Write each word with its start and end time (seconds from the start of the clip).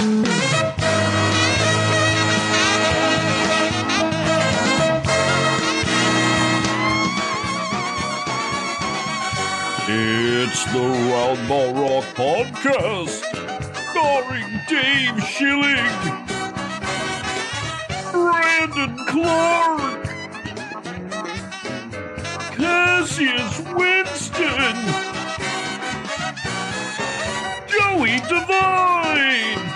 It's 0.00 0.06
the 10.72 10.80
Round 10.80 11.48
Ball 11.48 11.72
Rock 11.74 12.04
Podcast, 12.14 13.24
starring 13.90 14.60
Dave 14.68 15.20
Schilling, 15.24 15.94
Brandon 18.12 18.96
Clark, 19.06 20.04
Cassius 22.56 23.60
Winston, 23.74 24.76
Joey 27.68 28.20
Devine, 28.28 29.67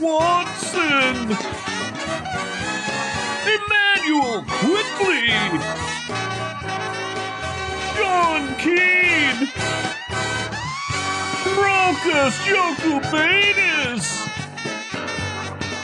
Watson, 0.00 1.36
Immanuel 3.44 4.44
Quickley. 4.46 5.28
Sean 7.96 8.54
Keane, 8.58 9.48
Rokas 11.58 12.36
Jokubaitis, 12.46 14.06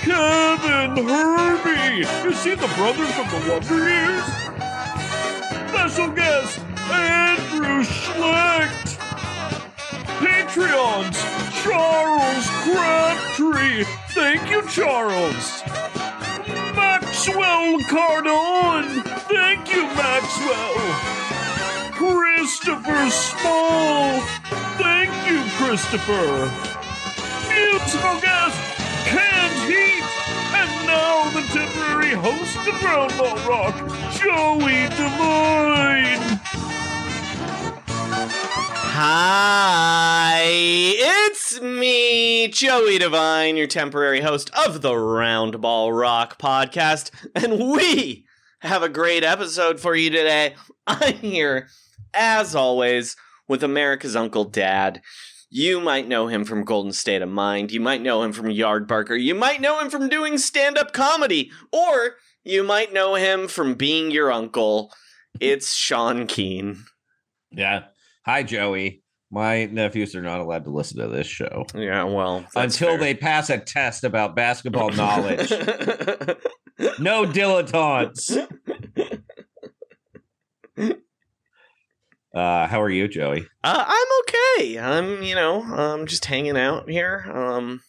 Kevin 0.02 1.08
Herbie. 1.08 2.06
Is 2.28 2.44
he 2.44 2.54
the 2.54 2.70
brother 2.76 3.06
from 3.06 3.28
the 3.30 3.50
Wonder 3.50 3.88
Years? 3.88 4.24
Special 5.70 6.08
guest 6.10 6.60
Andrew 6.90 7.82
Schlecht. 7.82 8.98
Patreons 10.20 11.16
Charles 11.64 12.46
Crabtree. 12.62 14.03
Thank 14.14 14.48
you, 14.48 14.62
Charles. 14.68 15.64
Maxwell 16.76 17.80
Cardone. 17.90 19.02
Thank 19.26 19.74
you, 19.74 19.82
Maxwell. 19.82 20.74
Christopher 21.90 23.10
Small. 23.10 24.20
Thank 24.78 25.10
you, 25.28 25.42
Christopher. 25.56 26.48
Musical 27.48 28.20
guest, 28.20 28.56
Canned 29.04 29.70
Heat. 29.70 30.04
And 30.54 30.86
now 30.86 31.30
the 31.30 31.42
temporary 31.52 32.14
host 32.14 32.56
of 32.68 32.74
Roundball 32.74 33.44
Rock, 33.48 33.74
Joey 34.12 34.88
Devine. 34.96 36.43
Hi, 38.96 40.44
it's 40.46 41.60
me, 41.60 42.46
Joey 42.46 42.98
Devine, 42.98 43.56
your 43.56 43.66
temporary 43.66 44.20
host 44.20 44.52
of 44.56 44.82
the 44.82 44.92
Roundball 44.92 46.00
Rock 46.00 46.38
podcast, 46.38 47.10
and 47.34 47.72
we 47.72 48.24
have 48.60 48.84
a 48.84 48.88
great 48.88 49.24
episode 49.24 49.80
for 49.80 49.96
you 49.96 50.10
today. 50.10 50.54
I'm 50.86 51.14
here, 51.14 51.66
as 52.14 52.54
always, 52.54 53.16
with 53.48 53.64
America's 53.64 54.14
Uncle 54.14 54.44
Dad. 54.44 55.02
You 55.50 55.80
might 55.80 56.06
know 56.06 56.28
him 56.28 56.44
from 56.44 56.62
Golden 56.62 56.92
State 56.92 57.20
of 57.20 57.28
Mind. 57.28 57.72
You 57.72 57.80
might 57.80 58.00
know 58.00 58.22
him 58.22 58.32
from 58.32 58.46
Yardbarker. 58.46 59.20
You 59.20 59.34
might 59.34 59.60
know 59.60 59.80
him 59.80 59.90
from 59.90 60.08
doing 60.08 60.38
stand 60.38 60.78
up 60.78 60.92
comedy. 60.92 61.50
Or 61.72 62.14
you 62.44 62.62
might 62.62 62.92
know 62.92 63.16
him 63.16 63.48
from 63.48 63.74
being 63.74 64.12
your 64.12 64.30
uncle. 64.30 64.92
It's 65.40 65.74
Sean 65.74 66.28
Keane. 66.28 66.84
Yeah. 67.50 67.86
Hi, 68.26 68.42
Joey. 68.42 69.02
My 69.30 69.66
nephews 69.66 70.14
are 70.14 70.22
not 70.22 70.40
allowed 70.40 70.64
to 70.64 70.70
listen 70.70 70.98
to 71.00 71.08
this 71.08 71.26
show 71.26 71.66
Yeah, 71.74 72.04
well, 72.04 72.46
until 72.54 72.90
fair. 72.90 72.98
they 72.98 73.14
pass 73.14 73.50
a 73.50 73.58
test 73.58 74.04
about 74.04 74.36
basketball 74.36 74.90
knowledge. 74.90 75.50
no 76.98 77.24
dilettantes. 77.26 78.46
Uh, 82.34 82.66
how 82.66 82.82
are 82.82 82.90
you, 82.90 83.06
Joey? 83.06 83.46
Uh, 83.62 83.84
I'm 83.86 84.06
okay. 84.58 84.76
I'm, 84.80 85.22
you 85.22 85.36
know, 85.36 85.62
I'm 85.62 86.04
just 86.04 86.24
hanging 86.24 86.56
out 86.56 86.90
here. 86.90 87.24
Um, 87.32 87.80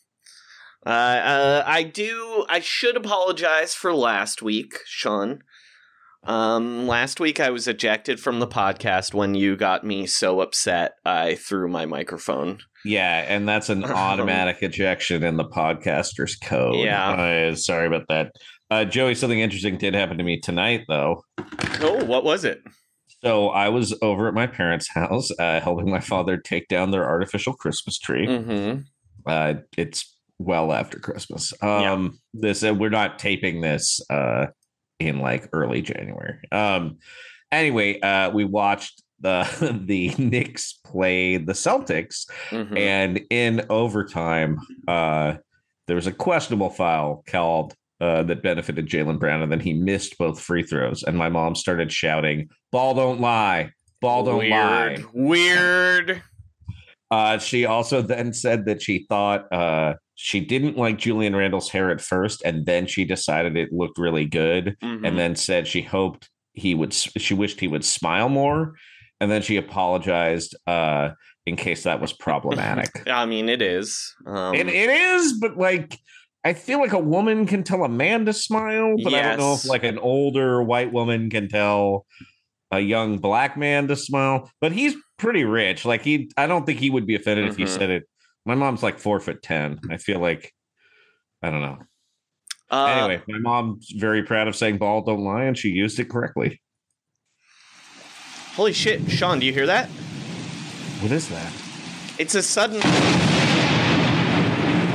uh, 0.85 0.89
uh, 0.89 1.63
I 1.65 1.81
do. 1.81 2.45
I 2.47 2.59
should 2.59 2.95
apologize 2.95 3.73
for 3.73 3.91
last 3.91 4.43
week, 4.43 4.75
Sean. 4.85 5.39
Um, 6.25 6.87
last 6.87 7.19
week 7.19 7.39
I 7.39 7.51
was 7.51 7.67
ejected 7.67 8.19
from 8.19 8.39
the 8.39 8.47
podcast 8.47 9.13
when 9.13 9.35
you 9.35 9.55
got 9.55 9.83
me 9.83 10.07
so 10.07 10.41
upset 10.41 10.93
I 11.05 11.35
threw 11.35 11.67
my 11.67 11.85
microphone. 11.85 12.59
Yeah, 12.83 13.25
and 13.27 13.47
that's 13.47 13.69
an 13.69 13.83
automatic 13.85 14.61
ejection 14.61 15.23
in 15.23 15.37
the 15.37 15.45
podcaster's 15.45 16.35
code. 16.35 16.77
Yeah. 16.77 17.11
Uh, 17.11 17.55
sorry 17.55 17.87
about 17.87 18.07
that. 18.09 18.31
Uh, 18.71 18.85
Joey, 18.85 19.15
something 19.15 19.39
interesting 19.39 19.77
did 19.77 19.93
happen 19.93 20.17
to 20.17 20.23
me 20.23 20.39
tonight, 20.39 20.85
though. 20.87 21.23
Oh, 21.81 22.03
what 22.05 22.23
was 22.23 22.43
it? 22.43 22.61
So 23.23 23.49
I 23.49 23.69
was 23.69 23.97
over 24.01 24.27
at 24.27 24.33
my 24.33 24.47
parents' 24.47 24.89
house, 24.89 25.29
uh, 25.39 25.59
helping 25.59 25.89
my 25.89 25.99
father 25.99 26.37
take 26.37 26.67
down 26.67 26.91
their 26.91 27.07
artificial 27.07 27.53
Christmas 27.53 27.97
tree. 27.99 28.27
Mm-hmm. 28.27 28.81
Uh, 29.25 29.53
it's 29.77 30.15
well 30.39 30.73
after 30.73 30.99
Christmas. 30.99 31.53
Um, 31.61 32.19
This 32.33 32.63
uh, 32.63 32.73
we're 32.73 32.89
not 32.89 33.19
taping 33.19 33.61
this 33.61 33.99
uh, 34.09 34.47
in 34.99 35.19
like 35.19 35.49
early 35.53 35.81
January. 35.81 36.39
Um, 36.51 36.97
anyway, 37.51 37.99
uh, 37.99 38.29
we 38.31 38.45
watched 38.45 39.01
the 39.19 39.45
the 39.85 40.13
Knicks 40.17 40.73
play 40.85 41.37
the 41.37 41.53
Celtics, 41.53 42.29
Mhm. 42.49 42.77
and 42.77 43.21
in 43.29 43.65
overtime, 43.69 44.59
uh, 44.87 45.35
there 45.87 45.95
was 45.95 46.07
a 46.07 46.11
questionable 46.11 46.69
foul 46.69 47.23
called 47.27 47.73
uh, 48.01 48.23
that 48.23 48.43
benefited 48.43 48.87
Jaylen 48.87 49.19
Brown, 49.19 49.41
and 49.41 49.49
then 49.51 49.61
he 49.61 49.73
missed 49.73 50.17
both 50.17 50.39
free 50.41 50.63
throws. 50.63 51.03
And 51.03 51.17
my 51.17 51.29
mom 51.29 51.55
started 51.55 51.91
shouting, 51.91 52.49
"Ball 52.71 52.93
don't 52.93 53.21
lie! 53.21 53.71
Ball 54.01 54.23
don't 54.25 54.49
lie!" 54.49 54.97
Weird. 55.13 56.21
Uh, 57.15 57.37
she 57.37 57.65
also 57.65 58.01
then 58.01 58.33
said 58.33 58.65
that 58.65 58.81
she 58.81 59.05
thought 59.07 59.51
uh, 59.53 59.93
she 60.15 60.41
didn't 60.41 60.77
like 60.77 60.97
Julius 60.97 61.33
Randle's 61.33 61.69
hair 61.69 61.89
at 61.89 62.01
first, 62.01 62.41
and 62.43 62.65
then 62.65 62.87
she 62.87 63.05
decided 63.05 63.55
it 63.55 63.71
looked 63.71 63.97
really 63.97 64.25
good, 64.25 64.75
Mhm. 64.83 65.07
and 65.07 65.17
then 65.17 65.35
said 65.35 65.65
she 65.65 65.81
hoped 65.81 66.29
he 66.53 66.75
would. 66.75 66.93
She 66.93 67.33
wished 67.33 67.59
he 67.61 67.69
would 67.69 67.85
smile 67.85 68.27
more, 68.27 68.73
and 69.21 69.31
then 69.31 69.41
she 69.41 69.55
apologized 69.55 70.55
uh, 70.67 71.11
in 71.45 71.55
case 71.55 71.83
that 71.83 72.01
was 72.01 72.11
problematic. 72.11 72.89
I 73.09 73.25
mean, 73.25 73.47
it 73.47 73.61
is. 73.61 74.13
Um, 74.27 74.53
it, 74.53 74.67
it 74.67 74.89
is, 74.89 75.37
but 75.39 75.57
like 75.57 75.97
I 76.43 76.53
feel 76.53 76.79
like 76.79 76.93
a 76.93 76.99
woman 76.99 77.45
can 77.47 77.63
tell 77.63 77.83
a 77.85 77.89
man 77.89 78.25
to 78.25 78.33
smile, 78.33 78.95
but 79.03 79.13
I 79.13 79.21
don't 79.21 79.39
know 79.39 79.53
if 79.53 79.65
like 79.65 79.83
an 79.85 79.97
older 79.99 80.61
white 80.61 80.91
woman 80.91 81.29
can 81.29 81.47
tell 81.47 82.05
a 82.75 82.79
young 82.81 83.17
black 83.17 83.57
man 83.57 83.87
to 83.87 83.95
smile. 83.95 84.51
But 84.61 84.71
he's 84.71 84.95
pretty 85.17 85.43
rich. 85.45 85.85
Like 85.85 86.01
he, 86.03 86.29
I 86.37 86.45
don't 86.47 86.65
think 86.65 86.79
he 86.79 86.89
would 86.89 87.05
be 87.07 87.15
offended 87.15 87.47
if 87.47 87.57
you 87.57 87.65
Mhm. 87.65 87.77
said 87.77 87.89
it. 87.89 88.03
My 88.45 88.55
mom's 88.55 88.83
like 88.83 88.99
four 88.99 89.19
foot 89.19 89.41
ten. 89.41 89.79
I 89.89 89.97
feel 89.97 90.19
like 90.19 90.53
I 91.41 91.49
don't 91.49 91.61
know. 91.61 91.77
uh, 92.71 92.85
anyway, 92.85 93.21
my 93.27 93.37
mom's 93.39 93.91
very 93.95 94.23
proud 94.23 94.47
of 94.47 94.55
saying 94.55 94.77
"ball 94.77 95.01
don't 95.01 95.23
lie," 95.23 95.43
and 95.43 95.57
she 95.57 95.69
used 95.69 95.99
it 95.99 96.09
correctly. 96.09 96.61
holy 98.55 98.71
shit, 98.73 99.09
Sean, 99.11 99.37
do 99.39 99.45
you 99.45 99.51
hear 99.53 99.65
that? 99.65 99.87
What 101.01 101.11
is 101.11 101.27
that? 101.29 101.51
It's 102.17 102.35
a 102.35 102.41
sudden. 102.41 102.81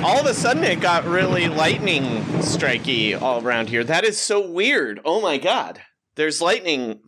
All 0.02 0.18
of 0.18 0.24
a 0.26 0.32
sudden, 0.34 0.64
it 0.64 0.80
got 0.80 1.04
really 1.04 1.46
lightning 1.48 2.04
strikey 2.40 3.20
all 3.20 3.42
around 3.44 3.68
here. 3.68 3.84
That 3.84 4.02
is 4.04 4.18
so 4.18 4.50
weird. 4.50 4.98
Oh 5.04 5.20
my 5.20 5.36
god. 5.36 5.80
There's 6.16 6.40
lightning. 6.40 7.00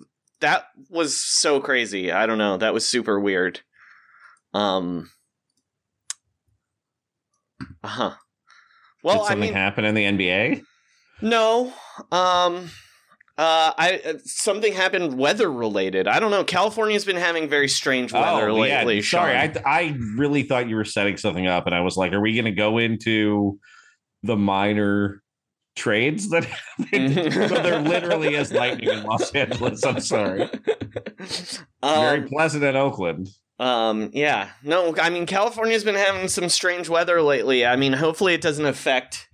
That 0.43 0.67
was 0.91 1.17
so 1.17 1.59
crazy. 1.61 2.13
I 2.13 2.27
don't 2.27 2.37
know. 2.39 2.57
That 2.59 2.75
was 2.75 2.87
super 2.87 3.19
weird. 3.19 3.61
Um. 4.53 5.11
Uh 7.83 7.89
huh. 7.89 8.11
Well, 9.03 9.17
Did 9.17 9.23
I 9.23 9.29
something 9.29 9.41
mean, 9.41 9.55
happen 9.55 9.85
in 9.85 9.95
the 9.95 10.05
NBA? 10.05 10.63
no. 11.23 11.73
Um. 12.11 12.71
Uh, 13.39 13.73
I 13.79 14.01
uh, 14.05 14.13
something 14.25 14.75
happened 14.75 15.17
weather 15.17 15.51
related. 15.51 16.07
I 16.07 16.21
don't 16.21 16.31
know. 16.31 16.45
California's 16.45 17.05
been 17.07 17.17
having 17.17 17.49
very 17.49 17.67
strange 17.69 18.13
weather 18.13 18.51
Oh, 18.51 18.63
yeah. 18.63 18.79
lately. 18.81 19.01
Sorry, 19.03 19.35
I 19.35 19.53
I 19.65 19.97
really 20.17 20.43
thought 20.43 20.69
you 20.69 20.77
were 20.77 20.85
setting 20.85 21.17
something 21.17 21.47
up, 21.47 21.67
and 21.67 21.75
I 21.75 21.81
was 21.81 21.97
like, 21.97 22.13
"Are 22.13 22.21
we 22.21 22.35
going 22.35 22.45
to 22.45 22.51
go 22.53 22.77
into 22.79 23.59
the 24.23 24.37
minor 24.37 25.22
trades 25.75 26.29
that 26.31 26.45
happened?" 26.79 27.15
so 27.33 27.63
there 27.63 27.81
literally 27.81 28.35
is 28.35 28.53
lightning 28.53 28.89
in 28.91 29.03
Los 29.05 29.31
Angeles. 29.33 29.85
I'm 29.85 30.01
sorry. 30.01 30.49
Very 31.83 32.21
um, 32.23 32.29
pleasant 32.29 32.65
in 32.65 32.77
Oakland. 32.77 33.29
um, 33.59 34.11
yeah. 34.13 34.51
No, 34.63 34.95
I 34.97 35.11
mean 35.11 35.27
California's 35.27 35.85
been 35.85 35.95
having 35.95 36.29
some 36.29 36.49
strange 36.49 36.89
weather 36.89 37.23
lately. 37.23 37.65
I 37.67 37.77
mean, 37.77 37.93
hopefully 37.95 38.35
it 38.35 38.41
doesn't 38.41 38.67
affect 38.67 39.29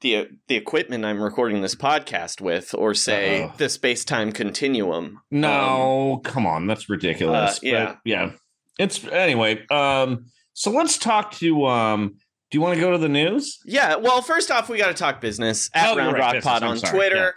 the 0.00 0.28
the 0.48 0.56
equipment 0.56 1.04
I'm 1.04 1.22
recording 1.22 1.62
this 1.62 1.74
podcast 1.74 2.40
with, 2.40 2.74
or 2.74 2.92
say 2.94 3.44
Uh-oh. 3.44 3.54
the 3.56 3.68
space 3.68 4.04
time 4.04 4.32
continuum. 4.32 5.20
No, 5.30 6.20
come 6.24 6.44
on, 6.46 6.66
that's 6.66 6.88
ridiculous. 6.88 7.56
uh, 7.56 7.60
yeah. 7.62 7.84
But, 7.86 7.98
yeah. 8.04 8.30
It's 8.78 9.04
anyway. 9.06 9.64
Um, 9.68 10.26
so 10.54 10.70
let's 10.70 10.98
talk 10.98 11.32
to. 11.34 11.66
Um, 11.66 12.16
do 12.52 12.58
you 12.58 12.62
want 12.62 12.74
to 12.74 12.80
go 12.80 12.90
to 12.92 12.98
the 12.98 13.08
news? 13.08 13.58
Yeah, 13.64 13.96
well, 13.96 14.20
first 14.20 14.50
off, 14.50 14.68
we 14.68 14.76
got 14.76 14.88
to 14.88 14.94
talk 14.94 15.22
business 15.22 15.70
at 15.74 15.88
Oh, 15.88 15.96
Round 15.96 16.18
Rock 16.18 16.34
business. 16.34 16.44
Pod 16.44 16.62
on 16.62 16.76
sorry, 16.76 16.92
Twitter. 16.92 17.34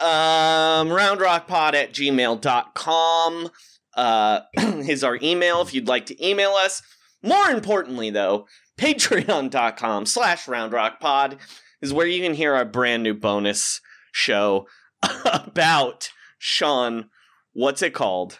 Um, 0.00 0.88
roundrockpod 0.88 1.74
at 1.74 1.92
gmail.com 1.92 3.50
uh, 3.96 4.40
is 4.56 5.02
our 5.02 5.18
email 5.20 5.62
if 5.62 5.74
you'd 5.74 5.88
like 5.88 6.06
to 6.06 6.26
email 6.26 6.50
us. 6.52 6.80
More 7.24 7.50
importantly, 7.50 8.10
though, 8.10 8.46
patreon.com 8.78 10.06
slash 10.06 10.46
roundrockpod 10.46 11.38
is 11.80 11.92
where 11.92 12.06
you 12.06 12.22
can 12.22 12.34
hear 12.34 12.54
our 12.54 12.64
brand 12.64 13.02
new 13.02 13.14
bonus 13.14 13.80
show 14.12 14.66
about 15.24 16.10
Sean. 16.38 17.10
What's 17.52 17.82
it 17.82 17.94
called? 17.94 18.38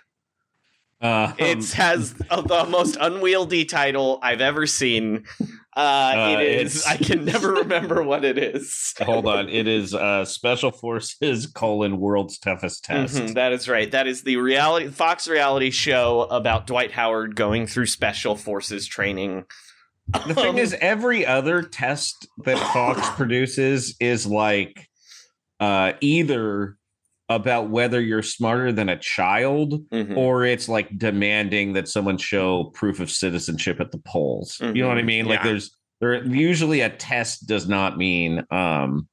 Uh, 1.03 1.33
It 1.39 1.71
has 1.73 2.15
the 2.15 2.67
most 2.71 2.97
unwieldy 3.01 3.65
title 3.65 4.19
I've 4.23 4.41
ever 4.41 4.67
seen. 4.67 5.25
Uh, 5.77 5.81
Uh, 6.17 6.37
it 6.39 6.61
is. 6.67 6.85
I 6.87 6.97
can 6.97 7.25
never 7.25 7.53
remember 7.63 8.03
what 8.03 8.25
it 8.25 8.39
is. 8.39 8.95
hold 9.01 9.27
on. 9.27 9.49
It 9.49 9.67
is 9.67 9.95
uh, 9.95 10.25
Special 10.25 10.71
Forces 10.71 11.47
colon 11.55 11.99
World's 11.99 12.39
Toughest 12.39 12.85
Test. 12.85 13.17
Mhm, 13.17 13.35
that 13.35 13.53
is 13.53 13.69
right. 13.69 13.91
That 13.91 14.07
is 14.07 14.23
the 14.23 14.37
reality 14.37 14.89
Fox 14.89 15.27
reality 15.27 15.71
show 15.71 16.23
about 16.31 16.67
Dwight 16.67 16.93
Howard 16.93 17.35
going 17.37 17.67
through 17.67 17.87
special 17.87 18.37
forces 18.37 18.87
training. 18.87 19.45
The 20.27 20.35
thing 20.35 20.51
Um, 20.51 20.59
is, 20.59 20.77
every 20.81 21.25
other 21.25 21.63
test 21.63 22.29
that 22.45 22.59
Fox 22.73 23.09
produces 23.17 23.97
is 23.99 24.27
like 24.27 24.89
uh, 25.59 25.93
either 26.01 26.77
about 27.35 27.71
whether 27.71 28.01
you're 28.01 28.23
smarter 28.23 28.73
than 28.73 28.89
a 28.89 28.97
child 28.99 29.89
mhm. 29.91 30.17
or 30.17 30.45
it's 30.45 30.69
like 30.69 30.97
demanding 30.99 31.73
that 31.75 31.89
someone 31.89 32.19
show 32.19 32.65
proof 32.75 33.01
of 33.01 33.11
citizenship 33.11 33.81
at 33.81 33.91
the 33.91 33.99
polls. 33.99 34.59
You 34.61 34.73
know 34.83 34.89
what 34.89 34.99
I 34.99 35.03
Mhm, 35.03 35.07
mean? 35.07 35.27
Like 35.27 35.43
there's 35.43 35.77
there 36.01 36.25
usually 36.25 36.81
a 36.81 36.91
test 36.91 37.47
does 37.47 37.69
not 37.69 37.97
mean 37.97 38.45
um 38.51 39.09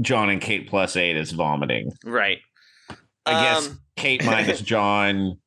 John 0.00 0.28
and 0.30 0.40
Kate 0.40 0.68
plus 0.68 0.96
eight 0.96 1.16
is 1.16 1.32
vomiting. 1.32 1.90
right. 2.04 2.38
I 3.24 3.42
guess 3.44 3.68
Um, 3.68 3.80
Kate 3.96 4.24
minus 4.26 4.60
John. 4.60 5.38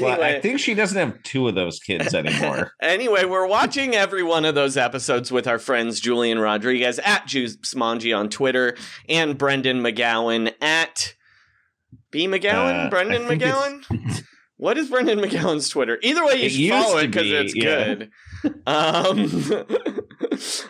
Well, 0.00 0.22
I 0.22 0.40
think 0.40 0.58
she 0.58 0.74
doesn't 0.74 0.98
have 0.98 1.22
two 1.22 1.46
of 1.48 1.54
those 1.54 1.78
kids 1.78 2.14
anymore. 2.14 2.72
anyway, 2.82 3.24
we're 3.24 3.46
watching 3.46 3.94
every 3.94 4.22
one 4.22 4.44
of 4.44 4.54
those 4.54 4.76
episodes 4.76 5.30
with 5.30 5.46
our 5.46 5.58
friends 5.58 6.00
Julian 6.00 6.38
Rodriguez 6.38 6.98
at 7.00 7.26
Juice 7.26 7.56
Smongy 7.58 8.16
on 8.16 8.28
Twitter 8.28 8.76
and 9.08 9.38
Brendan 9.38 9.82
McGowan 9.82 10.52
at 10.60 11.14
B 12.10 12.26
McGowan. 12.26 12.86
Uh, 12.86 12.90
Brendan 12.90 13.24
I 13.24 13.28
think 13.28 13.42
it's- 13.42 13.54
McGowan. 13.56 14.22
What 14.58 14.78
is 14.78 14.88
Brendan 14.88 15.18
McGowan's 15.20 15.68
Twitter? 15.68 15.98
Either 16.00 16.24
way, 16.24 16.36
you 16.36 16.46
It 16.46 16.50
should 16.50 16.70
follow 16.70 16.96
it 16.96 17.08
because 17.08 17.24
be, 17.24 17.34
it's 17.34 17.54
yeah. 17.54 17.94
good. 17.94 18.10
Um, 18.66 19.30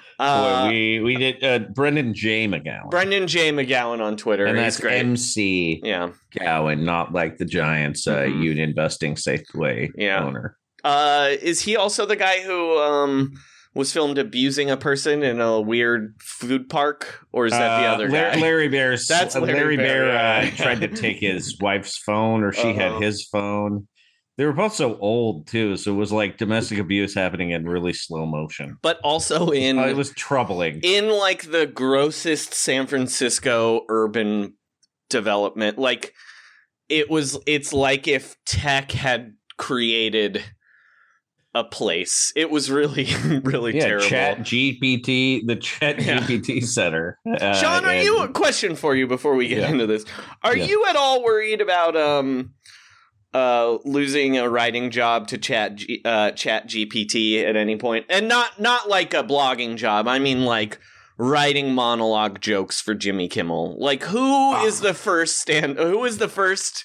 uh, 0.19 0.65
Boy, 0.65 0.69
we 0.71 1.01
we 1.01 1.17
did 1.17 1.45
uh, 1.45 1.59
Brendan 1.75 2.15
J 2.15 2.47
McGowan, 2.49 2.91
Brendan 2.91 3.27
J. 3.27 3.51
McGowan 3.53 4.01
on 4.01 4.17
Twitter. 4.17 4.47
and 4.47 4.57
that's 4.59 4.81
great. 4.81 4.99
MC 5.01 5.81
yeah. 5.85 6.11
Gowan, 6.39 6.85
not 6.85 7.13
like 7.13 7.37
the 7.39 7.45
Giants 7.45 8.07
uh, 8.07 8.23
Mhm. 8.23 8.43
union 8.43 8.73
busting 8.75 9.15
Safeway 9.17 9.91
Yeah. 9.97 10.25
owner. 10.25 10.57
Uh, 10.85 11.31
is 11.43 11.61
he 11.63 11.77
also 11.77 12.07
the 12.07 12.17
guy 12.17 12.43
who 12.43 12.79
um 12.79 13.33
was 13.75 13.93
filmed 13.93 14.17
abusing 14.17 14.71
a 14.71 14.77
person 14.79 15.23
in 15.23 15.39
a 15.39 15.61
weird 15.61 16.15
food 16.23 16.67
park, 16.71 17.27
or 17.33 17.45
is 17.45 17.53
that 17.53 17.81
the 17.83 17.87
Uh, 17.87 17.93
other 17.93 18.09
guy? 18.09 18.39
Larry 18.41 18.69
Baer's 18.69 19.07
That's 19.07 19.37
uh, 19.37 19.41
Larry 19.41 19.59
Larry, 19.59 19.77
Baer, 19.77 20.07
Baer, 20.07 20.17
uh, 20.47 20.51
tried 20.57 20.81
to 20.81 20.89
take 20.89 21.19
his 21.19 21.59
wife's 21.61 21.99
phone, 21.99 22.43
or 22.43 22.53
she 22.55 22.71
Uh-huh. 22.71 22.93
had 22.95 23.03
his 23.03 23.29
phone. 23.31 23.87
They 24.39 24.45
were 24.45 24.53
both 24.53 24.75
so 24.75 24.99
old 24.99 25.47
too, 25.47 25.77
so 25.79 25.93
it 25.93 25.97
was 25.97 26.13
like 26.13 26.37
domestic 26.37 26.79
abuse 26.79 27.15
happening 27.15 27.51
in 27.53 27.67
really 27.67 27.93
slow 27.95 28.27
motion. 28.27 28.77
but 28.83 28.99
also 29.03 29.49
in 29.51 29.79
Uh, 29.79 29.85
it 29.87 29.97
was 29.97 30.11
troubling. 30.11 30.81
in 30.83 31.09
like 31.09 31.51
the 31.51 31.67
grossest 31.67 32.53
San 32.53 32.87
Francisco 32.87 33.83
urban 33.89 34.55
development. 35.09 35.79
Like 35.79 36.13
it 36.89 37.09
was. 37.11 37.39
It's 37.47 37.73
like 37.73 38.07
if 38.07 38.37
tech 38.45 38.93
had 38.93 39.35
created 39.59 40.45
a 41.55 41.65
place. 41.65 42.33
It 42.37 42.51
was 42.51 42.71
really, 42.71 43.09
really 43.43 43.75
yeah, 43.75 43.87
terrible. 43.87 44.07
Chat 44.07 44.39
GPT, 44.41 45.47
the 45.47 45.57
Chat 45.57 46.03
Yeah. 46.03 46.19
GPT 46.19 46.63
Center. 46.63 47.19
Uh, 47.27 47.55
Sean, 47.55 47.87
are 47.87 47.93
and- 47.93 48.05
you 48.05 48.19
a 48.23 48.29
question 48.29 48.77
for 48.77 48.95
you 48.95 49.07
before 49.07 49.35
we 49.35 49.49
get 49.49 49.59
Yeah. 49.63 49.71
into 49.71 49.87
this? 49.87 50.05
Are 50.45 50.55
you 50.57 50.85
at 50.91 50.97
all 50.97 51.25
worried 51.25 51.63
about 51.63 51.97
um 51.97 52.53
uh 53.37 53.79
losing 53.85 54.39
a 54.39 54.49
writing 54.49 54.91
job 54.91 55.29
to 55.29 55.37
chat 55.39 55.77
G- 55.77 56.01
uh 56.05 56.31
chat 56.33 56.69
GPT 56.69 57.45
at 57.45 57.55
any? 57.57 57.79
And 58.09 58.29
not 58.29 58.59
not 58.59 58.89
like 58.89 59.13
a 59.15 59.23
blogging 59.23 59.77
job. 59.77 60.09
I 60.09 60.19
mean 60.19 60.45
like 60.45 60.79
writing 61.19 61.75
monologue 61.75 62.41
jokes 62.41 62.81
for 62.81 62.95
Jimmy 62.95 63.29
Kimmel. 63.29 63.77
Like 63.79 64.05
who 64.05 64.55
is 64.65 64.81
Ah. 64.81 64.89
the 64.89 64.95
first 64.95 65.39
stand 65.39 65.77
who 65.79 66.05
is 66.05 66.19
the 66.19 66.29
first 66.29 66.85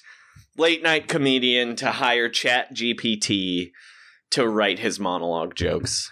late 0.58 0.82
night 0.82 1.08
comedian 1.08 1.74
to 1.76 1.90
hire 1.92 2.28
chat 2.28 2.74
GPT 2.74 3.72
to 4.30 4.46
write 4.46 4.78
his 4.78 5.00
monologue 5.00 5.54
jokes? 5.54 6.11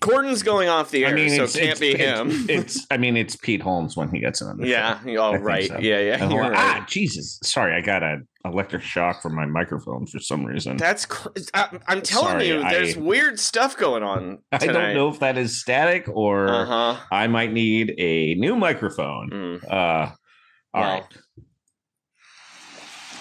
Corden's 0.00 0.42
going 0.42 0.68
off 0.68 0.90
the 0.90 1.04
air, 1.06 1.16
so 1.30 1.44
it 1.44 1.52
can't 1.52 1.80
be 1.80 1.96
him. 1.96 2.28
It's, 2.48 2.86
I 2.90 2.96
mean, 2.98 3.16
it's 3.16 3.36
Pete 3.36 3.62
Holmes 3.62 3.96
when 3.96 4.10
he 4.10 4.18
gets 4.20 4.42
in 4.42 4.58
Yeah. 4.60 5.02
show. 5.02 5.22
I 5.30 5.32
think 5.32 5.44
right. 5.44 5.68
so. 5.68 5.78
Yeah, 5.78 5.98
yeah. 6.00 6.18
You're 6.18 6.28
hold 6.28 6.40
right. 6.40 6.52
Ah, 6.54 6.84
Jesus. 6.88 7.38
Sorry, 7.42 7.74
I 7.74 7.80
got 7.80 8.02
an 8.02 8.26
electric 8.44 8.82
shock 8.82 9.22
from 9.22 9.34
my 9.34 9.46
microphone 9.46 10.06
for 10.06 10.18
some 10.18 10.44
reason. 10.44 10.76
That's. 10.76 11.06
Cr- 11.06 11.28
I, 11.54 11.78
I'm 11.88 12.02
telling 12.02 12.28
Sorry, 12.32 12.48
you, 12.48 12.60
there's 12.68 12.96
I- 12.98 13.00
weird 13.00 13.40
stuff 13.40 13.76
going 13.78 14.02
on. 14.02 14.38
I 14.52 14.58
don't 14.58 14.94
know 14.94 15.08
if 15.08 15.20
that 15.20 15.38
is 15.38 15.60
static 15.60 16.06
or 16.08 16.48
Uh 16.48 16.64
huh. 16.66 16.96
I 17.10 17.26
might 17.28 17.52
need 17.52 17.94
a 17.96 18.34
new 18.34 18.56
microphone. 18.56 19.30
Mm. 19.30 19.64
Uh, 19.72 20.10
all 20.74 20.82
right. 20.82 21.04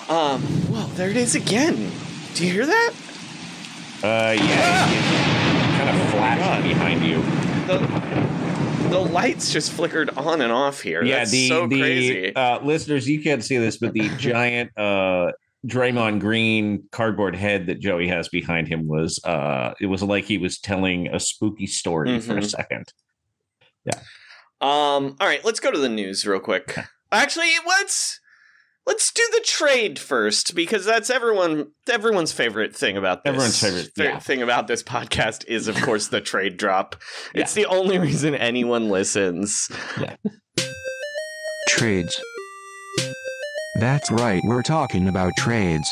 Um. 0.09 0.43
Well, 0.69 0.87
there 0.95 1.09
it 1.09 1.17
is 1.17 1.35
again. 1.35 1.91
Do 2.33 2.45
you 2.45 2.51
hear 2.51 2.65
that? 2.65 2.93
Uh, 4.03 4.35
yeah, 4.37 5.52
kind 5.85 6.01
of 6.01 6.09
flashing 6.11 6.69
behind 6.69 7.03
you. 7.03 7.21
The 7.67 8.89
the 8.89 8.99
lights 8.99 9.51
just 9.51 9.71
flickered 9.71 10.09
on 10.11 10.41
and 10.41 10.51
off 10.51 10.81
here. 10.81 11.03
Yeah, 11.03 11.19
That's 11.19 11.31
the 11.31 11.49
so 11.49 11.67
the 11.67 11.79
crazy. 11.79 12.35
uh, 12.35 12.59
listeners, 12.63 13.07
you 13.07 13.21
can't 13.21 13.43
see 13.43 13.57
this, 13.57 13.77
but 13.77 13.93
the 13.93 14.09
giant 14.17 14.77
uh 14.77 15.31
Draymond 15.67 16.19
Green 16.19 16.83
cardboard 16.91 17.35
head 17.35 17.67
that 17.67 17.79
Joey 17.79 18.07
has 18.07 18.27
behind 18.29 18.67
him 18.67 18.87
was 18.87 19.19
uh 19.23 19.73
it 19.79 19.87
was 19.87 20.03
like 20.03 20.25
he 20.25 20.37
was 20.37 20.59
telling 20.59 21.07
a 21.07 21.19
spooky 21.19 21.67
story 21.67 22.19
for 22.19 22.37
a 22.37 22.43
second. 22.43 22.85
Yeah. 23.85 23.99
Um. 24.61 25.17
All 25.19 25.27
right, 25.27 25.43
let's 25.43 25.59
go 25.59 25.71
to 25.71 25.79
the 25.79 25.89
news 25.89 26.25
real 26.25 26.39
quick. 26.39 26.77
Actually, 27.11 27.51
let's 27.67 28.19
let's 28.85 29.11
do 29.11 29.23
the 29.31 29.41
trade 29.45 29.99
first 29.99 30.55
because 30.55 30.85
that's 30.85 31.09
everyone 31.09 31.71
everyone's 31.89 32.31
favorite 32.31 32.75
thing 32.75 32.97
about 32.97 33.23
this. 33.23 33.29
Everyone's 33.29 33.59
favorite, 33.59 33.91
yeah. 33.97 34.19
thing 34.19 34.41
about 34.41 34.67
this 34.67 34.83
podcast 34.83 35.45
is, 35.47 35.67
of 35.67 35.75
course, 35.81 36.07
the 36.07 36.21
trade 36.21 36.57
drop. 36.57 36.95
It's 37.33 37.53
the 37.53 37.65
only 37.65 37.97
reason 37.99 38.35
anyone 38.35 38.89
listens. 38.89 39.69
Trades. 41.67 42.21
That's 43.79 44.11
right, 44.11 44.41
we're 44.45 44.61
talking 44.61 45.07
about 45.07 45.31
trades. 45.37 45.91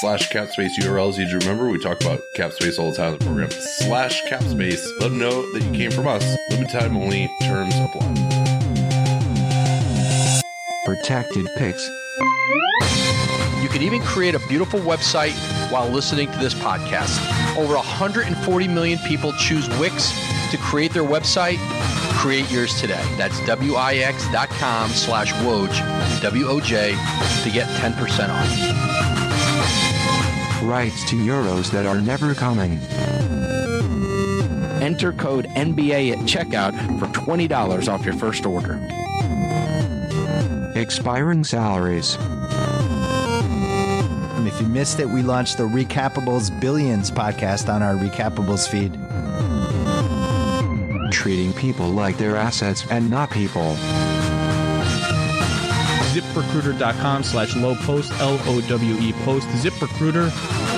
slash 0.00 0.28
capspace 0.28 0.76
URLs. 0.80 1.16
You 1.18 1.38
remember 1.38 1.68
we 1.68 1.78
talk 1.78 2.00
about 2.02 2.20
capspace 2.36 2.78
all 2.78 2.90
the 2.90 2.96
time 2.96 3.14
in 3.14 3.18
the 3.18 3.24
program. 3.24 3.50
Slash 3.50 4.22
capspace. 4.24 4.84
Let 5.00 5.08
them 5.08 5.18
know 5.18 5.50
that 5.52 5.62
you 5.62 5.72
came 5.72 5.90
from 5.90 6.06
us. 6.06 6.36
Limited 6.50 6.78
time 6.78 6.96
only. 6.96 7.30
Terms 7.40 7.74
apply. 7.74 8.35
Protected 10.86 11.46
picks. 11.56 11.90
You 13.60 13.68
can 13.68 13.82
even 13.82 14.00
create 14.02 14.36
a 14.36 14.38
beautiful 14.46 14.78
website 14.78 15.32
while 15.72 15.88
listening 15.88 16.30
to 16.30 16.38
this 16.38 16.54
podcast. 16.54 17.18
Over 17.58 17.74
140 17.74 18.68
million 18.68 19.00
people 19.00 19.32
choose 19.32 19.68
Wix 19.80 20.12
to 20.52 20.56
create 20.58 20.92
their 20.92 21.02
website. 21.02 21.58
Create 22.20 22.48
yours 22.52 22.80
today. 22.80 23.02
That's 23.16 23.36
Wix.com 23.46 24.90
slash 24.90 25.32
Woj, 25.32 26.22
W-O-J, 26.22 26.90
to 26.90 27.50
get 27.50 27.66
10% 27.80 28.28
off. 28.30 28.46
Rights 30.62 31.10
to 31.10 31.16
euros 31.16 31.68
that 31.72 31.84
are 31.84 32.00
never 32.00 32.32
coming. 32.32 32.78
Enter 34.80 35.12
code 35.14 35.46
NBA 35.56 36.12
at 36.12 36.18
checkout 36.18 36.74
for 37.00 37.06
$20 37.06 37.88
off 37.92 38.04
your 38.04 38.14
first 38.14 38.46
order. 38.46 38.78
Expiring 40.86 41.42
salaries. 41.42 42.16
And 44.36 44.46
if 44.46 44.60
you 44.60 44.68
missed 44.68 45.00
it, 45.00 45.08
we 45.08 45.20
launched 45.20 45.56
the 45.58 45.64
Recapables 45.64 46.60
Billions 46.60 47.10
podcast 47.10 47.68
on 47.68 47.82
our 47.82 47.94
Recapables 47.94 48.68
feed. 48.68 48.92
Treating 51.10 51.52
people 51.54 51.88
like 51.88 52.16
they're 52.18 52.36
assets 52.36 52.86
and 52.88 53.10
not 53.10 53.32
people. 53.32 53.74
ZipRecruiter.com 56.14 57.24
slash 57.24 57.56
low 57.56 57.74
post, 57.74 58.12
L 58.20 58.38
O 58.44 58.60
W 58.68 58.94
E 59.00 59.12
post. 59.24 59.48
ZipRecruiter, 59.48 60.30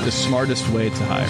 the 0.05 0.11
smartest 0.11 0.67
way 0.71 0.89
to 0.89 1.05
hire. 1.07 1.29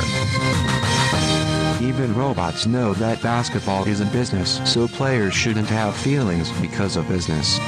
Even 1.82 2.14
robots 2.14 2.64
know 2.66 2.94
that 2.94 3.20
basketball 3.22 3.86
isn't 3.88 4.12
business, 4.12 4.60
so 4.64 4.86
players 4.86 5.34
shouldn't 5.34 5.68
have 5.68 5.96
feelings 5.96 6.52
because 6.60 6.96
of 6.96 7.08
business. 7.08 7.58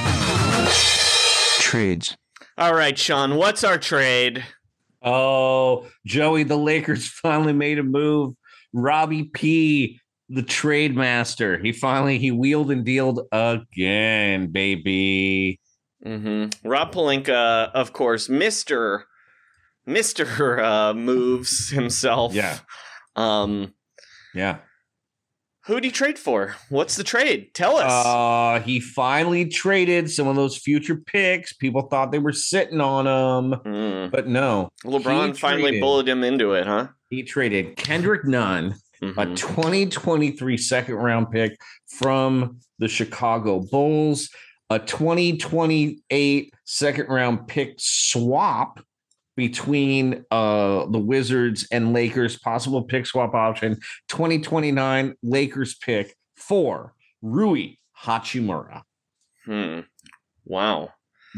Trades. 1.71 2.17
All 2.57 2.73
right, 2.73 2.97
Sean, 2.97 3.35
what's 3.35 3.63
our 3.63 3.77
trade? 3.77 4.43
Oh, 5.01 5.87
Joey, 6.05 6.43
the 6.43 6.57
Lakers 6.57 7.07
finally 7.23 7.53
made 7.53 7.79
a 7.79 7.83
move. 7.83 8.33
Robbie 8.73 9.23
P, 9.23 9.97
the 10.27 10.43
trade 10.43 10.97
master. 10.97 11.57
He 11.59 11.71
finally 11.71 12.17
he 12.17 12.29
wheeled 12.29 12.71
and 12.71 12.83
dealed 12.83 13.21
again, 13.31 14.47
baby. 14.51 15.61
Mm-hmm. 16.05 16.67
Rob 16.67 16.93
Pelinka, 16.93 17.71
of 17.71 17.93
course, 17.93 18.27
Mister 18.27 19.05
Mister 19.85 20.61
uh, 20.61 20.93
moves 20.93 21.69
himself. 21.69 22.33
Yeah. 22.33 22.59
Um. 23.15 23.73
Yeah. 24.35 24.57
Who'd 25.65 25.83
he 25.83 25.91
trade 25.91 26.17
for? 26.17 26.55
What's 26.69 26.95
the 26.95 27.03
trade? 27.03 27.53
Tell 27.53 27.77
us. 27.77 28.05
Uh, 28.05 28.63
he 28.65 28.79
finally 28.79 29.45
traded 29.45 30.09
some 30.09 30.27
of 30.27 30.35
those 30.35 30.57
future 30.57 30.95
picks. 30.95 31.53
People 31.53 31.83
thought 31.83 32.11
they 32.11 32.17
were 32.19 32.33
sitting 32.33 32.81
on 32.81 33.05
them, 33.05 33.59
Mm. 33.63 34.11
but 34.11 34.27
no. 34.27 34.69
LeBron 34.83 35.37
finally 35.37 35.63
traded- 35.63 35.81
bullied 35.81 36.07
him 36.07 36.23
into 36.23 36.53
it, 36.53 36.65
huh? 36.65 36.87
He 37.11 37.21
traded 37.23 37.75
Kendrick 37.77 38.25
Nunn, 38.25 38.73
a 39.03 39.05
Mhm. 39.05 39.35
2023 39.37 40.57
second 40.57 40.95
round 40.95 41.29
pick 41.29 41.51
from 41.87 42.57
the 42.79 42.87
Chicago 42.87 43.59
Bulls, 43.71 44.29
a 44.71 44.79
2028 44.79 46.53
second 46.65 47.07
round 47.07 47.47
pick 47.47 47.75
swap 47.77 48.79
between 49.41 50.23
uh 50.29 50.85
the 50.85 50.99
Wizards 50.99 51.67
and 51.71 51.93
Lakers, 51.93 52.37
possible 52.37 52.83
pick 52.83 53.07
swap 53.07 53.33
option, 53.33 53.79
2029 54.09 55.15
Lakers 55.23 55.73
pick 55.75 56.15
for 56.35 56.93
Rui 57.23 57.77
Hachimura. 58.03 58.83
Hmm. 59.45 59.79
Wow. 60.45 60.89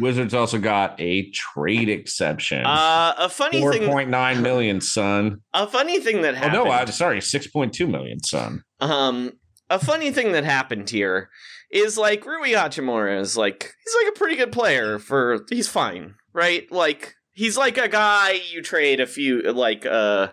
Wizards 0.01 0.33
also 0.33 0.57
got 0.57 1.00
a 1.00 1.29
trade 1.31 1.88
exception. 1.88 2.65
Uh, 2.65 3.13
a 3.17 3.29
funny 3.29 3.62
Four 3.62 3.72
thing. 3.74 3.89
point 3.89 4.10
nine 4.10 4.41
million, 4.41 4.81
son. 4.81 5.38
A 5.53 5.65
funny 5.65 6.00
thing 6.01 6.24
that 6.24 6.33
Oh 6.33 6.38
happened. 6.38 6.53
no, 6.65 6.72
I'm 6.72 6.88
sorry, 6.88 7.22
six 7.22 7.48
point 7.48 7.74
two 7.74 7.88
million, 7.88 8.22
son. 8.22 8.63
Um, 8.81 9.31
a 9.69 9.79
funny 9.79 10.12
thing 10.12 10.33
that 10.33 10.43
happened 10.43 10.89
here 10.89 11.29
is 11.72 11.98
like 11.98 12.25
Rui 12.25 12.50
Hachimura 12.51 13.17
is 13.22 13.38
like 13.38 13.74
he's 13.86 13.95
like 14.03 14.13
a 14.13 14.17
pretty 14.19 14.36
good 14.36 14.51
player 14.51 15.00
for 15.00 15.45
he's 15.50 15.69
fine, 15.69 16.15
right? 16.33 16.69
Like 16.72 17.13
he's 17.34 17.58
like 17.58 17.78
a 17.78 17.88
guy 17.88 18.40
you 18.52 18.62
trade 18.62 19.00
a 19.00 19.08
few 19.08 19.42
like 19.52 19.86
uh 19.86 20.28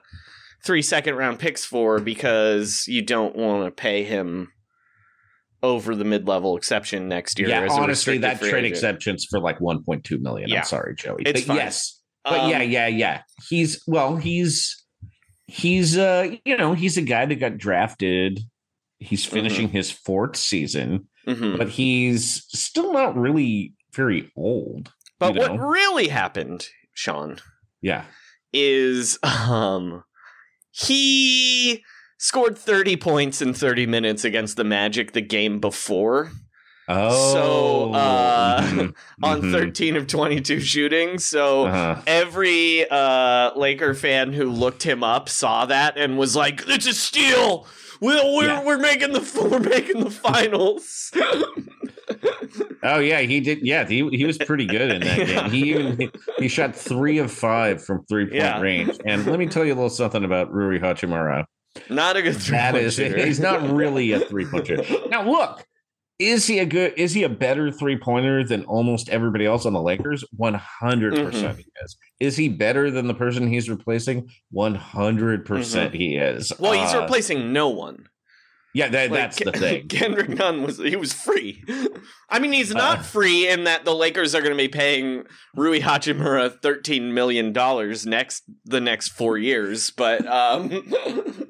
three 0.64 0.82
second 0.82 1.14
round 1.16 1.38
picks 1.38 1.64
for 1.64 1.98
because 1.98 2.84
you 2.86 3.02
don't 3.02 3.34
want 3.36 3.64
to 3.64 3.70
pay 3.70 4.04
him 4.04 4.52
over 5.62 5.94
the 5.94 6.04
mid 6.04 6.26
level 6.26 6.56
exception 6.56 7.08
next 7.08 7.38
year. 7.38 7.48
Yeah, 7.48 7.66
honestly, 7.70 8.18
that 8.18 8.38
trade 8.40 8.50
agent. 8.64 8.66
exceptions 8.66 9.26
for 9.28 9.40
like 9.40 9.60
one 9.60 9.82
point 9.84 10.04
two 10.04 10.18
million. 10.18 10.48
Yeah. 10.48 10.58
I'm 10.60 10.64
sorry, 10.64 10.94
Joey. 10.94 11.22
It's 11.26 11.40
but 11.42 11.46
fine. 11.48 11.56
yes, 11.56 12.00
but 12.24 12.48
yeah, 12.48 12.60
Um, 12.62 12.70
yeah, 12.70 12.86
yeah. 12.86 13.22
He's 13.48 13.82
well, 13.86 14.16
he's 14.16 14.82
he's 15.46 15.98
uh 15.98 16.30
you 16.44 16.56
know 16.56 16.72
he's 16.74 16.96
a 16.96 17.02
guy 17.02 17.26
that 17.26 17.34
got 17.36 17.58
drafted. 17.58 18.40
He's 18.98 19.24
Mm-hmm. 19.24 19.34
finishing 19.34 19.68
his 19.68 19.90
fourth 19.90 20.36
season, 20.36 21.08
mhm. 21.26 21.56
but 21.56 21.68
he's 21.70 22.44
still 22.48 22.92
not 22.92 23.16
really 23.16 23.72
very 23.94 24.30
old. 24.36 24.92
But 25.18 25.34
you 25.34 25.40
what 25.40 25.56
really 25.58 26.08
happened, 26.08 26.66
Sean, 27.00 27.38
Yeah. 27.80 28.04
is 28.52 29.18
um 29.22 30.04
he 30.70 31.82
scored 32.18 32.58
30 32.58 32.96
points 32.96 33.40
in 33.40 33.54
30 33.54 33.86
minutes 33.86 34.22
against 34.24 34.56
the 34.58 34.64
Magic 34.64 35.12
the 35.12 35.22
game 35.22 35.60
before 35.60 36.30
Oh, 36.92 37.32
So, 37.32 37.94
uh, 37.94 38.60
mhm, 38.62 38.94
on 39.22 39.42
mhm. 39.42 39.50
13 39.52 39.96
of 39.96 40.08
22 40.08 40.58
shooting. 40.60 41.18
So 41.18 41.66
Uh-huh. 41.66 42.02
every 42.06 42.84
uh 42.90 43.52
Laker 43.56 43.94
fan 43.94 44.32
who 44.32 44.50
looked 44.50 44.82
him 44.82 45.02
up 45.04 45.28
saw 45.28 45.66
that 45.66 45.96
and 45.96 46.18
was 46.18 46.34
like, 46.36 46.64
"It's 46.66 46.86
a 46.88 46.92
steal. 46.92 47.66
We're 48.00 48.24
we're, 48.34 48.46
Yeah. 48.46 48.64
we're 48.64 48.78
making 48.78 49.12
the 49.12 49.48
we're 49.50 49.60
making 49.60 50.04
the 50.04 50.10
finals." 50.10 51.12
Oh 52.82 52.98
yeah, 52.98 53.20
he 53.20 53.40
did. 53.40 53.60
Yeah, 53.62 53.86
he 53.86 54.08
he 54.10 54.24
was 54.24 54.38
pretty 54.38 54.66
good 54.66 54.90
in 54.90 55.00
that 55.02 55.18
Yeah. 55.18 55.24
game. 55.42 55.50
He 55.50 55.70
even 55.70 56.10
he 56.38 56.48
shot 56.48 56.74
three 56.74 57.18
of 57.18 57.30
five 57.30 57.84
from 57.84 58.04
three 58.06 58.24
point 58.24 58.36
Yeah. 58.36 58.60
range. 58.60 58.98
And 59.04 59.26
let 59.26 59.38
me 59.38 59.46
tell 59.46 59.64
you 59.64 59.72
a 59.72 59.76
little 59.76 59.90
something 59.90 60.24
about 60.24 60.52
Rui 60.52 60.78
Hachimura. 60.78 61.44
Not 61.88 62.16
a 62.16 62.22
good 62.22 62.36
three 62.36 62.56
That 62.56 62.74
is, 62.74 62.96
he's 62.96 63.38
not 63.38 63.62
really 63.70 64.12
a 64.12 64.20
three 64.20 64.44
pointer. 64.44 64.78
Now 65.08 65.22
look, 65.30 65.64
is 66.20 66.46
he 66.46 66.58
a 66.58 66.66
good? 66.66 66.92
Is 66.96 67.14
he 67.14 67.22
a 67.24 67.28
better 67.28 67.72
three 67.72 67.96
pointer 67.98 68.44
than 68.44 68.64
almost 68.66 69.08
everybody 69.08 69.46
else 69.46 69.64
on 69.66 69.72
the 69.72 69.80
Lakers? 69.80 70.22
One 70.36 70.54
hundred 70.54 71.14
percent, 71.14 71.56
he 71.58 71.66
is. 71.82 71.96
Is 72.20 72.36
he 72.36 72.48
better 72.48 72.90
than 72.90 73.06
the 73.08 73.14
person 73.14 73.48
he's 73.48 73.68
replacing? 73.70 74.28
One 74.50 74.74
hundred 74.74 75.44
percent, 75.46 75.94
he 75.94 76.16
is. 76.16 76.52
Well, 76.58 76.72
he's 76.72 76.94
Uh, 76.94 77.00
replacing 77.00 77.52
no 77.52 77.68
one. 77.70 78.06
Yeah, 78.72 78.88
that, 78.90 79.10
Like, 79.10 79.18
that's 79.34 79.42
the 79.44 79.50
thing. 79.50 79.88
Kendrick 79.88 80.28
Nunn 80.28 80.62
was 80.62 80.78
he 80.78 80.94
was 80.94 81.12
free. 81.12 81.64
I 82.28 82.38
mean, 82.38 82.52
he's 82.52 82.72
not 82.72 82.98
Uh. 82.98 83.02
free 83.02 83.48
in 83.48 83.64
that 83.64 83.84
the 83.84 83.94
Lakers 83.96 84.32
are 84.32 84.40
going 84.42 84.52
to 84.52 84.56
be 84.56 84.68
paying 84.68 85.24
Rui 85.56 85.80
Hachimura 85.80 86.52
thirteen 86.62 87.12
million 87.12 87.52
dollars 87.52 88.06
next 88.06 88.44
the 88.64 88.80
next 88.80 89.08
four 89.08 89.36
years, 89.38 89.90
but 89.90 90.24
um, 90.26 90.68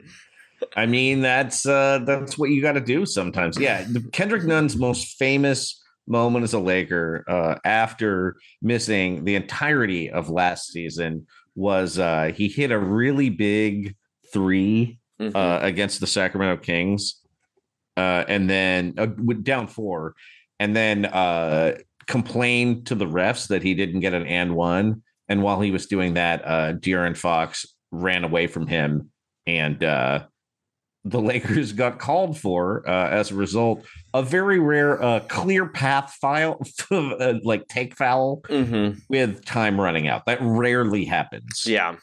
I 0.76 0.86
mean, 0.86 1.20
that's 1.20 1.66
uh 1.66 2.00
that's 2.04 2.38
what 2.38 2.50
you 2.50 2.62
got 2.62 2.72
to 2.72 2.80
do 2.80 3.06
sometimes. 3.06 3.58
Yeah, 3.58 3.86
Kendrick 4.12 4.44
Nunn's 4.44 4.76
most 4.76 5.18
famous 5.18 5.80
moment 6.06 6.42
as 6.42 6.52
a 6.52 6.58
Laker 6.58 7.24
uh, 7.28 7.54
after 7.64 8.36
missing 8.60 9.24
the 9.24 9.36
entirety 9.36 10.10
of 10.10 10.28
last 10.28 10.72
season 10.72 11.26
was 11.54 11.98
uh, 11.98 12.32
he 12.34 12.48
hit 12.48 12.70
a 12.70 12.78
really 12.78 13.30
big 13.30 13.94
3 14.32 14.98
mhm. 15.20 15.34
uh, 15.34 15.58
against 15.62 16.00
the 16.00 16.06
Sacramento 16.06 16.62
Kings, 16.62 17.20
uh, 17.96 18.24
and 18.28 18.48
then 18.48 18.94
uh, 18.98 19.08
with 19.18 19.44
down 19.44 19.66
four, 19.66 20.14
and 20.58 20.74
then 20.74 21.06
uh, 21.06 21.76
complained 22.06 22.86
to 22.86 22.94
the 22.94 23.06
refs 23.06 23.48
that 23.48 23.62
he 23.62 23.74
didn't 23.74 24.00
get 24.00 24.14
an 24.14 24.26
and 24.26 24.54
one, 24.54 25.02
and 25.28 25.42
while 25.42 25.60
he 25.60 25.70
was 25.70 25.86
doing 25.86 26.14
that, 26.14 26.42
uh, 26.44 26.72
De'Aaron 26.72 27.16
Fox 27.16 27.66
ran 27.90 28.24
away 28.24 28.46
from 28.46 28.66
him, 28.66 29.10
and 29.46 29.82
uh, 29.84 30.24
the 31.04 31.20
Lakers 31.20 31.72
got 31.72 31.98
called 31.98 32.38
for 32.38 32.86
uh, 32.88 33.08
as 33.08 33.30
a 33.30 33.34
result. 33.34 33.86
A 34.12 34.22
very 34.22 34.58
rare 34.58 35.02
uh, 35.02 35.20
clear 35.20 35.66
path 35.66 36.16
file, 36.20 36.60
uh, 36.90 37.34
like 37.42 37.66
take 37.68 37.96
foul 37.96 38.42
Mm-hmm. 38.48 38.98
with 39.08 39.44
time 39.44 39.80
running 39.80 40.08
out. 40.08 40.26
That 40.26 40.38
rarely 40.42 41.04
happens. 41.06 41.64
Yeah. 41.66 41.96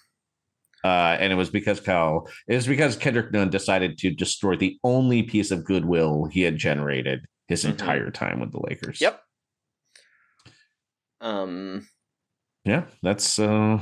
Uh, 0.83 1.17
and 1.19 1.33
it 1.33 1.35
was 1.35 1.49
because 1.49 1.79
Kyle, 1.79 2.29
it 2.47 2.55
was 2.55 2.67
because 2.67 2.95
Kendrick 2.95 3.31
Nunn 3.31 3.49
decided 3.49 3.97
to 3.99 4.11
destroy 4.11 4.55
the 4.55 4.77
only 4.83 5.23
piece 5.23 5.51
of 5.51 5.65
goodwill 5.65 6.25
he 6.25 6.41
had 6.41 6.57
generated 6.57 7.25
his 7.47 7.65
Mhm. 7.65 7.69
entire 7.71 8.09
time 8.11 8.39
with 8.39 8.51
the 8.51 8.59
Lakers. 8.61 9.01
Yep. 9.01 9.19
Um. 11.21 11.87
Yeah, 12.63 12.85
that's 13.01 13.39
uh 13.39 13.79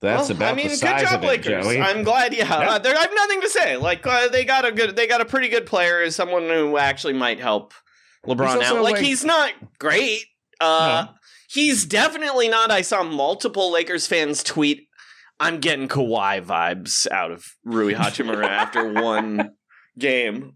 that's 0.00 0.28
well, 0.28 0.36
about 0.36 0.52
I 0.52 0.56
mean, 0.56 0.66
the 0.66 0.74
good 0.74 0.78
size 0.78 1.02
job, 1.02 1.14
of 1.14 1.24
it, 1.24 1.26
Lakers. 1.26 1.64
Joey. 1.64 1.80
I'm 1.80 2.02
glad. 2.02 2.34
Yeah, 2.34 2.46
Yeah. 2.46 2.70
Uh, 2.72 2.78
there, 2.78 2.96
I 2.96 3.00
have 3.00 3.14
nothing 3.14 3.40
to 3.40 3.48
say. 3.48 3.76
Like 3.76 4.06
uh, 4.06 4.28
they 4.28 4.44
got 4.44 4.64
a 4.64 4.72
good, 4.72 4.94
they 4.96 5.06
got 5.06 5.20
a 5.20 5.24
pretty 5.24 5.48
good 5.48 5.66
player, 5.66 6.02
as 6.02 6.14
someone 6.14 6.44
who 6.44 6.76
actually 6.76 7.14
might 7.14 7.40
help 7.40 7.72
LeBron 8.26 8.62
out. 8.62 8.82
Like, 8.82 8.94
like- 8.94 9.04
he's 9.04 9.24
not 9.24 9.52
great. 9.78 10.24
Uh, 10.60 11.06
he's 11.48 11.84
definitely 11.84 12.48
not. 12.48 12.70
I 12.70 12.82
saw 12.82 13.02
multiple 13.02 13.70
Lakers 13.72 14.06
fans 14.06 14.42
tweet, 14.42 14.88
"I'm 15.40 15.60
getting 15.60 15.88
Kawhi 15.88 16.44
vibes 16.44 17.10
out 17.10 17.30
of 17.30 17.44
Rui 17.64 17.94
Hachimura 17.94 18.46
after 18.48 18.92
one 18.92 19.52
game." 19.98 20.54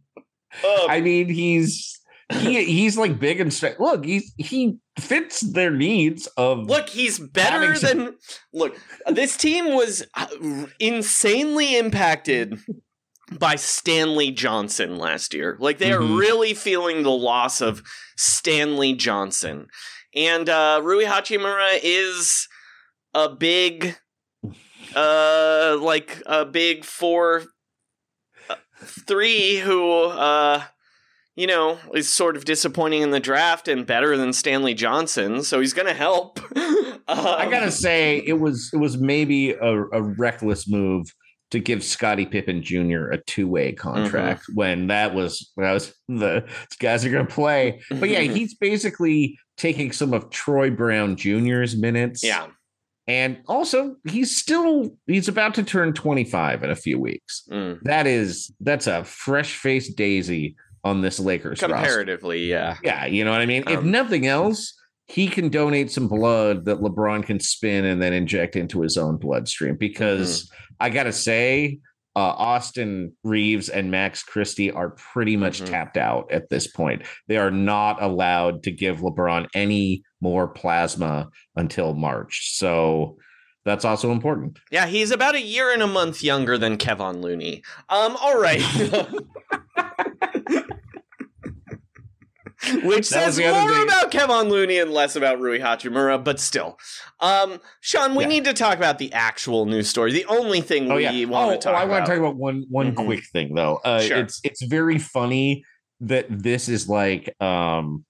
Um, 0.64 0.87
I 0.88 1.00
mean, 1.00 1.28
he's 1.28 2.00
he 2.30 2.64
he's 2.64 2.96
like 2.96 3.18
big 3.18 3.40
and 3.40 3.52
straight. 3.52 3.80
Look, 3.80 4.04
he's 4.04 4.32
he 4.38 4.78
fits 4.99 5.40
their 5.40 5.70
needs 5.70 6.26
of 6.37 6.66
Look, 6.66 6.88
he's 6.88 7.18
better 7.18 7.60
Having 7.75 7.76
some- 7.76 7.99
than. 7.99 8.16
Look, 8.52 8.76
this 9.10 9.37
team 9.37 9.75
was 9.75 10.06
uh, 10.14 10.26
insanely 10.78 11.76
impacted 11.76 12.58
by 13.38 13.54
Stanley 13.56 14.30
Johnson 14.32 14.96
last 14.99 15.34
year. 15.34 15.56
Like, 15.60 15.78
they 15.78 15.92
are 15.92 16.00
Mhm. 16.00 16.18
really 16.18 16.52
feeling 16.54 17.02
the 17.04 17.10
loss 17.10 17.60
of 17.60 17.82
Stanley 18.16 18.92
Johnson. 18.94 19.68
And 20.14 20.49
uh, 20.49 20.80
Rui 20.82 21.04
Hachimura 21.04 21.78
is 21.82 22.49
a 23.14 23.28
big, 23.28 23.96
uh, 24.96 25.76
like 25.80 26.20
a 26.26 26.44
big 26.44 26.84
four, 26.84 27.44
uh, 28.49 28.56
three 28.82 29.58
who, 29.58 30.02
uh, 30.04 30.64
you 31.40 31.47
know, 31.47 31.78
is 31.94 32.12
sort 32.12 32.37
of 32.37 32.44
disappointing 32.44 33.00
in 33.00 33.12
the 33.12 33.20
draft 33.20 33.66
and 33.66 33.87
better 33.87 34.14
than 34.16 34.30
Stanley 34.35 34.75
Johnson, 34.75 35.42
so 35.42 35.59
he's 35.61 35.73
gonna 35.73 35.94
help. 35.94 36.38
I 36.56 37.44
Um, 37.44 37.50
gotta 37.50 37.70
say, 37.70 38.23
it 38.26 38.35
was 38.40 38.68
it 38.75 38.76
was 38.76 38.99
maybe 38.99 39.52
a, 39.52 39.82
a 39.92 40.02
reckless 40.02 40.68
move 40.68 41.06
to 41.50 41.59
give 41.59 41.82
Scottie 41.82 42.26
Pippen 42.26 42.62
Jr. 42.62 43.11
a 43.11 43.18
two 43.25 43.49
way 43.49 43.73
contract 43.73 44.42
Mm-hmm. 44.42 44.54
when 44.54 44.87
that 44.88 45.14
was 45.14 45.50
when 45.54 45.66
I 45.66 45.73
was 45.73 45.94
the 46.09 46.44
guys 46.78 47.04
are 47.06 47.11
gonna 47.11 47.25
play. 47.25 47.80
But 47.90 48.11
yeah, 48.11 48.20
he's 48.20 48.54
basically 48.54 49.38
taking 49.56 49.92
some 49.92 50.12
of 50.12 50.28
Troy 50.30 50.70
Brown 50.70 51.16
Jr.'s 51.16 51.75
minutes. 51.75 52.23
Yeah. 52.23 52.49
And 53.06 53.38
also, 53.49 53.97
he's 54.06 54.37
still 54.37 54.90
he's 55.06 55.26
about 55.26 55.54
to 55.54 55.62
turn 55.64 55.94
25 55.94 56.62
in 56.62 56.70
a 56.70 56.76
few 56.76 57.00
weeks. 57.00 57.42
Mm. 57.50 57.80
That 57.82 58.06
is 58.06 58.52
that's 58.61 58.87
a 58.87 59.02
fresh 59.04 59.54
faced 59.56 59.97
daisy 59.97 60.54
on 60.84 61.00
this 61.02 61.20
Lakers 61.20 61.60
roster. 61.62 61.75
comparatively, 61.76 62.46
yeah. 62.49 62.76
Yeah, 62.82 63.06
you 63.06 63.25
know 63.25 63.30
what 63.32 63.40
I 63.40 63.46
mean? 63.46 63.64
if 63.68 63.78
Um, 63.78 63.90
nothing 63.90 64.26
else, 64.26 64.75
he 65.06 65.26
can 65.28 65.49
donate 65.49 65.90
some 65.90 66.08
blood 66.08 66.64
that 66.66 66.78
LeBron 66.78 67.25
can 67.25 67.40
spin 67.40 67.84
and 67.84 68.00
then 68.00 68.12
inject 68.12 68.56
into 68.56 68.80
his 68.80 68.96
own 68.96 69.16
bloodstream. 69.16 69.76
Because 69.76 70.44
Mm-hmm. 70.44 70.75
I 70.80 70.90
gotta 70.90 71.12
say, 71.12 71.78
uh, 72.16 72.20
Austin 72.20 73.12
Reaves 73.22 73.68
and 73.68 73.90
Max 73.90 74.22
Christie 74.22 74.70
are 74.72 74.90
pretty 74.90 75.37
much 75.37 75.60
Mhm. 75.62 75.66
tapped 75.68 75.96
out 75.96 76.30
at 76.32 76.49
this 76.49 76.66
point. 76.66 77.02
They 77.28 77.37
are 77.37 77.50
not 77.50 78.02
allowed 78.02 78.62
to 78.64 78.71
give 78.71 78.99
LeBron 79.00 79.49
any 79.54 80.02
more 80.21 80.49
plasma 80.49 81.28
until 81.56 81.95
March. 81.95 82.56
So 82.56 83.16
that's 83.64 83.84
also 83.84 84.10
important. 84.10 84.58
Yeah, 84.71 84.86
he's 84.86 85.10
about 85.10 85.34
a 85.34 85.43
year 85.43 85.71
and 85.73 85.82
a 85.82 85.86
month 85.86 86.23
younger 86.23 86.56
than 86.56 86.78
Kevon 86.78 87.21
Looney. 87.23 87.62
Um, 87.90 88.16
all 88.21 88.40
right. 88.40 88.62
Which 92.82 93.06
says 93.06 93.38
more 93.38 93.50
thing. 93.68 93.82
about 93.84 94.10
Kevon 94.10 94.50
Looney 94.50 94.78
and 94.78 94.90
less 94.92 95.16
about 95.16 95.40
Rui 95.40 95.58
Hachimura, 95.60 96.23
but 96.23 96.38
still. 96.38 96.78
Um, 97.20 97.58
Sean, 97.80 98.14
we 98.14 98.25
Yeah. 98.25 98.28
need 98.28 98.44
to 98.44 98.52
talk 98.52 98.76
about 98.76 98.99
the 98.99 99.12
actual 99.12 99.64
news 99.66 99.88
story. 99.88 100.12
The 100.12 100.26
only 100.26 100.60
thing 100.60 100.90
Oh 100.90 100.96
we 100.96 101.02
yeah. 101.04 101.25
want 101.25 101.50
oh, 101.50 101.54
to 101.54 101.58
talk 101.58 101.73
oh, 101.75 101.76
I 101.76 101.82
about. 101.84 101.90
want 101.92 102.06
to 102.06 102.10
talk 102.12 102.18
about 102.20 102.36
one 102.36 102.64
one 102.68 102.92
Mhm. 102.94 103.04
quick 103.06 103.25
thing 103.32 103.54
though. 103.54 103.80
Uh, 103.84 104.00
Sure. 104.00 104.18
It's 104.18 104.40
it's 104.44 104.62
very 104.62 104.99
funny 104.99 105.64
that 106.00 106.26
this 106.28 106.68
is 106.68 106.88
like 106.88 107.34
um 107.42 108.04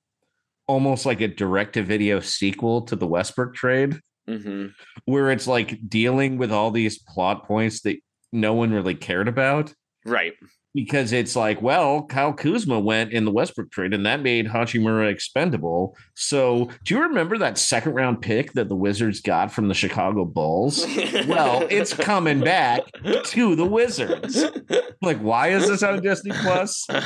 almost 0.66 1.04
like 1.06 1.20
a 1.20 1.28
direct 1.28 1.74
to 1.74 1.82
video 1.82 2.20
sequel 2.20 2.82
to 2.82 2.96
the 2.96 3.06
Westbrook 3.06 3.54
trade, 3.54 4.00
hmm 4.26 4.66
where 5.04 5.30
it's 5.30 5.46
like 5.46 5.78
dealing 5.88 6.38
with 6.38 6.52
all 6.52 6.70
these 6.70 6.98
plot 6.98 7.46
points 7.46 7.82
that 7.82 7.96
no 8.32 8.54
one 8.54 8.72
really 8.72 8.94
cared 8.94 9.26
about. 9.28 9.72
Right. 10.04 10.34
Because 10.72 11.12
it's 11.12 11.34
like, 11.34 11.60
well, 11.60 12.04
Kyle 12.04 12.32
Kuzma 12.32 12.78
went 12.78 13.12
in 13.12 13.24
the 13.24 13.32
Westbrook 13.32 13.72
trade, 13.72 13.92
and 13.92 14.06
that 14.06 14.22
made 14.22 14.46
Hachimura 14.46 15.10
expendable. 15.10 15.96
So, 16.14 16.70
do 16.84 16.94
you 16.94 17.02
remember 17.02 17.36
that 17.38 17.58
second 17.58 17.94
round 17.94 18.22
pick 18.22 18.52
that 18.52 18.68
the 18.68 18.76
Wizards 18.76 19.20
got 19.20 19.50
from 19.52 19.66
the 19.66 19.74
Chicago 19.74 20.24
Bulls? 20.24 20.86
well, 21.26 21.66
it's 21.70 21.92
coming 21.92 22.38
back 22.38 22.82
to 23.24 23.56
the 23.56 23.66
Wizards. 23.66 24.44
Like, 25.02 25.18
why 25.20 25.48
is 25.48 25.66
this 25.66 25.82
on 25.82 26.02
Disney 26.02 26.30
Plus? 26.30 26.84
yeah, 26.90 26.98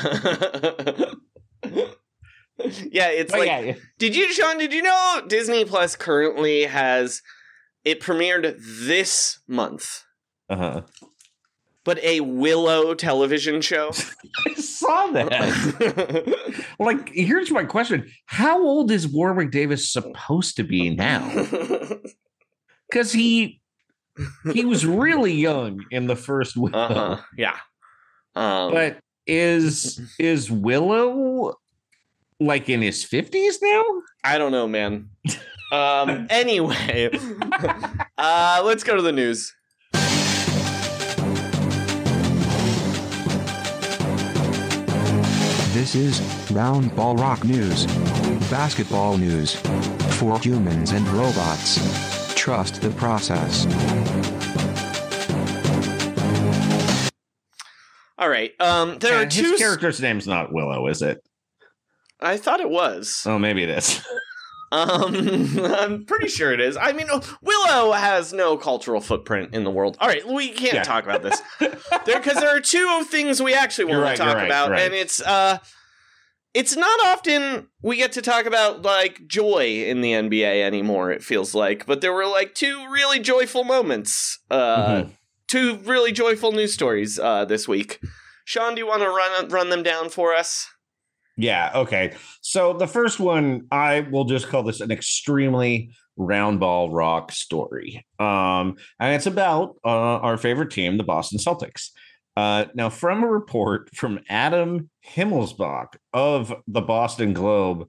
it's 3.08 3.30
But 3.30 3.40
like 3.40 3.46
yeah, 3.46 3.60
yeah. 3.60 3.74
Did 3.98 4.16
you, 4.16 4.32
Sean? 4.32 4.58
Did 4.58 4.72
you 4.72 4.82
know 4.82 5.22
Disney 5.28 5.64
Plus 5.64 5.96
currently 5.96 6.64
has 6.64 7.22
it 7.84 8.00
premiered 8.00 8.56
this 8.86 9.40
month, 9.46 10.02
Uh-huh. 10.48 10.82
But 11.84 12.02
a 12.02 12.20
Willow 12.20 12.94
television 12.94 13.60
show? 13.60 13.92
I 14.46 14.54
saw 14.54 15.08
that. 15.08 16.64
like, 16.78 17.10
here's 17.10 17.50
my 17.50 17.64
question: 17.64 18.10
How 18.26 18.62
old 18.62 18.90
is 18.90 19.06
Warwick 19.06 19.50
Davis 19.50 19.92
supposed 19.92 20.56
to 20.56 20.64
be 20.64 20.90
now? 20.90 21.46
Because 22.90 23.12
he 23.12 23.60
he 24.52 24.64
was 24.64 24.86
really 24.86 25.32
young 25.32 25.84
in 25.90 26.06
the 26.06 26.14
first 26.14 26.56
Willow, 26.56 26.78
uh-huh. 26.78 27.22
Yeah. 27.36 27.56
Um, 28.36 28.72
but 28.72 28.98
is 29.26 30.00
is 30.18 30.48
Willow 30.48 31.56
like 32.38 32.68
in 32.68 32.82
his 32.82 33.02
fifties 33.02 33.58
now? 33.60 33.82
I 34.22 34.38
don't 34.38 34.52
know, 34.52 34.68
man. 34.68 35.08
Um. 35.72 36.28
Anyway, 36.30 37.10
uh, 38.18 38.62
let's 38.64 38.84
go 38.84 38.94
to 38.94 39.02
the 39.02 39.12
news. 39.12 39.52
This 45.84 45.96
is 45.96 46.50
Round 46.50 46.96
Ball 46.96 47.14
Rock 47.14 47.44
News. 47.44 47.84
Basketball 48.48 49.18
news. 49.18 49.54
For 50.18 50.38
humans 50.38 50.92
and 50.92 51.06
robots. 51.08 52.32
Trust 52.34 52.80
the 52.80 52.88
process. 52.92 53.66
All 58.16 58.30
right. 58.30 58.58
Um. 58.62 58.98
There 58.98 59.12
Yeah, 59.12 59.20
are 59.20 59.24
his 59.24 59.34
two. 59.34 59.56
character's 59.58 60.00
name's 60.00 60.26
not 60.26 60.54
Willow, 60.54 60.86
is 60.86 61.02
it? 61.02 61.20
I 62.18 62.38
thought 62.38 62.60
it 62.60 62.70
was. 62.70 63.22
Oh, 63.26 63.38
maybe 63.38 63.62
it 63.62 63.68
is. 63.68 64.02
Um, 64.72 65.14
I'm 65.64 66.04
pretty 66.04 66.28
sure 66.28 66.52
it 66.52 66.60
is. 66.60 66.76
I 66.76 66.92
mean, 66.92 67.06
Willow 67.42 67.92
has 67.92 68.32
no 68.32 68.56
cultural 68.56 69.00
footprint 69.00 69.54
in 69.54 69.64
the 69.64 69.70
world. 69.70 69.96
All 70.00 70.08
right, 70.08 70.26
we 70.26 70.48
can't 70.50 70.74
Yeah. 70.74 70.82
talk 70.82 71.04
about 71.04 71.22
this 71.22 71.40
because 71.60 72.34
there, 72.40 72.48
are 72.56 72.60
two 72.60 73.04
things 73.04 73.40
we 73.42 73.54
actually 73.54 73.86
want 73.86 74.02
right, 74.02 74.16
to 74.16 74.22
talk 74.22 74.34
right, 74.36 74.46
about, 74.46 74.70
right. 74.70 74.82
and 74.82 74.94
it's 74.94 75.20
uh, 75.22 75.58
it's 76.54 76.76
not 76.76 77.00
often 77.04 77.68
we 77.82 77.96
get 77.96 78.12
to 78.12 78.22
talk 78.22 78.46
about 78.46 78.82
like 78.82 79.26
joy 79.26 79.84
in 79.86 80.00
the 80.00 80.12
NBA 80.12 80.62
anymore. 80.62 81.10
It 81.10 81.22
feels 81.22 81.54
like, 81.54 81.84
but 81.86 82.00
there 82.00 82.12
were 82.12 82.26
like 82.26 82.54
two 82.54 82.86
really 82.90 83.20
joyful 83.20 83.64
moments. 83.64 84.38
Uh, 84.50 84.86
Mhm. 84.86 85.10
two 85.48 85.76
really 85.84 86.10
joyful 86.12 86.52
news 86.52 86.72
stories 86.72 87.18
uh 87.18 87.44
this 87.44 87.68
week. 87.68 88.00
Sean, 88.44 88.74
do 88.74 88.80
you 88.80 88.86
want 88.86 89.02
to 89.02 89.08
run 89.08 89.48
run 89.48 89.70
them 89.70 89.82
down 89.82 90.08
for 90.10 90.34
us? 90.34 90.66
Yeah, 91.36 91.72
okay. 91.74 92.14
So 92.42 92.72
the 92.72 92.86
first 92.86 93.18
one, 93.18 93.66
I 93.70 94.00
will 94.00 94.24
just 94.24 94.48
call 94.48 94.62
this 94.62 94.80
an 94.80 94.90
extremely 94.90 95.90
round 96.16 96.60
ball 96.60 96.90
rock 96.90 97.32
story. 97.32 98.06
Um, 98.18 98.76
and 99.00 99.14
it's 99.14 99.26
about 99.26 99.76
uh, 99.84 99.88
our 99.88 100.36
favorite 100.36 100.70
team, 100.70 100.96
the 100.96 101.04
Boston 101.04 101.38
Celtics. 101.38 101.90
Uh, 102.36 102.66
now, 102.74 102.88
from 102.88 103.22
a 103.22 103.28
report 103.28 103.94
from 103.94 104.20
Adam 104.28 104.90
Himmelsbach 105.06 105.94
of 106.12 106.54
the 106.66 106.80
Boston 106.80 107.32
Globe, 107.32 107.88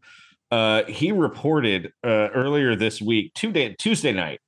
uh, 0.52 0.84
he 0.84 1.12
reported 1.12 1.92
uh, 2.04 2.30
earlier 2.34 2.76
this 2.76 3.02
week, 3.02 3.34
Tuesday, 3.34 3.76
Tuesday 3.78 4.12
night, 4.12 4.40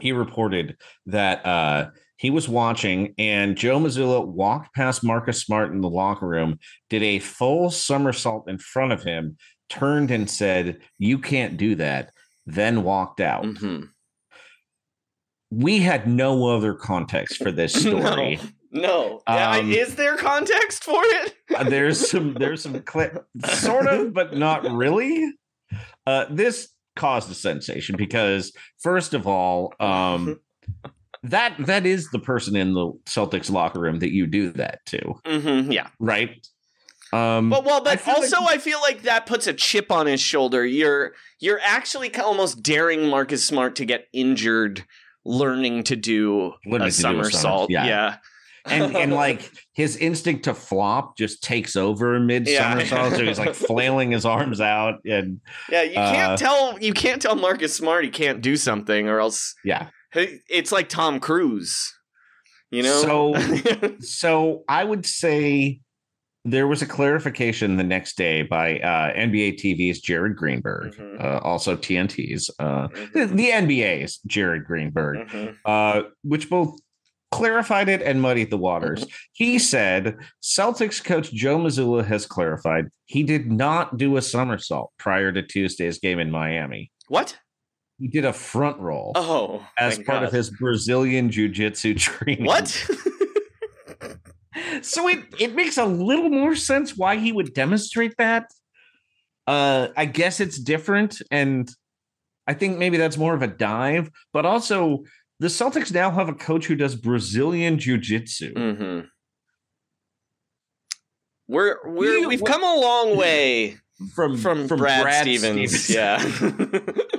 he 0.00 0.12
reported 0.12 0.76
that 1.06 1.44
uh, 1.44 1.90
he 2.20 2.28
was 2.28 2.50
watching 2.50 3.14
and 3.16 3.56
Joe 3.56 3.80
Mazzulla 3.80 4.22
walked 4.26 4.74
past 4.74 5.02
Marcus 5.02 5.40
Smart 5.42 5.72
in 5.72 5.80
the 5.80 5.88
locker 5.88 6.28
room, 6.28 6.58
did 6.90 7.02
a 7.02 7.18
full 7.18 7.70
somersault 7.70 8.46
in 8.46 8.58
front 8.58 8.92
of 8.92 9.02
him, 9.02 9.38
turned 9.70 10.10
and 10.10 10.28
said, 10.28 10.80
You 10.98 11.18
can't 11.18 11.56
do 11.56 11.76
that, 11.76 12.12
then 12.44 12.82
walked 12.84 13.20
out. 13.20 13.44
Mm-hmm. 13.44 13.84
We 15.50 15.78
had 15.78 16.06
no 16.06 16.46
other 16.48 16.74
context 16.74 17.38
for 17.38 17.50
this 17.50 17.72
story. 17.80 18.38
No. 18.70 19.22
Yeah, 19.26 19.52
Um, 19.52 19.72
is 19.72 19.94
there 19.94 20.18
context 20.18 20.84
for 20.84 21.00
it? 21.02 21.34
Uh, 21.56 21.64
there's 21.64 22.10
some 22.10 22.34
there's 22.34 22.62
some 22.62 22.78
clip 22.82 23.24
sort 23.46 23.86
of 23.86 24.12
but 24.12 24.36
not 24.36 24.70
really 24.70 25.32
uh 26.06 26.26
this 26.30 26.68
caused 26.96 27.30
a 27.30 27.34
sensation 27.34 27.96
because 27.96 28.52
first 28.78 29.14
of 29.14 29.26
all 29.26 29.72
um 29.80 30.38
that 31.22 31.54
that 31.58 31.84
is 31.86 32.10
the 32.10 32.18
person 32.18 32.56
in 32.56 32.72
the 32.74 32.92
celtics 33.06 33.50
locker 33.50 33.80
room 33.80 33.98
that 33.98 34.12
you 34.12 34.26
do 34.26 34.50
that 34.52 34.80
to 34.86 34.98
Mm-hmm. 35.26 35.72
Yeah. 35.72 35.88
right 35.98 36.30
um 37.12 37.50
But 37.50 37.64
well, 37.64 37.80
I 37.80 37.84
but 37.96 38.06
like- 38.06 38.08
also 38.08 38.36
I 38.42 38.58
feel 38.58 38.80
like 38.80 39.02
that 39.02 39.26
puts 39.26 39.46
a 39.46 39.52
chip 39.52 39.90
on 39.90 40.06
his 40.06 40.20
shoulder. 40.20 40.64
You're 40.64 41.12
you're 41.40 41.60
actually 41.64 42.14
almost 42.16 42.62
daring 42.62 43.08
Marcus 43.08 43.44
Smart 43.44 43.76
to 43.76 43.84
get 43.84 44.06
injured 44.12 44.84
learning 45.24 45.82
to 45.84 45.96
do 45.96 46.54
Learning 46.64 46.88
a 46.88 46.90
to 46.90 46.96
do 47.02 47.08
a 47.08 47.10
somersault, 47.12 47.32
somersault. 47.32 47.70
yeah. 47.70 47.84
yeah. 47.86 48.16
and 48.66 48.96
and 48.96 49.12
like 49.24 49.50
his 49.72 49.96
instinct 49.96 50.44
to 50.44 50.54
flop 50.54 51.16
just 51.18 51.42
takes 51.42 51.76
over 51.76 52.18
mid 52.20 52.46
Yeah. 52.48 52.70
somersault 52.70 53.14
so 53.14 53.24
he's 53.24 53.38
like 53.38 53.54
flailing 53.68 54.12
his 54.12 54.24
arms 54.24 54.60
out 54.60 55.00
and 55.04 55.40
Yeah, 55.68 55.82
you 55.82 55.96
Uh, 55.96 56.12
can't 56.12 56.38
tell 56.38 56.78
you 56.80 56.92
can't 56.94 57.20
tell 57.20 57.34
Marcus 57.34 57.74
Smart 57.74 58.04
he 58.04 58.10
can't 58.10 58.40
do 58.40 58.56
something 58.56 59.08
or 59.08 59.18
else 59.20 59.54
yeah 59.64 59.88
it's 60.14 60.72
like 60.72 60.88
Tom 60.88 61.20
Cruise. 61.20 61.92
You 62.70 62.82
know? 62.84 63.02
So, 63.02 63.96
so 64.00 64.64
I 64.68 64.84
would 64.84 65.04
say 65.06 65.80
there 66.44 66.66
was 66.66 66.80
a 66.82 66.86
clarification 66.86 67.76
the 67.76 67.84
next 67.84 68.16
day 68.16 68.42
by 68.42 68.78
uh, 68.78 69.12
NBA 69.14 69.58
TV's 69.60 70.00
Jared 70.00 70.36
Greenberg, 70.36 70.94
Mhm. 70.94 71.22
uh, 71.22 71.38
also 71.40 71.76
TNT's, 71.76 72.50
uh, 72.58 72.88
Mhm. 72.88 73.12
the, 73.12 73.26
the 73.26 73.50
NBA's 73.50 74.18
Jared 74.26 74.64
Greenberg, 74.64 75.28
Mhm. 75.28 75.56
uh, 75.66 76.02
which 76.22 76.48
both 76.48 76.78
clarified 77.30 77.88
it 77.88 78.00
and 78.02 78.22
muddied 78.22 78.50
the 78.50 78.56
waters. 78.56 79.06
He 79.32 79.58
said 79.58 80.16
Celtics 80.42 81.02
coach 81.04 81.30
Joe 81.32 81.58
Mazzulla 81.58 82.04
has 82.06 82.24
clarified 82.26 82.86
he 83.06 83.22
did 83.22 83.50
not 83.52 83.96
do 83.98 84.16
a 84.16 84.22
somersault 84.22 84.92
prior 84.98 85.30
to 85.32 85.42
Tuesday's 85.42 85.98
game 85.98 86.18
in 86.18 86.30
Miami. 86.30 86.90
What? 87.08 87.38
He 88.00 88.08
did 88.08 88.24
a 88.24 88.32
front 88.32 88.80
roll 88.80 89.12
Oh, 89.14 89.64
as 89.78 89.98
part 89.98 90.24
of 90.24 90.32
his 90.32 90.50
Brazilian 90.50 91.30
jiu-jitsu 91.30 91.94
training. 91.96 92.46
What? 92.46 92.68
so 94.82 95.06
it 95.06 95.20
it 95.38 95.54
makes 95.54 95.76
a 95.76 95.84
little 95.84 96.30
more 96.30 96.56
sense 96.56 96.96
why 96.96 97.16
he 97.16 97.30
would 97.30 97.52
demonstrate 97.52 98.16
that. 98.16 98.46
Uh 99.46 99.88
I 99.96 100.06
guess 100.06 100.40
it's 100.40 100.58
different 100.58 101.20
and 101.30 101.70
I 102.46 102.54
think 102.54 102.78
maybe 102.78 102.96
that's 102.96 103.18
more 103.18 103.34
of 103.34 103.42
a 103.42 103.46
dive, 103.46 104.10
but 104.32 104.46
also 104.46 105.04
the 105.38 105.48
Celtics 105.48 105.92
now 105.92 106.10
have 106.10 106.28
a 106.28 106.34
coach 106.34 106.66
who 106.66 106.74
does 106.74 106.96
Brazilian 106.96 107.78
jiu-jitsu. 107.78 108.54
Mm-hmm. 108.54 109.06
We're, 111.48 111.78
we're 111.84 112.28
we 112.28 112.36
have 112.36 112.44
come 112.44 112.62
a 112.62 112.76
long 112.80 113.16
way 113.24 113.78
From 114.14 114.36
from, 114.38 114.68
from 114.68 114.78
Brad, 114.78 115.22
Stevens. 115.22 115.84
Stevens. 115.84 115.90
Yeah. 115.90 117.10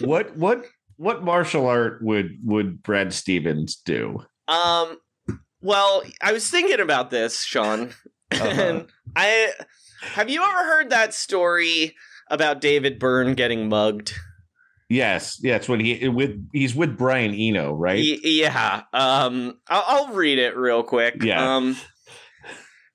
What 0.00 0.36
what 0.36 0.64
what 0.96 1.22
martial 1.24 1.66
art 1.66 2.00
would 2.02 2.38
would 2.44 2.82
Brad 2.82 3.12
Stevens 3.12 3.76
do? 3.76 4.24
um. 4.48 4.98
Well, 5.60 6.02
I 6.20 6.32
was 6.32 6.50
thinking 6.50 6.80
about 6.80 7.10
this, 7.10 7.42
Sean, 7.42 7.94
Uh-huh. 8.32 8.44
and 8.46 8.86
I 9.16 9.50
have 10.02 10.28
you 10.28 10.42
ever 10.42 10.64
heard 10.64 10.90
that 10.90 11.14
story 11.14 11.94
about 12.30 12.60
David 12.60 12.98
Byrne 12.98 13.32
getting 13.34 13.70
mugged? 13.70 14.12
Yes, 14.90 15.38
yeah, 15.42 15.56
it's 15.56 15.66
when 15.68 15.80
he 15.80 16.06
with 16.08 16.46
he's 16.52 16.74
with 16.74 16.98
Brian 16.98 17.32
Eno, 17.32 17.72
right? 17.72 17.98
Y- 17.98 18.18
yeah. 18.22 18.82
Um, 18.92 19.58
I'll, 19.68 19.84
I'll 19.86 20.12
read 20.14 20.38
it 20.38 20.54
real 20.56 20.82
quick. 20.82 21.22
Yeah. 21.22 21.56
Um, 21.56 21.76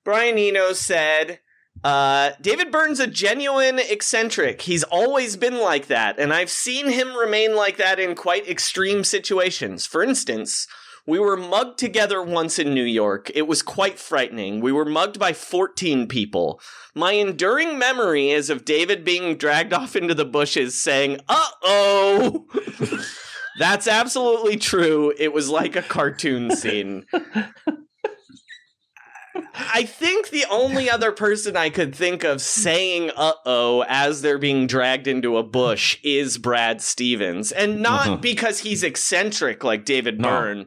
Brian 0.04 0.38
Eno 0.38 0.72
said, 0.72 1.40
uh, 1.82 2.30
David 2.40 2.70
Byrne's 2.70 3.00
a 3.00 3.06
genuine 3.06 3.78
eccentric. 3.78 4.62
He's 4.62 4.84
always 4.84 5.36
been 5.36 5.58
like 5.60 5.86
that, 5.86 6.18
and 6.18 6.32
I've 6.32 6.50
seen 6.50 6.90
him 6.90 7.16
remain 7.16 7.54
like 7.54 7.76
that 7.78 7.98
in 7.98 8.14
quite 8.14 8.48
extreme 8.48 9.04
situations. 9.04 9.86
For 9.86 10.02
instance, 10.02 10.66
we 11.06 11.18
were 11.18 11.36
mugged 11.36 11.78
together 11.78 12.22
once 12.22 12.58
in 12.58 12.74
New 12.74 12.84
York. 12.84 13.30
It 13.34 13.48
was 13.48 13.62
quite 13.62 13.98
frightening. 13.98 14.60
We 14.60 14.72
were 14.72 14.84
mugged 14.84 15.18
by 15.18 15.32
14 15.32 16.06
people. 16.06 16.60
My 16.94 17.12
enduring 17.12 17.78
memory 17.78 18.30
is 18.30 18.50
of 18.50 18.64
David 18.64 19.04
being 19.04 19.36
dragged 19.36 19.72
off 19.72 19.96
into 19.96 20.14
the 20.14 20.24
bushes 20.24 20.80
saying, 20.80 21.20
uh 21.28 21.48
oh. 21.62 22.46
That's 23.58 23.86
absolutely 23.86 24.56
true. 24.56 25.12
It 25.18 25.32
was 25.32 25.48
like 25.48 25.76
a 25.76 25.82
cartoon 25.82 26.54
scene. 26.54 27.06
I 29.54 29.82
think 29.84 30.30
the 30.30 30.44
only 30.50 30.88
other 30.88 31.12
person 31.12 31.56
I 31.56 31.70
could 31.70 31.94
think 31.94 32.24
of 32.24 32.40
saying 32.40 33.10
uh 33.16 33.32
oh 33.44 33.84
as 33.88 34.22
they're 34.22 34.38
being 34.38 34.66
dragged 34.66 35.06
into 35.06 35.36
a 35.36 35.42
bush 35.42 35.98
is 36.04 36.38
Brad 36.38 36.80
Stevens. 36.80 37.50
And 37.52 37.80
not 37.82 38.06
Mhm. 38.06 38.20
because 38.20 38.60
he's 38.60 38.82
eccentric 38.82 39.64
like 39.64 39.84
David 39.84 40.20
No. 40.20 40.28
Byrne, 40.28 40.66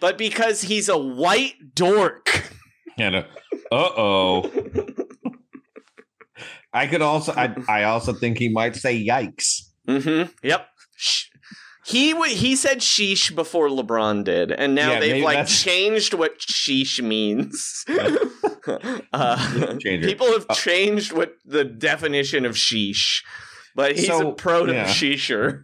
but 0.00 0.18
because 0.18 0.62
he's 0.62 0.88
a 0.88 0.98
white 0.98 1.74
dork. 1.74 2.52
And 2.98 3.16
uh 3.16 3.24
oh. 3.72 4.50
I 6.72 6.86
could 6.86 7.02
also 7.02 7.32
I 7.32 7.54
I 7.68 7.84
also 7.84 8.12
think 8.12 8.38
he 8.38 8.48
might 8.48 8.76
say 8.76 9.04
yikes. 9.06 9.62
Mm-hmm. 9.88 10.30
Yep. 10.42 10.68
Sh- 10.96 11.24
He 11.88 12.12
w- 12.12 12.34
he 12.34 12.54
said 12.54 12.80
sheesh 12.80 13.34
before 13.34 13.68
LeBron 13.68 14.24
did, 14.24 14.52
and 14.52 14.74
now 14.74 14.92
Yeah, 14.92 15.00
they've 15.00 15.24
like 15.24 15.36
that's- 15.38 15.62
changed 15.62 16.12
what 16.12 16.38
sheesh 16.40 17.02
means. 17.02 17.84
uh, 19.12 19.76
people 19.82 20.26
have 20.32 20.46
Uh, 20.50 20.54
changed 20.54 21.12
what 21.12 21.34
the 21.46 21.64
definition 21.64 22.44
of 22.44 22.56
sheesh, 22.56 23.22
but 23.74 23.96
he's 23.96 24.06
So, 24.08 24.30
a 24.30 24.34
proto 24.34 24.72
yeah. 24.74 24.84
sheesher. 24.86 25.62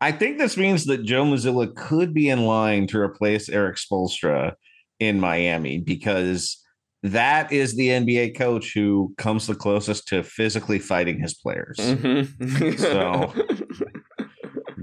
I 0.00 0.12
think 0.12 0.36
this 0.38 0.58
means 0.58 0.84
that 0.84 1.04
Joe 1.04 1.24
Mazzulla 1.24 1.74
could 1.74 2.12
be 2.12 2.28
in 2.28 2.44
line 2.44 2.86
to 2.88 2.98
replace 3.00 3.48
Erik 3.48 3.76
Spoelstra 3.76 4.52
in 5.00 5.18
Miami 5.18 5.78
because 5.78 6.62
that 7.02 7.52
is 7.52 7.74
the 7.76 7.88
NBA 7.88 8.36
coach 8.36 8.74
who 8.74 9.14
comes 9.16 9.46
the 9.46 9.54
closest 9.54 10.08
to 10.08 10.22
physically 10.22 10.78
fighting 10.78 11.20
his 11.20 11.32
players. 11.34 11.78
Mhm. 11.78 12.78
So- 12.78 13.32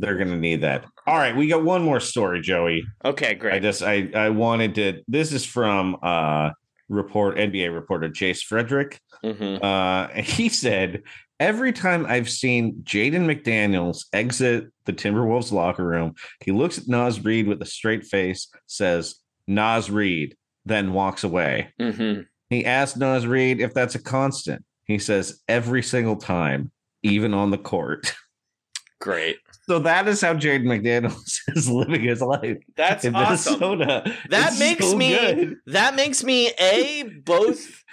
They're 0.04 0.18
going 0.18 0.32
to 0.32 0.38
need 0.38 0.62
that. 0.62 0.86
All 1.08 1.18
right, 1.18 1.34
we 1.36 1.48
got 1.48 1.64
one 1.64 1.82
more 1.82 2.00
story, 2.02 2.42
Joey. 2.42 2.84
okay, 3.06 3.36
great. 3.36 3.54
I 3.54 3.60
just 3.60 3.82
I 3.82 4.10
I 4.14 4.30
wanted 4.30 4.76
to. 4.76 5.02
This 5.08 5.32
is 5.32 5.46
from 5.46 5.98
uh 6.04 6.50
report 6.90 7.38
NBA 7.38 7.74
reporter 7.74 8.10
Jace 8.10 8.42
Frederick. 8.44 9.00
Mhm. 9.24 9.64
Uh, 9.64 10.10
he 10.22 10.50
said 10.50 11.04
every 11.40 11.72
time 11.72 12.06
I've 12.06 12.30
seen 12.30 12.84
Jaden 12.84 13.26
McDaniels 13.26 14.06
exit 14.12 14.66
the 14.86 14.94
Timberwolves 14.94 15.52
locker 15.54 15.86
room, 15.86 16.16
he 16.44 16.52
looks 16.52 16.78
at 16.78 16.88
Naz 16.90 17.24
Reid 17.24 17.48
with 17.48 17.62
a 17.62 17.66
straight 17.66 18.04
face, 18.06 18.50
says 18.68 19.16
Naz 19.48 19.90
Reid, 19.90 20.36
then 20.66 20.92
walks 20.94 21.24
away. 21.24 21.70
Mhm. 21.80 22.26
He 22.50 22.66
asked 22.66 22.98
Naz 22.98 23.26
Reid 23.26 23.62
if 23.62 23.74
that's 23.74 23.96
a 23.96 24.04
constant. 24.04 24.64
He 24.86 25.00
says 25.00 25.42
every 25.48 25.82
single 25.82 26.18
time, 26.18 26.72
even 27.04 27.34
on 27.34 27.52
the 27.52 27.58
court. 27.58 28.14
Great. 29.02 29.38
So 29.68 29.80
that 29.80 30.08
is 30.10 30.20
how 30.22 30.34
Jaden 30.34 30.64
McDaniels 30.66 31.40
is 31.56 31.70
living 31.70 32.02
his 32.02 32.22
life 32.22 32.58
That's 32.76 33.06
in 33.06 33.16
awesome. 33.16 33.60
Minnesota. 33.60 34.16
That 34.30 34.52
It's 34.52 34.60
makes 34.60 34.90
so 34.90 34.98
me 34.98 35.10
good. 35.16 35.56
that 35.68 35.96
makes 35.96 36.24
me 36.24 36.52
a 36.60 37.04
both 37.24 37.84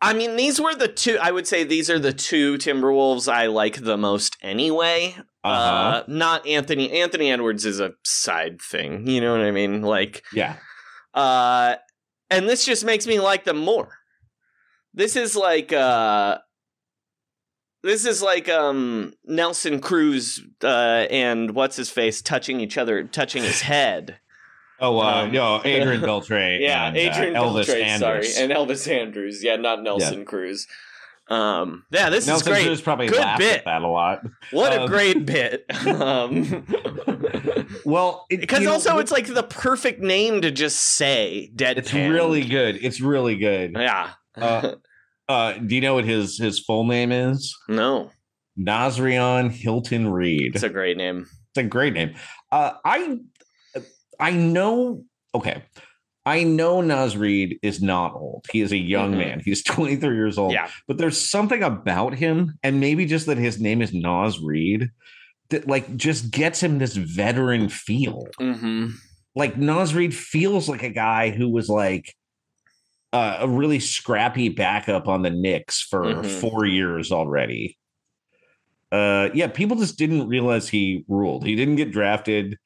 I 0.00 0.14
mean 0.14 0.36
these 0.36 0.58
were 0.60 0.74
the 0.74 0.88
two 0.88 1.18
I 1.20 1.30
would 1.30 1.46
say 1.46 1.62
these 1.62 1.90
are 1.90 1.98
the 1.98 2.12
two 2.14 2.54
Timberwolves 2.56 3.30
I 3.30 3.46
like 3.48 3.82
the 3.82 3.98
most 3.98 4.38
anyway. 4.40 5.14
Uh-huh. 5.44 5.50
Uh 5.52 6.04
not 6.08 6.46
Anthony 6.46 6.90
Anthony 7.02 7.30
Edwards 7.30 7.66
is 7.66 7.80
a 7.80 7.92
side 8.04 8.60
thing, 8.62 9.06
you 9.06 9.20
know 9.20 9.32
what 9.32 9.42
I 9.42 9.50
mean? 9.50 9.82
Like 9.82 10.22
Yeah. 10.32 10.56
uh 11.12 11.76
and 12.30 12.48
this 12.48 12.64
just 12.64 12.84
makes 12.84 13.06
me 13.06 13.20
like 13.20 13.44
them 13.44 13.58
more. 13.58 13.98
This 14.94 15.16
is 15.16 15.36
like 15.36 15.70
uh 15.72 16.38
this 17.82 18.04
is 18.06 18.22
like 18.22 18.48
um 18.48 19.12
Nelson 19.24 19.80
Cruz 19.80 20.42
uh 20.62 21.06
and 21.10 21.52
what's 21.52 21.76
his 21.76 21.90
face 21.90 22.20
touching 22.22 22.60
each 22.60 22.76
other 22.78 23.04
touching 23.04 23.42
his 23.42 23.62
head. 23.62 24.18
Oh, 24.82 24.98
uh, 24.98 25.24
Um, 25.24 25.32
no, 25.32 25.60
Adrian 25.62 26.00
Beltre. 26.00 26.58
Yeah, 26.60 26.86
and, 26.86 26.96
Adrian 26.96 27.36
uh, 27.36 27.42
Elvis 27.42 27.66
Beltre, 27.66 27.82
Andrus. 27.82 28.34
sorry, 28.34 28.44
and 28.44 28.50
Elvis 28.50 28.88
Andrus. 28.90 29.44
Yeah, 29.44 29.56
not 29.56 29.82
Nelson 29.82 30.24
Cruz. 30.24 30.66
Um, 31.28 31.84
yeah, 31.90 32.08
this 32.08 32.26
Nelson 32.26 32.50
is 32.50 32.56
great. 32.58 32.66
Cruz 32.66 32.80
probably 32.80 33.08
Good 33.08 33.18
laughed 33.18 33.40
bit. 33.40 33.58
at 33.58 33.64
that 33.66 33.82
a 33.82 33.86
lot. 33.88 34.22
What 34.52 34.72
a 34.72 34.84
Um, 34.84 34.88
great 34.88 35.26
bit. 35.26 35.66
Um, 35.86 36.64
Well, 37.84 38.24
because 38.30 38.60
you 38.60 38.66
know, 38.66 38.72
also 38.72 38.94
what- 38.94 39.02
it's 39.02 39.12
like 39.12 39.26
the 39.26 39.42
perfect 39.42 40.00
name 40.00 40.40
to 40.42 40.50
just 40.50 40.78
say 40.78 41.50
deadpan. 41.54 41.76
it's 41.76 41.92
really 41.92 42.44
good. 42.44 42.78
It's 42.82 43.00
really 43.02 43.36
good. 43.36 43.72
yeah. 43.78 44.12
Uh, 44.34 44.76
uh, 45.30 45.52
do 45.58 45.74
you 45.74 45.80
know 45.80 45.94
what 45.94 46.04
his 46.04 46.38
his 46.38 46.58
full 46.58 46.84
name 46.84 47.12
is? 47.12 47.54
no, 47.68 48.10
Nazreon 48.58 49.50
Hilton 49.50 50.08
Reid. 50.10 50.54
it's 50.54 50.62
a 50.64 50.68
great 50.68 50.96
name. 50.96 51.26
It's 51.50 51.58
a 51.58 51.62
great 51.68 51.94
name. 51.94 52.14
Uh, 52.52 52.72
I 52.84 53.18
I 54.18 54.32
know. 54.32 55.04
Okay, 55.34 55.62
I 56.26 56.42
know 56.44 56.80
Naz 56.80 57.16
Reid 57.16 57.58
is 57.62 57.80
not 57.82 58.14
old. 58.14 58.44
He 58.52 58.60
is 58.60 58.72
a 58.72 58.76
young 58.76 59.14
Mhm. 59.14 59.18
man. 59.18 59.42
He's 59.44 59.62
23 59.76 60.14
years 60.14 60.38
old. 60.38 60.52
Yeah. 60.52 60.68
But 60.86 60.98
there's 60.98 61.18
something 61.18 61.62
about 61.62 62.14
him, 62.14 62.58
and 62.62 62.80
maybe 62.80 63.06
just 63.06 63.26
that 63.26 63.38
his 63.38 63.60
name 63.60 63.80
is 63.82 63.92
Naz 63.94 64.38
Reid, 64.40 64.90
that 65.50 65.66
like 65.68 65.96
just 65.96 66.30
gets 66.30 66.62
him 66.62 66.78
this 66.78 66.96
veteran 66.96 67.68
feel. 67.68 68.26
Mm-hmm. 68.40 68.88
Like 69.36 69.56
Naz 69.56 69.94
Reid 69.94 70.14
feels 70.14 70.68
like 70.68 70.82
a 70.82 70.90
guy 70.90 71.30
who 71.30 71.48
was 71.48 71.68
like 71.68 72.14
uh, 73.12 73.38
a 73.40 73.48
really 73.48 73.80
scrappy 73.80 74.48
backup 74.48 75.08
on 75.08 75.22
the 75.22 75.30
Knicks 75.30 75.82
for 75.82 76.04
Mhm. 76.04 76.40
four 76.40 76.64
years 76.64 77.10
already. 77.10 77.76
Uh, 78.92 79.30
yeah, 79.34 79.46
people 79.46 79.76
just 79.76 79.98
didn't 79.98 80.26
realize 80.28 80.68
he 80.68 81.04
ruled. 81.08 81.46
He 81.46 81.54
didn't 81.54 81.76
get 81.76 81.92
drafted. 81.92 82.56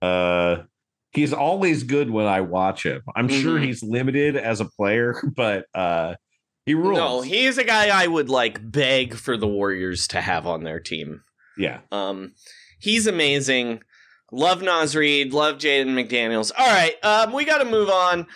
Uh, 0.00 0.58
he's 1.12 1.32
always 1.32 1.82
good 1.82 2.10
when 2.10 2.26
I 2.26 2.42
watch 2.42 2.84
him. 2.86 3.02
I'm 3.16 3.28
sure 3.28 3.58
Mhm. 3.58 3.64
he's 3.64 3.82
limited 3.82 4.36
as 4.36 4.60
a 4.60 4.66
player, 4.66 5.20
but 5.36 5.66
uh, 5.74 6.14
he 6.66 6.74
rules. 6.74 6.98
No, 6.98 7.20
he's 7.22 7.58
a 7.58 7.64
guy 7.64 7.88
I 7.88 8.06
would 8.06 8.28
like 8.28 8.58
beg 8.70 9.14
for 9.14 9.36
the 9.36 9.48
Warriors 9.48 10.06
to 10.08 10.20
have 10.20 10.46
on 10.46 10.62
their 10.64 10.80
team. 10.80 11.22
yeah, 11.56 11.80
Um, 11.92 12.34
he's 12.80 13.06
amazing. 13.06 13.82
Love 14.32 14.62
Naz 14.62 14.96
Reid. 14.96 15.32
Love 15.32 15.58
Jaden 15.58 15.88
McDaniels. 15.94 16.50
All 16.56 16.66
right, 16.66 16.96
um, 17.04 17.32
we 17.32 17.44
got 17.44 17.58
to 17.58 17.64
move 17.64 17.88
on. 17.88 18.26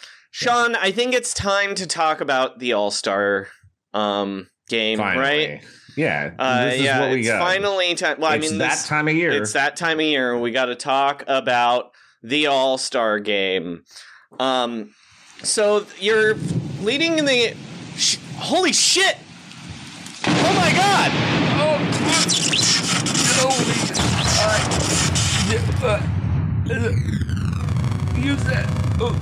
Sean, 0.40 0.76
I 0.76 0.92
think 0.92 1.14
it's 1.14 1.34
time 1.34 1.74
to 1.74 1.86
talk 1.86 2.20
about 2.20 2.60
the 2.60 2.72
All 2.74 2.90
Star 2.92 3.48
um 3.92 4.48
game, 4.68 4.98
finally. 4.98 5.20
right? 5.48 5.64
Yeah, 5.96 6.30
Uh, 6.38 6.66
this 6.66 6.74
is 6.74 6.80
yeah, 6.82 7.00
what 7.00 7.10
we 7.10 7.18
it's 7.20 7.28
got. 7.28 7.40
finally 7.40 7.94
time. 7.96 8.20
Well, 8.20 8.30
it's 8.32 8.46
I 8.46 8.50
mean, 8.50 8.58
that 8.58 8.70
this- 8.70 8.86
time 8.86 9.08
of 9.08 9.14
year. 9.14 9.32
It's 9.32 9.52
that 9.54 9.74
time 9.76 9.98
of 9.98 10.06
year. 10.06 10.38
We 10.38 10.52
got 10.52 10.66
to 10.66 10.76
talk 10.76 11.24
about 11.26 11.90
the 12.22 12.46
All 12.46 12.78
Star 12.78 13.18
game. 13.18 13.82
Um, 14.38 14.90
so 15.42 15.86
you're 15.98 16.34
leading 16.82 17.18
in 17.18 17.24
the. 17.24 17.54
Sh- 17.96 18.18
holy 18.36 18.72
shit! 18.72 19.16
Oh 20.24 20.54
my 20.54 20.70
god! 20.70 21.10
Oh, 21.58 21.78
God! 21.98 22.30
Holy 23.42 23.74
shit! 23.74 23.98
Alright. 25.82 26.96
Use 28.24 28.44
that. 28.44 28.66
Oh. 29.00 29.16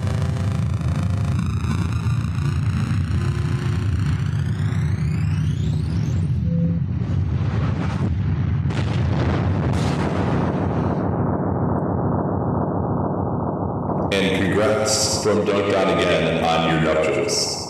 Congrats 14.56 15.22
from 15.22 15.44
Dunk 15.44 15.74
Out 15.74 15.98
again 15.98 16.42
on 16.42 16.70
your 16.70 16.80
nuptials. 16.80 17.68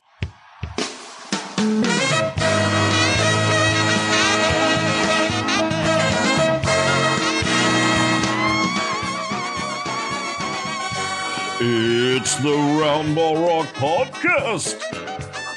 It's 11.58 12.36
the 12.36 12.54
Round 12.80 13.16
Ball 13.16 13.44
Rock 13.44 13.66
Podcast, 13.74 14.80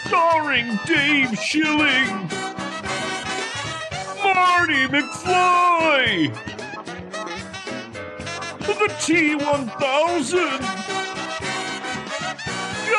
starring 0.08 0.80
Dave 0.88 1.38
Schilling, 1.38 2.28
Marty 4.24 4.88
McFly, 4.88 6.34
the 8.62 8.88
T1000, 8.98 10.99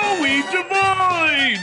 Joey 0.01 0.43
Devine, 0.51 1.63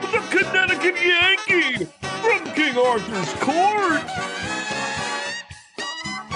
the 0.00 0.20
Connecticut 0.30 0.96
Yankee 1.02 1.84
from 2.00 2.44
King 2.54 2.76
Arthur's 2.76 3.32
Court, 3.34 4.02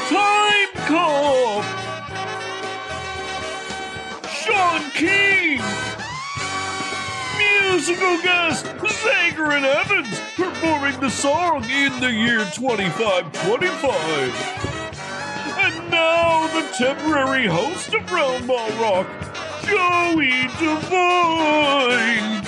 Time 0.08 0.68
Cop. 0.86 1.64
Sean 4.28 4.82
King! 4.92 5.60
Musical 7.38 8.22
guest 8.22 8.66
Zager 9.04 9.56
and 9.56 9.66
Evans 9.66 10.20
performing 10.36 10.98
the 11.00 11.10
song 11.10 11.64
in 11.64 11.98
the 12.00 12.12
year 12.12 12.44
2525. 12.54 14.62
And 15.58 15.90
now 15.90 16.46
the 16.48 16.62
temporary 16.76 17.46
host 17.46 17.94
of 17.94 18.10
Round 18.12 18.46
Ball 18.46 18.70
Rock, 18.80 19.06
Joey 19.66 20.48
Devine! 20.58 22.42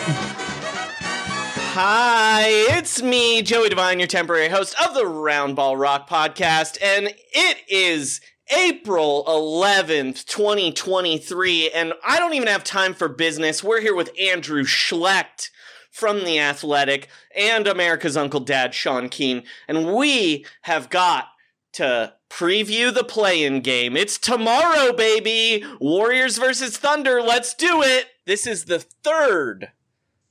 Hi, 1.73 2.45
it's 2.77 3.01
me, 3.01 3.41
Joey 3.41 3.71
Devine, 3.71 4.01
your 4.01 4.07
temporary 4.07 4.49
host 4.49 4.75
of 4.85 4.95
the 4.95 5.05
Roundball 5.05 5.81
Rock 5.81 6.09
podcast, 6.11 6.77
and 6.83 7.15
it 7.33 7.57
is 7.69 8.21
April 8.55 9.25
11th, 9.27 10.27
2023, 10.27 11.71
and 11.71 11.95
I 12.07 12.19
don't 12.19 12.35
even 12.35 12.49
have 12.49 12.65
time 12.65 12.93
for 12.93 13.09
business. 13.09 13.65
We're 13.65 13.81
here 13.81 13.95
with 13.95 14.11
Andrew 14.21 14.65
Schlecht 14.65 15.51
from 15.91 16.25
The 16.25 16.39
Athletic 16.39 17.09
and 17.35 17.67
America's 17.67 18.19
Uncle 18.19 18.41
Dad, 18.41 18.75
Sean 18.75 19.09
Keane, 19.09 19.45
and 19.67 19.95
we 19.95 20.45
have 20.63 20.91
got 20.91 21.29
to 21.77 22.15
preview 22.31 22.93
the 22.93 23.05
play-in 23.05 23.61
game. 23.61 23.99
It's 23.99 24.17
tomorrow, 24.17 24.95
baby! 24.95 25.63
Warriors 25.79 26.39
versus 26.39 26.79
Thunder, 26.79 27.21
let's 27.21 27.53
do 27.53 27.83
it! 27.83 28.07
This 28.25 28.47
is 28.47 28.65
the 28.65 28.79
third 28.79 29.73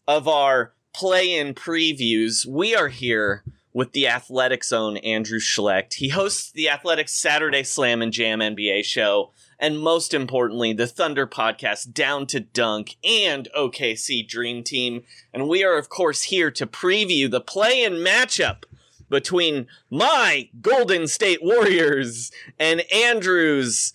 of 0.08 0.28
our 0.28 0.74
play-in 0.92 1.54
previews. 1.54 2.48
We 2.48 2.76
are 2.76 2.88
here 2.88 3.44
with 3.74 3.92
the 3.92 4.08
Athletics 4.08 4.74
own 4.74 4.98
Andrew 4.98 5.38
Schlecht. 5.38 5.96
He 5.96 6.10
hosts 6.10 6.52
the 6.52 6.68
Athletics 6.68 7.14
Saturday 7.14 7.62
Slam 7.62 8.02
and 8.02 8.12
Jam 8.12 8.40
NBA 8.40 8.84
show, 8.84 9.32
and 9.60 9.80
most 9.80 10.16
importantly, 10.16 10.74
the 10.74 10.88
Thunder 10.88 11.28
podcast 11.28 11.94
Down 11.94 12.26
to 12.26 12.40
Dunk 12.40 12.96
and 13.04 13.48
OKC 13.56 14.28
Dream 14.28 14.64
Team. 14.64 15.04
And 15.32 15.48
we 15.48 15.64
are, 15.64 15.78
of 15.78 15.90
course, 15.90 16.24
here 16.24 16.50
to 16.50 16.66
preview 16.66 17.30
the 17.30 17.42
play-in 17.42 17.94
matchup 17.94 18.64
between 19.10 19.68
my 19.89 20.50
Golden 20.62 21.08
State 21.08 21.44
Warriors 21.44 22.32
and 22.60 22.82
Andrew's 22.91 23.94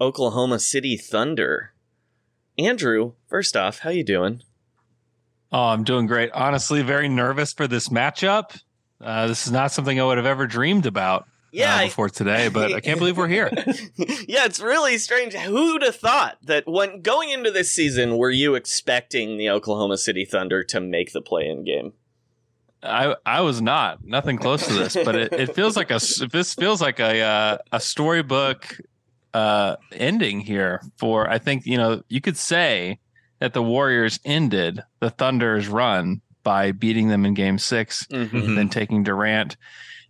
Oklahoma 0.00 0.58
City 0.58 0.96
Thunder. 0.96 1.72
Andrew, 2.58 3.12
first 3.26 3.56
off, 3.56 3.80
how 3.80 3.90
you 3.90 4.04
doing? 4.04 4.42
Oh, 5.52 5.66
I'm 5.66 5.84
doing 5.84 6.06
great. 6.06 6.30
Honestly, 6.32 6.82
very 6.82 7.08
nervous 7.08 7.52
for 7.52 7.66
this 7.66 7.88
matchup. 7.88 8.60
Uh, 9.00 9.26
this 9.28 9.46
is 9.46 9.52
not 9.52 9.72
something 9.72 10.00
I 10.00 10.04
would 10.04 10.16
have 10.16 10.26
ever 10.26 10.46
dreamed 10.46 10.86
about 10.86 11.26
Yeah, 11.52 11.76
uh, 11.76 11.84
before 11.84 12.08
today, 12.08 12.48
but 12.48 12.72
I 12.72 12.80
can't 12.80 12.98
believe 12.98 13.16
we're 13.16 13.28
here. 13.28 13.50
yeah, 14.26 14.46
it's 14.46 14.60
really 14.60 14.98
strange. 14.98 15.34
Who'd 15.34 15.82
have 15.82 15.96
thought 15.96 16.38
that 16.42 16.66
when 16.66 17.02
going 17.02 17.30
into 17.30 17.50
this 17.50 17.70
season, 17.70 18.16
were 18.18 18.30
you 18.30 18.54
expecting 18.54 19.36
the 19.36 19.50
Oklahoma 19.50 19.98
City 19.98 20.24
Thunder 20.24 20.64
to 20.64 20.80
make 20.80 21.12
the 21.12 21.20
play-in 21.20 21.64
game? 21.64 21.92
I 22.84 23.14
I 23.24 23.40
was 23.40 23.60
not 23.62 24.04
nothing 24.04 24.36
close 24.38 24.66
to 24.66 24.72
this, 24.74 24.94
but 25.04 25.14
it, 25.16 25.32
it 25.32 25.54
feels 25.54 25.76
like 25.76 25.90
a 25.90 25.94
s- 25.94 26.22
this 26.30 26.54
feels 26.54 26.80
like 26.80 27.00
a 27.00 27.20
uh, 27.22 27.58
a 27.72 27.80
storybook 27.80 28.76
uh, 29.32 29.76
ending 29.92 30.40
here 30.40 30.82
for 30.96 31.28
I 31.28 31.38
think 31.38 31.66
you 31.66 31.76
know 31.78 32.02
you 32.08 32.20
could 32.20 32.36
say 32.36 32.98
that 33.40 33.52
the 33.52 33.62
Warriors 33.62 34.20
ended 34.24 34.82
the 35.00 35.10
Thunder's 35.10 35.66
run 35.68 36.20
by 36.44 36.72
beating 36.72 37.08
them 37.08 37.24
in 37.24 37.34
Game 37.34 37.58
6 37.58 38.06
and 38.10 38.56
then 38.58 38.68
taking 38.68 39.02
Durant. 39.02 39.56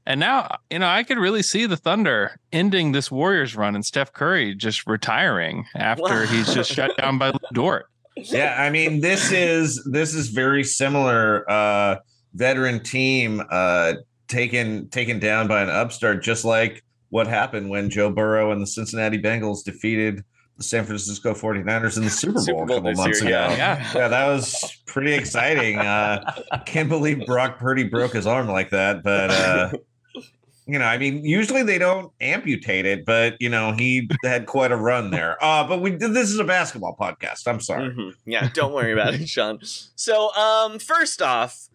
And 0.06 0.20
now, 0.20 0.58
you 0.68 0.78
know, 0.80 0.88
I 0.88 1.02
could 1.04 1.16
really 1.16 1.42
see 1.42 1.64
the 1.64 1.76
Thunder 1.76 2.38
ending 2.52 2.92
this 2.92 3.10
Warriors 3.10 3.56
run 3.56 3.74
and 3.74 3.86
Steph 3.86 4.12
Curry 4.12 4.54
just 4.54 4.86
retiring 4.86 5.64
after 5.74 6.26
he's 6.26 6.52
just 6.58 6.70
shut 6.72 6.96
down 6.98 7.18
by 7.18 7.30
Lu 7.30 7.38
Dort. 7.52 7.86
yeah 8.16 8.56
i 8.62 8.70
mean 8.70 9.00
this 9.00 9.32
is 9.32 9.82
this 9.90 10.14
is 10.14 10.28
very 10.28 10.62
similar 10.62 11.44
uh 11.50 11.96
veteran 12.34 12.80
team 12.82 13.42
uh 13.50 13.94
taken 14.28 14.88
taken 14.88 15.18
down 15.18 15.46
by 15.46 15.62
an 15.62 15.68
upstart 15.68 16.22
just 16.22 16.44
like 16.44 16.82
what 17.10 17.26
happened 17.26 17.68
when 17.70 17.90
joe 17.90 18.10
burrow 18.10 18.50
and 18.52 18.60
the 18.60 18.66
cincinnati 18.66 19.18
bengals 19.18 19.62
defeated 19.64 20.24
the 20.56 20.62
San 20.62 20.84
Francisco 20.84 21.34
49ers 21.34 21.96
in 21.96 22.04
the 22.04 22.10
Super 22.22 22.34
Bowl 22.34 22.42
Super 22.42 22.62
a 22.62 22.66
couple 22.68 22.92
months 22.94 23.20
year, 23.20 23.28
ago. 23.30 23.54
yeah. 23.56 23.90
yeah, 23.92 24.06
that 24.06 24.26
was 24.28 24.80
pretty 24.86 25.12
exciting. 25.12 25.80
Uh, 25.80 26.32
can't 26.64 26.88
believe 26.88 27.26
Brock 27.26 27.58
Purdy 27.58 27.82
broke 27.82 28.12
his 28.12 28.24
arm 28.24 28.46
like 28.46 28.70
that, 28.70 29.02
but 29.02 29.30
uh, 29.32 29.72
you 30.66 30.78
know, 30.78 30.84
I 30.84 30.96
mean, 30.96 31.24
usually 31.24 31.64
they 31.64 31.78
don't 31.78 32.12
amputate 32.20 32.86
it, 32.86 33.04
but 33.04 33.34
you 33.40 33.48
know, 33.48 33.72
he 33.72 34.08
had 34.24 34.46
quite 34.46 34.70
a 34.70 34.76
run 34.76 35.10
there. 35.10 35.42
Uh, 35.42 35.66
but 35.66 35.80
we 35.80 35.90
this 35.90 36.30
is 36.30 36.38
a 36.38 36.44
basketball 36.44 36.96
podcast. 36.98 37.48
I'm 37.48 37.58
sorry. 37.58 37.90
Mhm. 37.90 38.12
Yeah, 38.24 38.48
don't 38.54 38.72
worry 38.72 38.92
about 38.92 39.14
it, 39.14 39.28
Sean. 39.28 39.58
So, 39.96 40.32
um, 40.36 40.78
first 40.78 41.20
off, 41.20 41.68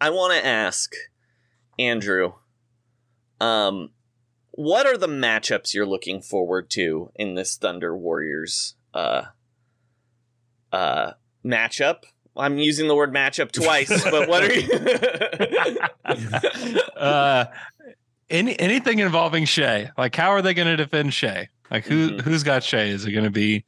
I 0.00 0.10
want 0.10 0.34
to 0.34 0.44
ask 0.46 0.92
Andrew, 1.78 2.32
um, 3.40 3.90
what 4.52 4.86
are 4.86 4.96
the 4.96 5.06
matchups 5.08 5.74
you're 5.74 5.86
looking 5.86 6.22
forward 6.22 6.70
to 6.70 7.10
in 7.14 7.34
this 7.34 7.56
Thunder 7.56 7.96
Warriors 7.96 8.74
uh 8.94 9.22
uh 10.72 11.12
matchup? 11.44 12.04
I'm 12.36 12.58
using 12.58 12.86
the 12.88 12.94
word 12.94 13.14
matchup 13.14 13.50
twice, 13.52 14.04
but 14.10 14.28
what 14.28 14.42
are 14.42 14.52
you? 14.52 14.68
uh, 16.96 17.46
any 18.28 18.58
anything 18.60 18.98
involving 18.98 19.44
Shea. 19.46 19.90
Like, 19.96 20.14
how 20.14 20.30
are 20.30 20.42
they 20.42 20.52
going 20.54 20.68
to 20.68 20.76
defend 20.76 21.14
Shea? 21.14 21.48
Like, 21.70 21.86
who 21.86 22.10
Mm-hmm. 22.10 22.28
who's 22.28 22.42
got 22.42 22.62
Shea? 22.62 22.90
Is 22.90 23.06
it 23.06 23.12
going 23.12 23.24
to 23.24 23.30
be 23.30 23.64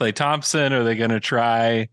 Klay 0.00 0.14
Thompson? 0.14 0.72
Or 0.72 0.80
are 0.80 0.84
they 0.84 0.94
going 0.94 1.10
to 1.10 1.20
try? 1.20 1.88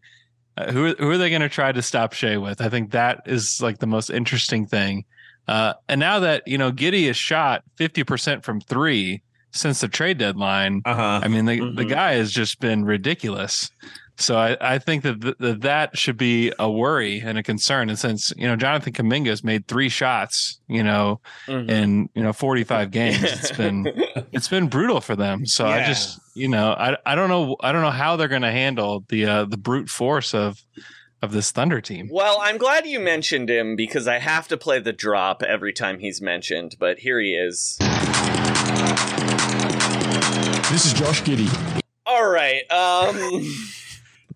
Uh, 0.58 0.72
who 0.72 0.94
who 0.96 1.10
are 1.10 1.18
they 1.18 1.30
going 1.30 1.42
to 1.42 1.50
try 1.50 1.72
to 1.72 1.82
stop 1.82 2.14
Shea 2.14 2.38
with? 2.38 2.62
I 2.62 2.70
think 2.70 2.92
that 2.92 3.22
is 3.26 3.62
like 3.62 3.80
the 3.80 3.88
most 3.88 4.10
interesting 4.10 4.66
thing. 4.66 5.06
Uh, 5.48 5.74
and 5.88 6.00
now 6.00 6.20
that 6.20 6.48
you 6.48 6.58
know 6.58 6.72
Giddey 6.72 7.08
has 7.08 7.18
shot 7.18 7.64
fifty 7.78 8.04
percent 8.04 8.44
from 8.44 8.62
three 8.62 9.22
since 9.52 9.82
the 9.82 9.88
trade 9.88 10.18
deadline, 10.18 10.82
uh-huh. 10.86 11.22
I 11.24 11.28
mean 11.28 11.46
the 11.46 11.60
Mm-hmm. 11.60 11.76
the 11.76 11.86
guy 11.86 12.14
has 12.14 12.32
just 12.32 12.60
been 12.60 12.86
ridiculous. 12.86 13.72
So 14.18 14.38
I, 14.38 14.56
I 14.62 14.78
think 14.78 15.02
that, 15.04 15.20
th- 15.22 15.36
that 15.40 15.62
that 15.62 15.98
should 15.98 16.18
be 16.18 16.52
a 16.60 16.70
worry 16.70 17.20
and 17.20 17.38
a 17.38 17.44
concern. 17.44 17.90
And 17.90 17.98
since 17.98 18.32
you 18.38 18.48
know 18.48 18.56
Jonathan 18.56 18.94
Kuminga 18.94 19.28
has 19.30 19.44
made 19.44 19.68
three 19.68 19.90
shots, 19.90 20.60
you 20.68 20.84
know, 20.84 21.20
Mhm. 21.48 21.70
in 21.72 22.10
you 22.14 22.22
know 22.22 22.34
forty 22.34 22.64
five 22.64 22.92
games, 22.92 23.24
it's 23.24 23.52
been 23.58 23.88
it's 24.32 24.48
been 24.48 24.68
brutal 24.68 25.02
for 25.02 25.16
them. 25.16 25.46
So 25.46 25.66
I 25.66 25.84
just 25.86 26.20
you 26.36 26.48
know 26.48 26.72
I 26.74 26.98
I 27.06 27.16
don't 27.16 27.30
know 27.30 27.56
I 27.62 27.72
don't 27.72 27.82
know 27.82 27.90
how 27.92 28.16
they're 28.16 28.28
going 28.28 28.44
to 28.44 28.52
handle 28.52 29.04
the 29.10 29.26
uh, 29.26 29.46
the 29.46 29.58
brute 29.58 29.90
force 29.90 30.34
of 30.36 30.62
of 31.24 31.32
this 31.32 31.52
Thunder 31.52 31.82
team. 31.82 32.10
Well, 32.12 32.38
I'm 32.42 32.58
glad 32.58 32.86
you 32.88 33.00
mentioned 33.00 33.50
him 33.50 33.76
because 33.76 34.08
I 34.08 34.18
have 34.20 34.48
to 34.50 34.58
play 34.58 34.80
the 34.80 34.94
drop 34.94 35.42
every 35.44 35.72
time 35.74 36.00
he's 36.00 36.20
mentioned, 36.22 36.76
but 36.80 37.00
here 37.00 37.20
he 37.20 37.34
is. 37.34 37.78
This 40.72 40.86
is 40.86 40.94
Josh 40.94 41.22
Giddey. 41.24 41.50
All 42.06 42.30
right. 42.30 42.62
Um 42.72 43.46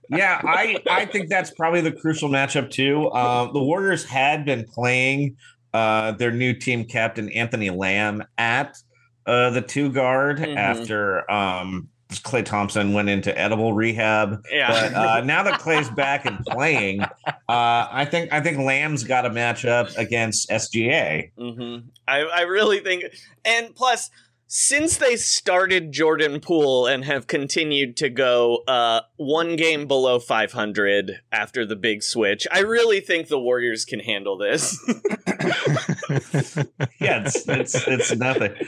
yeah, 0.10 0.42
I 0.44 0.78
I 0.90 1.06
think 1.06 1.30
that's 1.30 1.52
probably 1.52 1.82
the 1.82 1.92
crucial 1.92 2.30
matchup 2.30 2.70
too. 2.72 3.12
Um, 3.12 3.52
the 3.54 3.62
Warriors 3.64 4.04
had 4.04 4.46
been 4.46 4.66
playing 4.66 5.38
uh, 5.74 6.12
their 6.14 6.32
new 6.32 6.54
team 6.54 6.86
captain 6.86 7.30
Anthony 7.30 7.70
Lamb 7.70 8.24
at 8.38 8.78
uh, 9.26 9.50
the 9.50 9.62
two 9.62 9.92
guard 9.92 10.40
Mhm. 10.40 10.56
after 10.56 11.30
um, 11.32 11.90
Klay 12.10 12.46
Thompson 12.46 12.94
went 12.94 13.10
into 13.10 13.38
edible 13.38 13.74
rehab. 13.74 14.42
Yeah. 14.52 14.68
But 14.70 14.94
uh, 14.94 15.22
now 15.22 15.44
that 15.44 15.60
Klay's 15.60 15.90
back 15.90 16.26
and 16.26 16.38
playing, 16.46 17.02
uh, 17.28 17.38
I 17.50 18.08
think 18.10 18.32
I 18.32 18.40
think 18.42 18.60
Lamb's 18.60 19.04
got 19.04 19.26
a 19.26 19.30
matchup 19.30 19.98
against 19.98 20.50
SGA. 20.50 21.32
hmm 21.38 21.78
I, 22.08 22.20
I 22.22 22.42
really 22.42 22.80
think, 22.80 23.04
and 23.44 23.74
plus, 23.76 24.10
since 24.48 24.98
they 24.98 25.16
started 25.16 25.92
Jordan 25.92 26.40
Poole 26.40 26.86
and 26.86 27.04
have 27.06 27.28
continued 27.28 27.98
to 27.98 28.10
go 28.10 28.64
uh, 28.68 29.02
one 29.18 29.56
game 29.56 29.88
below 29.88 30.20
500 30.20 31.22
after 31.32 31.66
the 31.66 31.76
big 31.76 32.04
switch, 32.04 32.46
I 32.52 32.60
really 32.60 33.00
think 33.00 33.28
the 33.28 33.40
Warriors 33.40 33.86
can 33.86 34.00
handle 34.00 34.38
this. 34.38 34.78
yeah, 37.00 37.24
it's 37.26 37.48
it's 37.48 37.88
it's 37.88 38.16
nothing. 38.16 38.54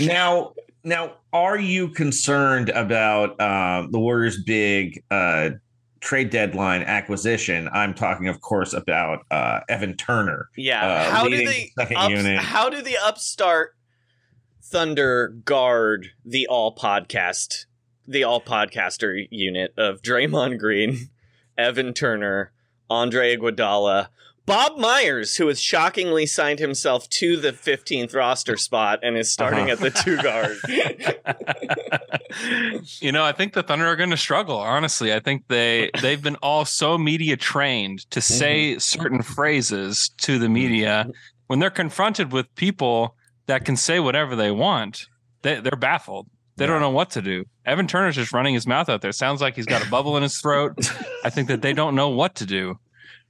Now, 0.00 0.54
now, 0.84 1.12
are 1.34 1.58
you 1.58 1.88
concerned 1.88 2.70
about 2.70 3.38
uh, 3.38 3.86
the 3.90 3.98
Warriors' 3.98 4.42
big 4.42 5.04
uh, 5.10 5.50
trade 6.00 6.30
deadline 6.30 6.82
acquisition? 6.82 7.68
I'm 7.72 7.92
talking, 7.92 8.28
of 8.28 8.40
course, 8.40 8.72
about 8.72 9.26
uh, 9.30 9.60
Evan 9.68 9.96
Turner. 9.96 10.48
Yeah. 10.56 10.86
uh, 10.86 11.10
how 11.10 11.24
do 11.24 11.30
leading 11.36 11.70
the 11.76 11.94
ups- 11.94 12.10
unit? 12.10 12.38
how 12.38 12.70
do 12.70 12.80
the 12.80 12.96
upstart 13.04 13.76
Thunder 14.72 15.28
guard 15.44 16.12
the 16.24 16.46
all 16.46 16.74
podcast 16.74 17.66
the 18.08 18.24
all 18.24 18.40
podcaster 18.40 19.26
unit 19.30 19.72
of 19.76 20.00
Draymond 20.02 20.58
Green, 20.58 21.10
Evan 21.58 21.92
Turner, 21.94 22.50
Andre 22.90 23.36
Iguodala, 23.36 24.08
Bob 24.44 24.76
Myers, 24.78 25.36
who 25.36 25.46
has 25.46 25.60
shockingly 25.62 26.26
signed 26.26 26.58
himself 26.58 27.08
to 27.10 27.36
the 27.36 27.52
15th 27.52 28.12
roster 28.14 28.56
spot 28.56 28.98
and 29.02 29.16
is 29.16 29.30
starting 29.30 29.70
Uh-huh. 29.70 29.72
at 29.72 29.78
the 29.78 29.90
two 29.90 30.16
guard. 30.20 30.56
you 33.00 33.12
know, 33.12 33.24
I 33.24 33.32
think 33.32 33.52
the 33.52 33.62
Thunder 33.62 33.86
are 33.86 33.96
going 33.96 34.10
to 34.10 34.16
struggle. 34.16 34.56
Honestly, 34.56 35.12
I 35.12 35.20
think 35.20 35.46
they 35.48 35.90
they've 36.00 36.22
been 36.22 36.36
all 36.36 36.64
so 36.64 36.98
media 36.98 37.36
trained 37.36 38.10
to 38.10 38.20
say 38.20 38.78
certain 38.78 39.22
phrases 39.22 40.10
to 40.22 40.38
the 40.38 40.48
media 40.48 41.08
when 41.46 41.58
they're 41.58 41.70
confronted 41.70 42.32
with 42.32 42.52
people 42.54 43.16
that 43.46 43.64
can 43.64 43.76
say 43.76 44.00
whatever 44.00 44.36
they 44.36 44.50
want. 44.50 45.06
They, 45.42 45.60
they're 45.60 45.76
baffled. 45.76 46.28
They 46.56 46.66
don't 46.66 46.80
know 46.80 46.90
what 46.90 47.10
to 47.12 47.22
do. 47.22 47.44
Evan 47.64 47.86
Turner's 47.86 48.14
just 48.14 48.32
running 48.32 48.54
his 48.54 48.66
mouth 48.66 48.88
out 48.88 49.00
there. 49.00 49.10
Sounds 49.12 49.40
like 49.40 49.56
he's 49.56 49.66
got 49.66 49.84
a 49.84 49.90
bubble 49.90 50.16
in 50.16 50.22
his 50.22 50.38
throat. 50.38 50.78
I 51.24 51.30
think 51.30 51.48
that 51.48 51.62
they 51.62 51.72
don't 51.72 51.94
know 51.94 52.10
what 52.10 52.34
to 52.36 52.46
do 52.46 52.78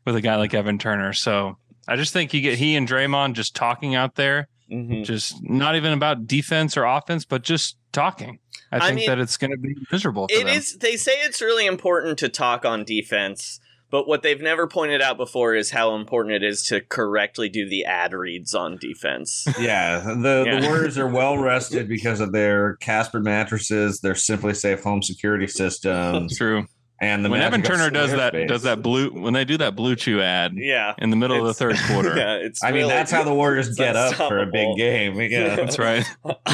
with 0.05 0.16
a 0.16 0.20
guy 0.20 0.37
like 0.37 0.53
Evan 0.55 0.77
Turner. 0.79 1.12
So 1.12 1.57
I 1.88 1.96
just 1.96 2.12
think 2.12 2.35
you 2.35 2.40
get 2.40 2.59
he 2.59 2.75
and 2.77 2.87
Draymond 2.88 3.35
just 3.35 3.55
talking 3.55 3.94
out 3.94 4.16
there, 4.16 4.48
Mm-hmm. 4.70 5.03
just 5.03 5.42
not 5.42 5.77
even 5.77 5.92
about 5.92 6.27
defense 6.27 6.77
or 6.79 6.85
offense, 6.85 7.27
but 7.27 7.42
just 7.42 7.77
talking. 7.92 8.38
I 8.70 8.77
I 8.79 8.81
think 8.87 8.96
mean, 8.96 9.07
that 9.09 9.18
it's 9.18 9.37
going 9.37 9.51
to 9.51 9.59
be 9.59 9.75
miserable. 9.90 10.27
It 10.31 10.38
them. 10.46 10.48
is. 10.48 10.79
They 10.79 10.96
say 10.96 11.12
it's 11.20 11.42
really 11.42 11.66
important 11.66 12.18
to 12.20 12.31
talk 12.31 12.64
on 12.64 12.83
defense, 12.85 13.61
but 13.92 14.09
what 14.09 14.22
they've 14.22 14.40
never 14.40 14.66
pointed 14.66 15.00
out 15.00 15.16
before 15.16 15.55
is 15.55 15.70
how 15.70 15.94
important 15.94 16.35
it 16.35 16.42
is 16.42 16.64
to 16.64 16.81
correctly 16.81 17.48
do 17.48 17.68
the 17.68 17.85
ad 17.85 18.12
reads 18.12 18.52
on 18.57 18.76
defense. 18.78 19.46
Yeah, 19.61 20.00
the, 20.00 20.42
Yeah. 20.44 20.61
the 20.61 20.66
Warriors 20.66 20.98
are 20.98 21.07
well 21.07 21.38
rested 21.52 21.88
because 21.88 22.18
of 22.20 22.33
their 22.33 22.74
Casper 22.76 23.20
mattresses, 23.20 24.00
their 24.00 24.14
SimpliSafe 24.14 24.83
home 24.83 25.02
security 25.02 25.46
system. 25.46 26.28
True. 26.28 26.66
And 27.00 27.24
the 27.24 27.31
when 27.31 27.42
Evan 27.42 27.62
Turner 27.62 27.90
does 27.90 28.12
that 28.12 28.33
Squarespace. 28.33 28.48
does 28.48 28.62
that 28.62 28.81
blue 28.81 29.11
when 29.11 29.33
they 29.35 29.44
do 29.44 29.57
that 29.59 29.74
BlueChew 29.76 30.22
ad 30.22 30.52
Yeah. 30.55 30.94
in 30.98 31.11
the 31.11 31.16
middle 31.16 31.38
of 31.40 31.44
the 31.46 31.55
third 31.55 31.76
quarter. 31.88 32.16
yeah, 32.16 32.35
it's. 32.37 32.62
I 32.64 32.70
mean, 32.72 32.87
that's 32.88 33.11
how 33.11 33.24
the 33.24 33.35
Warriors 33.35 33.74
get 33.74 33.96
up 33.96 34.14
for 34.14 34.38
a 34.38 34.46
big 34.46 34.76
game. 34.76 35.20
Yeah, 35.20 35.57
That's 35.57 35.78
right. 35.78 36.05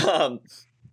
um, 0.07 0.41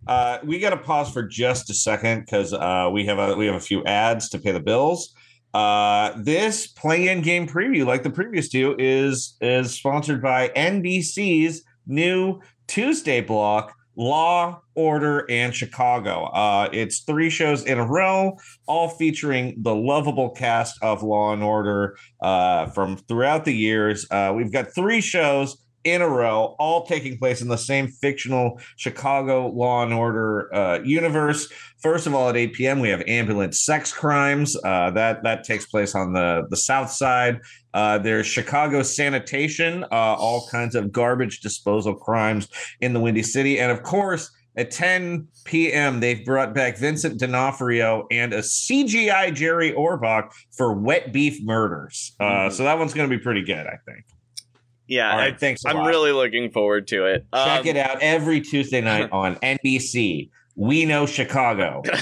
Uh, 0.06 0.38
we 0.44 0.58
got 0.60 0.70
to 0.70 0.76
pause 0.76 1.10
for 1.10 1.22
just 1.24 1.68
a 1.70 1.74
second 1.74 2.20
because 2.20 2.52
uh, 2.52 2.88
we 2.92 3.06
have 3.06 3.18
a 3.18 3.34
we 3.34 3.46
have 3.46 3.56
a 3.56 3.60
few 3.60 3.82
ads 3.84 4.28
to 4.28 4.38
pay 4.38 4.52
the 4.52 4.60
bills. 4.60 5.12
Uh, 5.56 6.12
this 6.18 6.66
play-in 6.66 7.22
game 7.22 7.48
preview, 7.48 7.86
like 7.86 8.02
the 8.02 8.10
previous 8.10 8.50
two, 8.50 8.76
is 8.78 9.38
is 9.40 9.72
sponsored 9.72 10.20
by 10.20 10.48
NBC's 10.50 11.62
new 11.86 12.38
Tuesday 12.66 13.22
block, 13.22 13.74
Law, 13.96 14.60
Order, 14.74 15.24
and 15.30 15.54
Chicago. 15.54 16.24
Uh, 16.24 16.68
it's 16.74 17.04
three 17.04 17.30
shows 17.30 17.64
in 17.64 17.78
a 17.78 17.86
row, 17.86 18.36
all 18.68 18.90
featuring 18.90 19.56
the 19.62 19.74
lovable 19.74 20.28
cast 20.28 20.76
of 20.82 21.02
Law 21.02 21.32
and 21.32 21.42
Order 21.42 21.96
uh, 22.20 22.66
from 22.66 22.98
throughout 22.98 23.46
the 23.46 23.54
years. 23.54 24.06
Uh, 24.10 24.34
we've 24.36 24.52
got 24.52 24.74
three 24.74 25.00
shows 25.00 25.56
in 25.86 26.02
a 26.02 26.08
row, 26.08 26.56
all 26.58 26.84
taking 26.84 27.16
place 27.16 27.40
in 27.40 27.48
the 27.48 27.56
same 27.56 27.86
fictional 27.86 28.60
Chicago 28.76 29.48
Law 29.48 29.84
and 29.84 29.94
Order 29.94 30.52
uh, 30.52 30.80
universe. 30.82 31.48
First 31.80 32.08
of 32.08 32.14
all, 32.14 32.28
at 32.28 32.36
8 32.36 32.54
p.m., 32.54 32.80
we 32.80 32.88
have 32.88 33.02
ambulance 33.06 33.60
sex 33.60 33.92
crimes. 33.92 34.56
Uh, 34.64 34.90
that 34.90 35.22
that 35.22 35.44
takes 35.44 35.66
place 35.66 35.94
on 35.94 36.12
the 36.12 36.46
the 36.50 36.56
South 36.56 36.90
Side. 36.90 37.40
Uh, 37.72 37.98
there's 37.98 38.26
Chicago 38.26 38.82
sanitation, 38.82 39.84
uh, 39.84 39.86
all 39.92 40.48
kinds 40.50 40.74
of 40.74 40.90
garbage 40.90 41.40
disposal 41.40 41.94
crimes 41.94 42.48
in 42.80 42.92
the 42.92 43.00
Windy 43.00 43.22
City, 43.22 43.58
and 43.60 43.70
of 43.70 43.82
course. 43.82 44.30
At 44.58 44.70
10 44.70 45.28
p.m., 45.44 46.00
they've 46.00 46.24
brought 46.24 46.54
back 46.54 46.78
Vincent 46.78 47.20
D'Onofrio 47.20 48.06
and 48.10 48.32
a 48.32 48.38
CGI 48.38 49.34
Jerry 49.34 49.74
Orbach 49.74 50.30
for 50.56 50.72
wet 50.72 51.12
beef 51.12 51.44
murders. 51.44 52.16
Uh, 52.18 52.48
so 52.48 52.64
that 52.64 52.78
one's 52.78 52.94
going 52.94 53.06
to 53.06 53.14
be 53.14 53.22
pretty 53.22 53.44
good, 53.44 53.66
I 53.66 53.76
think. 53.84 54.06
Yeah, 54.88 55.10
All 55.12 55.18
right, 55.18 55.34
I, 55.34 55.36
thanks 55.36 55.64
I'm 55.64 55.76
lot. 55.76 55.86
really 55.88 56.12
looking 56.12 56.50
forward 56.50 56.86
to 56.88 57.04
it. 57.06 57.26
Check 57.34 57.60
Um, 57.62 57.66
it 57.66 57.76
out 57.76 57.98
every 58.00 58.40
Tuesday 58.40 58.80
night 58.80 59.10
on 59.12 59.36
NBC. 59.36 60.30
We 60.54 60.84
know 60.84 61.06
Chicago. 61.06 61.82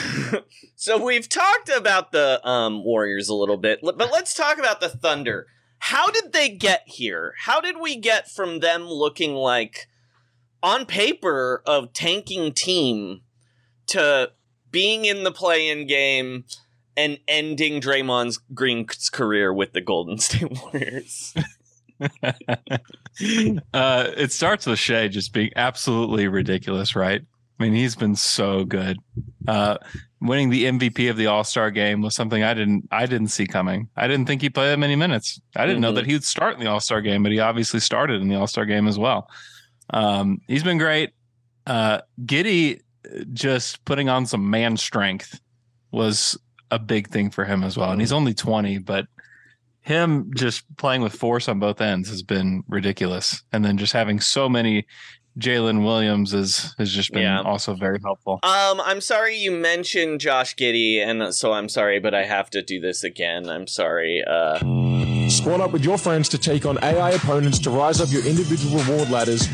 So 0.76 1.02
we've 1.02 1.28
talked 1.30 1.70
about 1.70 2.12
the 2.12 2.46
um, 2.46 2.84
Warriors 2.84 3.30
a 3.30 3.34
little 3.34 3.56
bit, 3.56 3.78
but 3.82 3.96
let's 4.12 4.34
talk 4.34 4.58
about 4.58 4.80
the 4.82 4.90
Thunder. 4.90 5.46
How 5.78 6.10
did 6.10 6.32
they 6.34 6.50
get 6.50 6.82
here? 6.84 7.32
How 7.38 7.60
did 7.62 7.76
we 7.80 7.96
get 7.96 8.30
from 8.30 8.60
them 8.60 8.86
looking 8.86 9.32
like 9.34 9.88
on 10.62 10.84
paper 10.84 11.62
of 11.64 11.94
tanking 11.94 12.52
team 12.52 13.22
to 13.86 14.32
being 14.70 15.06
in 15.06 15.24
the 15.24 15.32
play-in 15.32 15.86
game 15.86 16.44
and 16.98 17.18
ending 17.28 17.80
Draymond's 17.80 18.38
Green's 18.52 19.08
career 19.08 19.54
with 19.54 19.72
the 19.72 19.80
Golden 19.80 20.18
State 20.18 20.52
Warriors. 20.62 21.34
uh, 23.72 24.10
it 24.16 24.32
starts 24.32 24.66
with 24.66 24.78
Shea 24.78 25.08
just 25.08 25.32
being 25.32 25.50
absolutely 25.56 26.28
ridiculous, 26.28 26.96
right? 26.96 27.22
I 27.58 27.62
mean, 27.62 27.72
he's 27.74 27.94
been 27.94 28.16
so 28.16 28.64
good. 28.64 28.98
Uh, 29.46 29.78
winning 30.20 30.50
the 30.50 30.64
MVP 30.64 31.08
of 31.10 31.16
the 31.16 31.26
All 31.26 31.44
Star 31.44 31.70
game 31.70 32.02
was 32.02 32.14
something 32.14 32.42
I 32.42 32.52
didn't 32.54 32.88
I 32.90 33.06
didn't 33.06 33.28
see 33.28 33.46
coming. 33.46 33.88
I 33.96 34.08
didn't 34.08 34.26
think 34.26 34.42
he'd 34.42 34.54
play 34.54 34.68
that 34.70 34.78
many 34.78 34.96
minutes. 34.96 35.40
I 35.54 35.66
didn't 35.66 35.80
know 35.80 35.92
Mhm. 35.92 35.96
that 35.96 36.06
he 36.06 36.14
would 36.14 36.24
start 36.24 36.54
in 36.54 36.60
the 36.60 36.68
All 36.70 36.80
Star 36.80 37.00
game, 37.00 37.22
but 37.22 37.30
he 37.32 37.38
obviously 37.38 37.80
started 37.80 38.20
in 38.20 38.28
the 38.28 38.34
All 38.34 38.46
Star 38.48 38.64
game 38.64 38.88
as 38.88 38.98
well. 38.98 39.30
Um, 39.90 40.40
he's 40.48 40.64
been 40.64 40.78
great. 40.78 41.10
Uh, 41.66 42.00
Giddey 42.24 42.80
just 43.32 43.84
putting 43.84 44.08
on 44.08 44.26
some 44.26 44.50
man 44.50 44.76
strength 44.76 45.38
was 45.92 46.36
a 46.70 46.78
big 46.78 47.08
thing 47.08 47.30
for 47.30 47.44
him 47.44 47.62
as 47.62 47.76
well. 47.76 47.92
And 47.92 48.00
he's 48.00 48.12
only 48.12 48.34
20, 48.34 48.78
but 48.78 49.06
him 49.84 50.30
just 50.34 50.64
playing 50.76 51.02
with 51.02 51.12
force 51.14 51.46
on 51.48 51.58
both 51.58 51.80
ends 51.80 52.08
has 52.08 52.22
been 52.22 52.62
ridiculous. 52.68 53.42
And 53.52 53.64
then 53.64 53.76
just 53.76 53.92
having 53.92 54.18
so 54.18 54.48
many 54.48 54.86
Jalen 55.38 55.84
Williams 55.84 56.32
is 56.32 56.74
has 56.78 56.92
just 56.92 57.10
been 57.12 57.22
Yeah. 57.22 57.42
also 57.42 57.74
very 57.74 57.98
helpful. 58.04 58.38
Um, 58.44 58.80
I'm 58.84 59.00
sorry 59.00 59.36
you 59.36 59.50
mentioned 59.50 60.20
Josh 60.20 60.54
Giddey, 60.54 60.98
and 61.04 61.34
so 61.34 61.52
I'm 61.52 61.68
sorry, 61.68 61.98
but 61.98 62.14
I 62.14 62.24
have 62.24 62.50
to 62.50 62.62
do 62.62 62.80
this 62.80 63.02
again. 63.02 63.48
I'm 63.48 63.66
sorry. 63.66 64.22
Uh, 64.24 64.58
Squad 65.28 65.60
up 65.60 65.72
with 65.72 65.84
your 65.84 65.98
friends 65.98 66.28
to 66.28 66.38
take 66.38 66.64
on 66.66 66.78
AI 66.84 67.10
opponents 67.10 67.58
to 67.60 67.70
rise 67.70 68.00
up 68.00 68.10
your 68.12 68.24
individual 68.24 68.78
reward 68.84 69.10
ladders, 69.10 69.48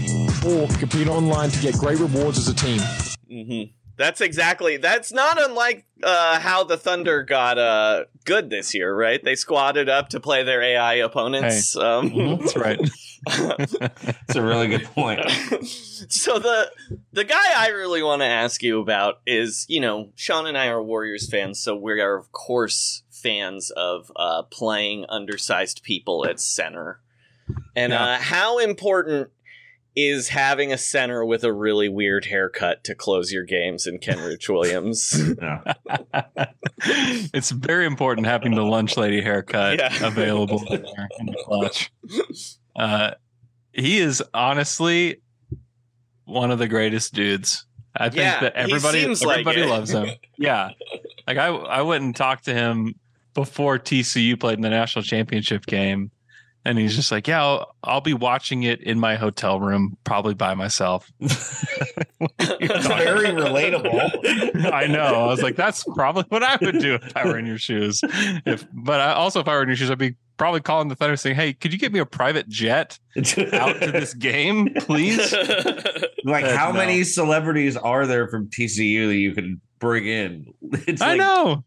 or 0.45 0.66
compete 0.78 1.09
online 1.09 1.49
to 1.51 1.61
get 1.62 1.74
great 1.74 1.99
rewards 1.99 2.37
as 2.39 2.49
a 2.49 2.55
team. 2.55 2.81
mhm. 3.33 3.72
That's 3.97 4.20
exactly. 4.22 4.76
That's 4.78 5.12
not 5.12 5.43
unlike 5.43 5.85
uh, 6.03 6.41
how 6.41 6.64
the 6.64 6.76
Thunder 6.78 7.22
got 7.22 7.59
uh, 7.59 8.05
good 8.25 8.51
this 8.51 8.75
year, 8.75 8.95
right? 8.95 9.23
They 9.23 9.35
squatted 9.35 9.89
up 9.89 10.09
to 10.11 10.21
play 10.21 10.43
their 10.43 10.62
AI 10.62 10.95
opponents. 10.95 11.77
Um, 11.77 12.39
That's 12.39 12.57
right. 12.57 12.79
That's 13.27 14.37
a 14.37 14.43
really 14.43 14.68
good 14.68 14.85
point. 14.85 15.21
so 16.09 16.39
the 16.39 16.71
the 17.12 17.25
guy 17.25 17.53
I 17.57 17.68
really 17.68 18.03
want 18.03 18.23
to 18.23 18.27
ask 18.27 18.62
you 18.62 18.81
about 18.81 19.21
is, 19.27 19.66
you 19.68 19.81
know, 19.81 20.11
Sean 20.16 20.47
and 20.47 20.57
I 20.57 20.68
are 20.68 20.83
Warriors 20.83 21.29
fans, 21.29 21.61
so 21.61 21.77
we 21.77 22.01
are 22.01 22.16
of 22.16 22.33
course 22.33 23.03
fans 23.11 23.71
of 23.73 24.11
uh, 24.16 24.43
playing 24.45 25.05
undersized 25.09 25.83
people 25.83 26.27
at 26.27 26.41
center. 26.41 27.01
And 27.77 27.93
Yeah. 27.93 28.03
uh, 28.05 28.18
how 28.18 28.59
important 28.59 29.31
is 29.97 30.28
having 30.28 30.72
a 30.72 30.78
center 30.78 31.24
with 31.24 31.43
a 31.45 31.53
really 31.53 31.88
weird 31.88 32.26
haircut 32.26 32.84
to 32.84 32.95
close 32.95 33.32
your 33.32 33.45
games 33.45 33.86
in 33.86 33.99
Kenrich 33.99 34.49
Williams? 34.49 35.12
it's 37.34 37.51
very 37.51 37.86
important 37.86 38.26
having 38.26 38.55
the 38.55 38.62
lunch 38.64 38.97
lady 38.97 39.20
haircut 39.20 39.78
Yeah. 39.78 39.93
available 40.07 40.62
in, 40.72 40.82
there 40.82 41.09
in 41.18 41.26
the 41.26 41.43
clutch. 41.45 41.91
Uh, 42.76 43.12
he 43.72 43.99
is 43.99 44.22
honestly 44.32 45.20
one 46.24 46.51
of 46.51 46.59
the 46.59 46.68
greatest 46.68 47.14
dudes. 47.14 47.66
I 47.97 48.09
think 48.09 48.20
Yeah, 48.20 48.41
that 48.41 48.53
he 48.57 48.62
everybody 48.62 49.07
like 49.07 49.41
everybody 49.41 49.64
loves 49.64 49.91
him. 49.91 50.11
Yeah, 50.38 50.70
like 51.26 51.38
I 51.38 51.49
I 51.49 51.82
went 51.82 52.05
and 52.05 52.14
talked 52.14 52.45
to 52.45 52.55
him 52.55 52.95
before 53.34 53.78
TCU 53.80 54.38
played 54.38 54.55
in 54.59 54.62
the 54.62 54.70
national 54.70 55.03
championship 55.03 55.66
game, 55.66 56.12
and 56.65 56.79
he's 56.79 56.95
just 56.97 57.11
like, 57.13 57.27
"Yeah, 57.29 57.43
I'll, 57.43 57.75
I'll 57.83 58.01
be 58.01 58.15
watching 58.15 58.63
it 58.65 58.81
in 58.83 58.99
my 58.99 59.17
hotel 59.17 59.61
room, 59.61 59.97
probably 60.05 60.35
by 60.35 60.55
myself." 60.55 61.11
It's 62.39 62.87
very 62.87 63.29
relatable. 63.29 64.67
I 64.73 64.87
know. 64.87 65.01
I 65.01 65.27
was 65.27 65.43
like, 65.43 65.57
that's 65.57 65.85
probably 65.95 66.25
what 66.29 66.43
I 66.43 66.59
would 66.61 66.79
do 66.79 66.95
if 66.97 67.17
I 67.17 67.25
were 67.27 67.39
in 67.39 67.47
your 67.47 67.57
shoes. 67.57 68.01
If, 68.45 68.67
but 68.73 69.01
I, 69.01 69.13
also, 69.15 69.41
if 69.41 69.49
I 69.49 69.55
were 69.55 69.63
in 69.63 69.69
your 69.69 69.77
shoes, 69.77 69.91
I'd 69.91 69.97
be 69.97 70.17
probably 70.37 70.61
calling 70.61 70.89
the 70.89 70.97
Thunder 70.97 71.17
saying, 71.17 71.37
"Hey, 71.37 71.55
could 71.55 71.73
you 71.73 71.79
get 71.79 71.93
me 71.93 71.99
a 71.99 72.05
private 72.07 72.47
jet 72.49 72.99
out 73.55 73.81
to 73.81 73.91
this 73.91 74.13
game, 74.15 74.75
please?" 74.81 75.35
Like, 76.23 76.45
Uh, 76.45 76.55
how 76.55 76.73
no. 76.73 76.79
many 76.79 77.03
celebrities 77.05 77.79
are 77.79 78.07
there 78.07 78.29
from 78.29 78.49
TCU 78.51 79.07
that 79.09 79.17
you 79.17 79.33
could 79.33 79.59
bring 79.79 80.07
in? 80.07 80.53
It's 80.87 81.01
I 81.01 81.13
like 81.15 81.19
know. 81.19 81.65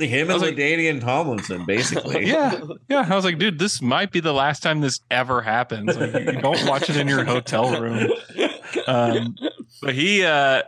Him 0.00 0.30
and 0.30 0.40
like- 0.40 0.54
LaDainian 0.56 1.00
Tomlinson, 1.00 1.64
basically. 1.66 2.26
Yeah, 2.26 2.60
yeah. 2.88 3.06
I 3.08 3.14
was 3.14 3.24
like, 3.24 3.38
dude, 3.38 3.58
this 3.58 3.82
might 3.82 4.10
be 4.12 4.20
the 4.20 4.32
last 4.32 4.62
time 4.62 4.80
this 4.80 5.00
ever 5.10 5.42
happens. 5.42 5.96
Like, 5.96 6.14
you 6.14 6.40
don't 6.40 6.66
watch 6.66 6.88
it 6.88 6.96
in 6.96 7.06
your 7.08 7.24
hotel 7.24 7.80
room. 7.80 8.10
Um, 8.86 9.36
but 9.82 9.94
he 9.94 10.24
uh, 10.24 10.62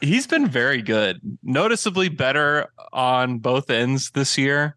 he's 0.00 0.26
been 0.26 0.46
very 0.46 0.82
good, 0.82 1.20
noticeably 1.42 2.08
better 2.08 2.68
on 2.92 3.38
both 3.38 3.70
ends 3.70 4.10
this 4.10 4.36
year. 4.38 4.76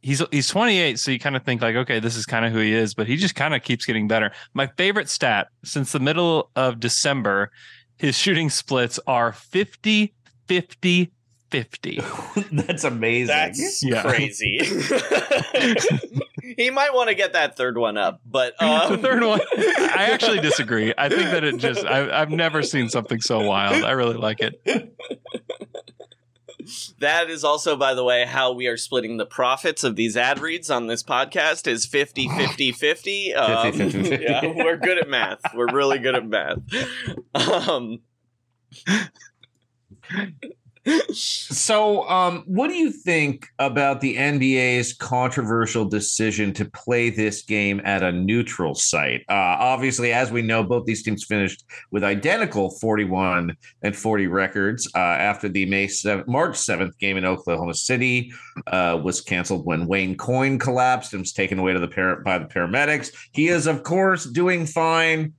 He's 0.00 0.20
he's 0.32 0.48
28, 0.48 0.98
so 0.98 1.10
you 1.12 1.20
kind 1.20 1.36
of 1.36 1.44
think 1.44 1.62
like, 1.62 1.76
okay, 1.76 2.00
this 2.00 2.16
is 2.16 2.26
kind 2.26 2.44
of 2.44 2.52
who 2.52 2.58
he 2.58 2.72
is, 2.72 2.92
but 2.94 3.06
he 3.06 3.16
just 3.16 3.36
kind 3.36 3.54
of 3.54 3.62
keeps 3.62 3.84
getting 3.86 4.08
better. 4.08 4.32
My 4.52 4.66
favorite 4.76 5.08
stat 5.08 5.48
since 5.64 5.92
the 5.92 6.00
middle 6.00 6.50
of 6.56 6.80
December, 6.80 7.52
his 7.98 8.16
shooting 8.18 8.50
splits 8.50 8.98
are 9.06 9.32
50, 9.32 10.12
50, 10.48 11.12
50. 11.52 12.00
That's 12.52 12.82
amazing. 12.84 13.26
That's 13.28 13.82
Yeah. 13.84 14.02
crazy. 14.02 14.58
he 16.56 16.70
might 16.70 16.94
want 16.94 17.10
to 17.10 17.14
get 17.14 17.34
that 17.34 17.56
third 17.56 17.76
one 17.76 17.98
up, 17.98 18.20
but 18.26 18.60
um, 18.60 18.92
the 18.92 18.98
third 18.98 19.22
one, 19.22 19.40
I 19.56 20.08
actually 20.12 20.40
disagree. 20.40 20.94
I 20.96 21.08
think 21.10 21.24
that 21.30 21.44
it 21.44 21.58
just, 21.58 21.84
I, 21.84 22.10
I've 22.22 22.30
never 22.30 22.62
seen 22.62 22.88
something 22.88 23.20
so 23.20 23.40
wild. 23.40 23.84
I 23.84 23.90
really 23.92 24.16
like 24.16 24.40
it. 24.40 24.60
That 27.00 27.28
is 27.28 27.44
also, 27.44 27.76
by 27.76 27.92
the 27.92 28.04
way, 28.04 28.24
how 28.24 28.52
we 28.52 28.66
are 28.68 28.76
splitting 28.78 29.18
the 29.18 29.26
profits 29.26 29.84
of 29.84 29.96
these 29.96 30.16
ad 30.16 30.38
reads 30.38 30.70
on 30.70 30.86
this 30.86 31.02
podcast 31.02 31.66
is 31.66 31.84
50 31.84 32.28
50 32.28 32.72
50. 32.72 33.34
Um, 33.34 33.72
50, 33.72 33.90
50, 33.90 34.08
50. 34.08 34.24
yeah, 34.24 34.46
we're 34.64 34.76
good 34.78 34.96
at 34.96 35.08
math. 35.08 35.40
We're 35.54 35.72
really 35.72 35.98
good 35.98 36.14
at 36.14 36.26
math. 36.26 36.58
Um, 37.34 37.98
So, 41.12 42.08
um, 42.08 42.42
what 42.46 42.68
do 42.68 42.74
you 42.74 42.90
think 42.90 43.46
about 43.60 44.00
the 44.00 44.16
NBA's 44.16 44.92
controversial 44.92 45.84
decision 45.84 46.52
to 46.54 46.64
play 46.64 47.08
this 47.08 47.42
game 47.42 47.80
at 47.84 48.02
a 48.02 48.10
neutral 48.10 48.74
site? 48.74 49.20
Uh, 49.28 49.56
obviously, 49.60 50.12
as 50.12 50.32
we 50.32 50.42
know, 50.42 50.64
both 50.64 50.84
these 50.84 51.04
teams 51.04 51.22
finished 51.22 51.64
with 51.92 52.02
identical 52.02 52.70
41 52.70 53.56
and 53.82 53.96
40 53.96 54.26
records 54.26 54.90
uh, 54.96 54.98
after 54.98 55.48
the 55.48 55.66
May 55.66 55.86
7th, 55.86 56.26
March 56.26 56.54
7th 56.54 56.98
game 56.98 57.16
in 57.16 57.24
Oklahoma 57.24 57.74
City 57.74 58.32
uh, 58.66 58.98
was 59.02 59.20
canceled 59.20 59.64
when 59.64 59.86
Wayne 59.86 60.16
Coyne 60.16 60.58
collapsed 60.58 61.12
and 61.12 61.20
was 61.20 61.32
taken 61.32 61.60
away 61.60 61.74
to 61.74 61.78
the 61.78 61.88
par- 61.88 62.22
by 62.22 62.38
the 62.38 62.46
paramedics. 62.46 63.12
He 63.32 63.48
is, 63.48 63.68
of 63.68 63.84
course, 63.84 64.24
doing 64.24 64.66
fine. 64.66 65.34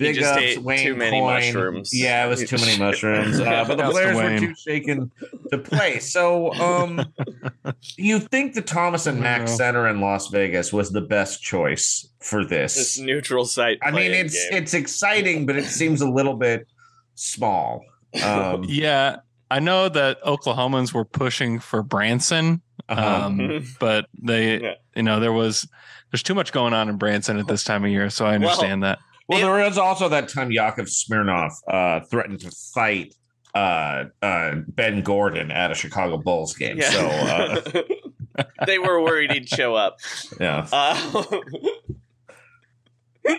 He 0.00 0.06
Big 0.06 0.16
just 0.16 0.32
ups, 0.32 0.42
ate 0.42 0.62
Wayne 0.62 0.78
too 0.86 0.96
many 0.96 1.20
Coyne. 1.20 1.34
mushrooms. 1.44 1.90
Yeah, 1.92 2.24
it 2.24 2.28
was 2.30 2.48
too 2.48 2.56
many 2.56 2.78
mushrooms. 2.84 3.38
Uh, 3.38 3.64
but 3.68 3.76
the 3.76 3.82
Shouts 3.82 3.92
players 3.92 4.16
were 4.16 4.38
too 4.38 4.54
shaken 4.54 5.10
to 5.52 5.58
play. 5.58 5.98
So, 5.98 6.54
um, 6.54 7.04
you 7.96 8.18
think 8.18 8.54
the 8.54 8.62
Thomas 8.62 9.06
and 9.06 9.20
Mack. 9.20 9.46
Center 9.46 9.86
in 9.88 10.00
Las 10.00 10.28
Vegas 10.28 10.72
was 10.72 10.90
the 10.90 11.02
best 11.02 11.42
choice 11.42 12.08
for 12.20 12.46
this 12.46 12.74
this? 12.76 12.98
neutral 12.98 13.44
site. 13.44 13.78
I 13.82 13.90
mean, 13.90 14.12
it's 14.12 14.32
game. 14.48 14.62
it's 14.62 14.72
exciting, 14.72 15.44
but 15.44 15.56
it 15.56 15.66
seems 15.66 16.00
a 16.00 16.08
little 16.08 16.34
bit 16.34 16.66
small. 17.14 17.84
Um, 18.24 18.64
Yeah, 18.68 19.16
I 19.50 19.60
know 19.60 19.90
that 19.90 20.22
Oklahomans 20.22 20.94
were 20.94 21.04
pushing 21.04 21.58
for 21.60 21.82
Branson, 21.82 22.62
uh-huh. 22.88 23.26
um, 23.26 23.66
but 23.78 24.06
they, 24.18 24.60
Yeah. 24.62 24.74
you 24.96 25.02
know, 25.02 25.20
there 25.20 25.32
was 25.34 25.68
there's 26.10 26.22
too 26.22 26.34
much 26.34 26.52
going 26.52 26.72
on 26.72 26.88
in 26.88 26.96
Branson 26.96 27.38
at 27.38 27.46
this 27.46 27.64
time 27.64 27.84
of 27.84 27.90
year, 27.90 28.08
so 28.10 28.24
I 28.24 28.34
understand 28.34 28.82
that. 28.82 28.98
Well, 29.30 29.40
there 29.40 29.64
was 29.64 29.78
also 29.78 30.08
that 30.08 30.28
time 30.28 30.50
Yakov 30.50 30.86
Smirnoff 30.86 31.52
uh, 31.68 32.00
threatened 32.00 32.40
to 32.40 32.50
fight 32.74 33.14
uh, 33.54 34.06
uh, 34.20 34.56
Ben 34.66 35.02
Gordon 35.02 35.52
at 35.52 35.70
a 35.70 35.74
Chicago 35.74 36.18
Bulls 36.18 36.54
game. 36.54 36.78
Yeah. 36.78 36.90
So, 36.90 37.06
uh, 37.06 37.60
they 38.66 38.80
were 38.80 39.00
worried 39.00 39.30
he'd 39.30 39.48
show 39.48 39.76
up. 39.76 39.98
yeah. 40.40 40.66
Uh, 40.72 41.22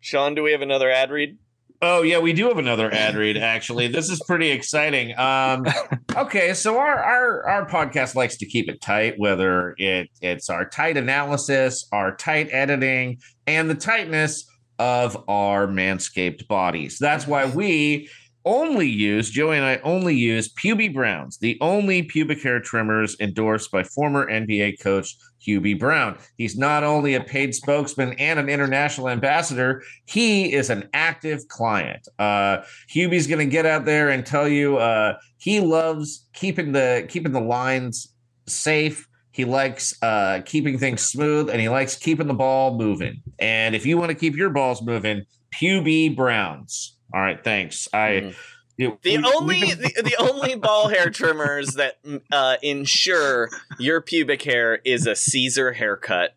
Sean, 0.00 0.34
do 0.34 0.42
we 0.42 0.50
have 0.50 0.62
another 0.62 0.90
ad 0.90 1.12
read? 1.12 1.38
Oh 1.82 2.02
yeah, 2.02 2.18
we 2.18 2.34
do 2.34 2.48
have 2.48 2.58
another 2.58 2.92
ad 2.92 3.14
read. 3.14 3.38
Actually, 3.38 3.88
this 3.88 4.10
is 4.10 4.22
pretty 4.26 4.50
exciting. 4.50 5.18
Um, 5.18 5.64
okay, 6.16 6.52
so 6.52 6.78
our 6.78 7.02
our 7.02 7.48
our 7.48 7.66
podcast 7.66 8.14
likes 8.14 8.36
to 8.38 8.46
keep 8.46 8.68
it 8.68 8.82
tight, 8.82 9.14
whether 9.18 9.74
it 9.78 10.10
it's 10.20 10.50
our 10.50 10.68
tight 10.68 10.98
analysis, 10.98 11.88
our 11.90 12.14
tight 12.16 12.48
editing, 12.52 13.18
and 13.46 13.70
the 13.70 13.74
tightness 13.74 14.46
of 14.78 15.24
our 15.28 15.66
manscaped 15.66 16.46
bodies. 16.48 16.98
That's 16.98 17.26
why 17.26 17.46
we 17.46 18.10
only 18.44 18.88
use 18.88 19.30
Joey 19.30 19.56
and 19.56 19.66
I 19.66 19.76
only 19.78 20.16
use 20.16 20.52
Puby 20.52 20.92
Browns, 20.92 21.38
the 21.38 21.58
only 21.60 22.02
pubic 22.02 22.42
hair 22.42 22.60
trimmers 22.60 23.16
endorsed 23.20 23.70
by 23.70 23.84
former 23.84 24.30
NBA 24.30 24.80
coach 24.80 25.14
Hubie 25.46 25.78
Brown. 25.78 26.18
He's 26.36 26.56
not 26.56 26.84
only 26.84 27.14
a 27.14 27.20
paid 27.22 27.54
spokesman 27.54 28.12
and 28.14 28.38
an 28.38 28.48
international 28.48 29.08
ambassador, 29.08 29.82
he 30.06 30.52
is 30.52 30.70
an 30.70 30.88
active 30.92 31.48
client. 31.48 32.06
Uh, 32.18 32.58
Hubie's 32.92 33.26
going 33.26 33.38
to 33.38 33.50
get 33.50 33.66
out 33.66 33.84
there 33.84 34.10
and 34.10 34.24
tell 34.24 34.48
you 34.48 34.76
uh, 34.76 35.16
he 35.38 35.60
loves 35.60 36.26
keeping 36.32 36.72
the 36.72 37.06
keeping 37.08 37.32
the 37.32 37.40
lines 37.40 38.12
safe. 38.46 39.08
He 39.32 39.44
likes 39.44 39.94
uh, 40.02 40.42
keeping 40.44 40.78
things 40.78 41.02
smooth, 41.02 41.50
and 41.50 41.60
he 41.60 41.68
likes 41.68 41.96
keeping 41.96 42.26
the 42.26 42.34
ball 42.34 42.76
moving. 42.76 43.22
And 43.38 43.74
if 43.74 43.86
you 43.86 43.96
want 43.96 44.10
to 44.10 44.14
keep 44.16 44.36
your 44.36 44.50
balls 44.50 44.82
moving, 44.82 45.24
Puby 45.54 46.14
Browns. 46.14 46.96
All 47.14 47.20
right, 47.20 47.42
thanks. 47.42 47.88
I. 47.92 48.34
The 48.76 49.22
only 49.36 49.74
the, 49.74 50.02
the 50.02 50.16
only 50.18 50.54
ball 50.54 50.88
hair 50.88 51.10
trimmers 51.10 51.74
that 51.74 51.98
uh, 52.32 52.56
ensure 52.62 53.50
your 53.78 54.00
pubic 54.00 54.42
hair 54.42 54.80
is 54.84 55.06
a 55.06 55.14
Caesar 55.14 55.72
haircut. 55.72 56.34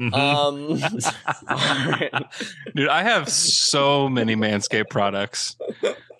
Um, 0.00 0.78
Dude, 2.74 2.88
I 2.88 3.02
have 3.04 3.28
so 3.28 4.08
many 4.08 4.34
Manscaped 4.34 4.90
products. 4.90 5.56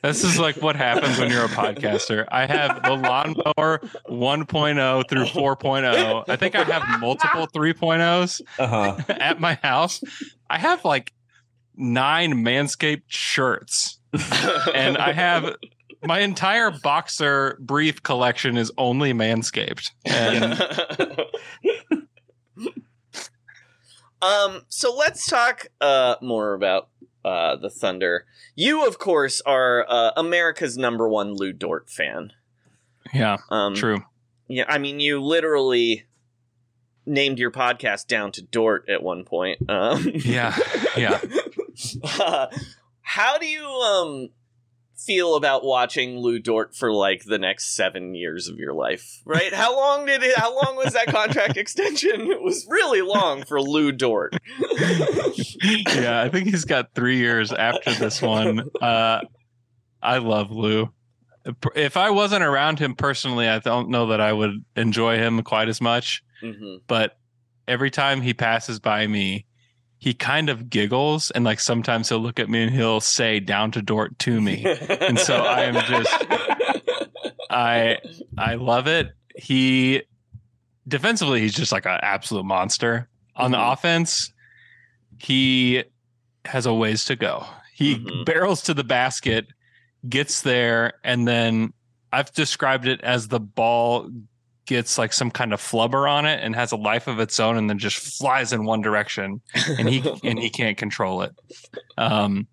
This 0.02 0.22
is 0.22 0.38
like 0.38 0.56
what 0.56 0.76
happens 0.76 1.18
when 1.18 1.30
you're 1.30 1.46
a 1.46 1.48
podcaster. 1.48 2.26
I 2.30 2.46
have 2.46 2.82
the 2.82 2.92
lawnmower 2.92 3.80
1.0 4.08 5.08
through 5.08 5.24
4.0. 5.24 6.24
I 6.28 6.36
think 6.36 6.54
I 6.54 6.62
have 6.64 7.00
multiple 7.00 7.48
3.0s 7.48 8.42
uh-huh. 8.58 8.96
at 9.08 9.40
my 9.40 9.54
house. 9.54 10.02
I 10.48 10.58
have 10.58 10.84
like 10.84 11.12
nine 11.74 12.34
Manscaped 12.44 13.04
shirts. 13.08 13.98
and 14.74 14.96
I 14.98 15.12
have 15.12 15.56
my 16.02 16.20
entire 16.20 16.70
boxer 16.70 17.56
brief 17.60 18.02
collection 18.02 18.56
is 18.56 18.70
only 18.76 19.12
Manscaped. 19.12 19.90
And 20.04 20.60
um, 24.22 24.62
so 24.68 24.94
let's 24.94 25.26
talk 25.26 25.68
uh, 25.80 26.16
more 26.20 26.54
about 26.54 26.88
uh, 27.24 27.56
the 27.56 27.70
Thunder. 27.70 28.26
You, 28.54 28.86
of 28.86 28.98
course, 28.98 29.40
are 29.46 29.86
uh, 29.88 30.12
America's 30.16 30.76
number 30.76 31.08
one 31.08 31.34
Lu 31.34 31.52
Dort 31.52 31.90
fan. 31.90 32.32
yeah, 33.12 33.38
Um, 33.50 33.74
true. 33.74 34.04
Yeah, 34.46 34.64
I 34.68 34.78
mean, 34.78 35.00
you 35.00 35.22
literally 35.22 36.04
named 37.06 37.38
your 37.38 37.50
podcast 37.50 38.06
down 38.06 38.30
to 38.32 38.42
Dort 38.42 38.88
at 38.88 39.02
one 39.02 39.24
point. 39.24 39.68
Um, 39.68 40.06
Yeah, 40.14 40.54
yeah. 40.96 41.20
how 43.04 43.38
do 43.38 43.46
you 43.46 43.64
um 43.64 44.28
feel 44.96 45.34
about 45.36 45.64
watching 45.64 46.18
Lu 46.18 46.38
Dort 46.38 46.74
for 46.74 46.90
like 46.90 47.24
the 47.24 47.38
next 47.38 47.76
seven 47.76 48.14
years 48.14 48.48
of 48.48 48.56
your 48.58 48.72
life? 48.72 49.20
Right? 49.24 49.52
How 49.52 49.76
long 49.76 50.06
did 50.06 50.22
it? 50.22 50.36
How 50.36 50.54
long 50.54 50.76
was 50.76 50.94
that 50.94 51.06
contract 51.06 51.56
extension? 51.58 52.30
It 52.30 52.42
was 52.42 52.66
really 52.68 53.02
long 53.02 53.44
for 53.44 53.60
Lu 53.60 53.92
Dort. 53.92 54.34
yeah, 55.62 56.22
I 56.22 56.28
think 56.30 56.48
he's 56.48 56.64
got 56.64 56.94
three 56.94 57.18
years 57.18 57.52
after 57.52 57.92
this 57.94 58.22
one. 58.22 58.68
Uh, 58.80 59.20
I 60.02 60.18
love 60.18 60.50
Lu. 60.50 60.90
If 61.74 61.96
I 61.98 62.10
wasn't 62.10 62.42
around 62.42 62.78
him 62.78 62.94
personally, 62.94 63.46
I 63.48 63.58
don't 63.58 63.90
know 63.90 64.06
that 64.08 64.20
I 64.20 64.32
would 64.32 64.64
enjoy 64.76 65.18
him 65.18 65.42
quite 65.42 65.68
as 65.68 65.80
much. 65.80 66.22
Mhm. 66.42 66.80
But 66.86 67.18
every 67.68 67.90
time 67.90 68.22
he 68.22 68.32
passes 68.32 68.80
by 68.80 69.06
me, 69.06 69.44
he 70.04 70.12
kind 70.12 70.50
of 70.50 70.68
giggles 70.68 71.30
and 71.30 71.46
like 71.46 71.58
sometimes 71.58 72.10
he'll 72.10 72.18
look 72.18 72.38
at 72.38 72.50
me 72.50 72.62
and 72.64 72.70
he'll 72.74 73.00
say 73.00 73.40
down 73.40 73.70
to 73.70 73.80
Dort 73.80 74.18
to 74.18 74.38
me. 74.38 74.62
and 75.00 75.18
so 75.18 75.36
I 75.36 75.62
am 75.62 75.74
just 75.86 76.26
I 77.50 77.96
I 78.36 78.56
love 78.56 78.86
it. 78.86 79.08
He 79.34 80.02
defensively 80.86 81.40
he's 81.40 81.54
just 81.54 81.72
like 81.72 81.86
an 81.86 81.98
absolute 82.02 82.44
monster. 82.44 83.08
On 83.36 83.50
the 83.50 83.56
Mhm. 83.56 83.72
offense, 83.72 84.30
he 85.18 85.84
has 86.44 86.66
a 86.66 86.74
ways 86.74 87.06
to 87.06 87.16
go. 87.16 87.46
He 87.74 87.96
Mhm. 87.96 88.26
barrels 88.26 88.60
to 88.64 88.74
the 88.74 88.84
basket, 88.84 89.46
gets 90.06 90.42
there, 90.42 90.92
and 91.02 91.26
then 91.26 91.72
I've 92.12 92.30
described 92.34 92.86
it 92.86 93.00
as 93.00 93.28
the 93.28 93.40
ball 93.40 94.10
gets 94.66 94.96
like 94.98 95.12
some 95.12 95.30
kind 95.30 95.52
of 95.52 95.60
flubber 95.60 96.10
on 96.10 96.24
it 96.26 96.40
and 96.42 96.54
has 96.54 96.72
a 96.72 96.76
life 96.76 97.06
of 97.06 97.20
its 97.20 97.38
own 97.38 97.56
and 97.56 97.68
then 97.68 97.78
just 97.78 97.98
flies 98.18 98.52
in 98.52 98.64
one 98.64 98.80
direction 98.80 99.40
and 99.78 99.88
he 99.88 100.02
and 100.24 100.38
he 100.38 100.48
can't 100.50 100.76
control 100.78 101.22
it. 101.22 101.32
Um 101.98 102.46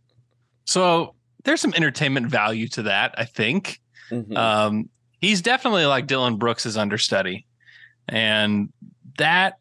so 0.65 1.15
there's 1.43 1.61
some 1.61 1.73
entertainment 1.73 2.27
value 2.27 2.67
to 2.69 2.83
that, 2.83 3.15
I 3.17 3.25
think. 3.25 3.79
Mhm. 4.11 4.35
Um, 4.37 4.89
he's 5.19 5.41
definitely 5.41 5.85
like 5.85 6.05
Dillon 6.05 6.37
Brooks' 6.37 6.75
understudy, 6.77 7.45
and 8.07 8.71
that 9.17 9.57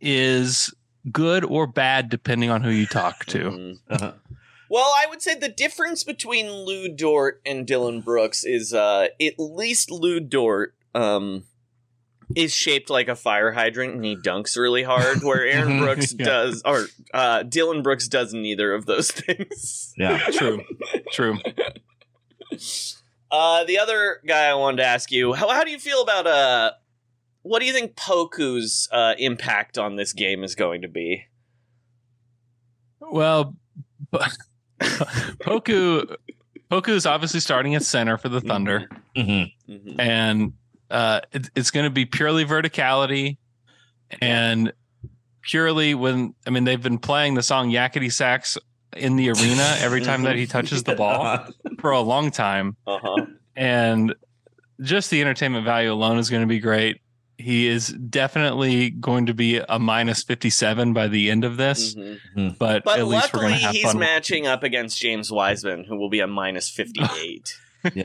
is 0.00 0.72
good 1.10 1.44
or 1.44 1.66
bad 1.66 2.10
depending 2.10 2.50
on 2.50 2.62
who 2.62 2.70
you 2.70 2.86
talk 2.86 3.24
to. 3.26 3.38
Mhm. 3.38 3.78
Uh-huh. 3.90 4.12
Well, 4.68 4.90
I 4.96 5.04
would 5.10 5.20
say 5.20 5.34
the 5.34 5.50
difference 5.50 6.02
between 6.02 6.50
Lu 6.50 6.88
Dort 6.88 7.42
and 7.44 7.66
Dillon 7.66 8.00
Brooks 8.00 8.42
is 8.42 8.72
uh, 8.72 9.08
at 9.20 9.34
least 9.38 9.90
Lu 9.90 10.18
Dort 10.18 10.74
um, 10.94 11.44
is 12.34 12.52
shaped 12.54 12.90
like 12.90 13.08
a 13.08 13.16
fire 13.16 13.52
hydrant 13.52 13.94
and 13.94 14.04
he 14.04 14.16
dunks 14.16 14.56
really 14.56 14.82
hard, 14.82 15.18
where 15.22 15.44
Aaron 15.46 15.78
Brooks 15.80 16.14
Yeah. 16.18 16.24
does, 16.24 16.62
or 16.64 16.86
uh, 17.14 17.42
Dillon 17.44 17.82
Brooks 17.82 18.08
does 18.08 18.32
neither 18.32 18.72
of 18.74 18.86
those 18.86 19.10
things. 19.12 19.92
Yeah. 19.96 20.18
True, 20.32 20.62
true. 21.12 21.38
Uh, 23.30 23.64
the 23.64 23.78
other 23.78 24.20
guy 24.26 24.46
I 24.46 24.54
wanted 24.54 24.78
to 24.78 24.84
ask 24.86 25.10
you, 25.10 25.32
how, 25.32 25.48
how 25.48 25.64
do 25.64 25.70
you 25.70 25.78
feel 25.78 26.02
about 26.02 26.26
uh, 26.26 26.72
what 27.42 27.60
do 27.60 27.66
you 27.66 27.72
think 27.72 27.94
Poku's 27.96 28.88
uh, 28.92 29.14
impact 29.18 29.78
on 29.78 29.96
this 29.96 30.12
game 30.12 30.44
is 30.44 30.54
going 30.54 30.82
to 30.82 30.88
be? 30.88 31.24
Well, 33.00 33.56
Poku 34.80 36.16
Poku 36.70 36.88
is 36.90 37.06
obviously 37.06 37.40
starting 37.40 37.74
at 37.74 37.82
center 37.82 38.16
for 38.18 38.28
the 38.28 38.40
Thunder, 38.40 38.88
Mm-hmm. 39.16 39.72
Mhm. 39.72 39.96
and 39.98 40.52
uh, 40.92 41.20
it, 41.32 41.50
it's 41.56 41.70
going 41.72 41.84
to 41.84 41.90
be 41.90 42.04
purely 42.04 42.44
verticality 42.44 43.38
and 44.20 44.72
purely 45.42 45.94
when 45.94 46.34
I 46.46 46.50
mean 46.50 46.64
they've 46.64 46.82
been 46.82 46.98
playing 46.98 47.34
the 47.34 47.42
song 47.42 47.70
Yakety 47.70 48.12
Sax 48.12 48.58
in 48.96 49.16
the 49.16 49.30
arena 49.30 49.76
every 49.80 50.02
time 50.02 50.22
that 50.22 50.36
he 50.36 50.46
touches 50.56 50.84
the 50.84 50.94
ball 50.94 51.46
for 51.80 51.90
a 51.92 52.00
long 52.00 52.30
time, 52.30 52.76
Uh 52.86 52.98
huh. 53.02 53.26
and 53.56 54.14
just 54.80 55.10
the 55.10 55.20
entertainment 55.20 55.64
value 55.64 55.92
alone 55.92 56.18
is 56.18 56.28
going 56.28 56.42
to 56.42 56.46
be 56.48 56.60
great. 56.60 57.00
He 57.38 57.66
is 57.66 57.88
definitely 57.88 58.90
going 58.90 59.26
to 59.26 59.34
be 59.34 59.56
a 59.66 59.78
minus 59.78 60.22
fifty 60.22 60.50
seven 60.50 60.92
by 60.92 61.08
the 61.08 61.30
end 61.30 61.44
of 61.44 61.56
this, 61.56 61.94
Mhm. 61.94 62.58
but, 62.58 62.84
But 62.84 62.98
at 62.98 63.06
least 63.08 63.32
we're 63.32 63.40
luckily, 63.40 63.42
going 63.48 63.54
to 63.54 63.64
have 63.66 63.74
he's 63.74 63.84
fun. 63.84 63.98
matching 63.98 64.46
up 64.46 64.62
against 64.62 65.00
James 65.00 65.30
Wiseman, 65.32 65.84
who 65.84 65.96
will 65.96 66.10
be 66.10 66.20
a 66.20 66.26
minus 66.26 66.68
fifty-eight. 66.76 67.56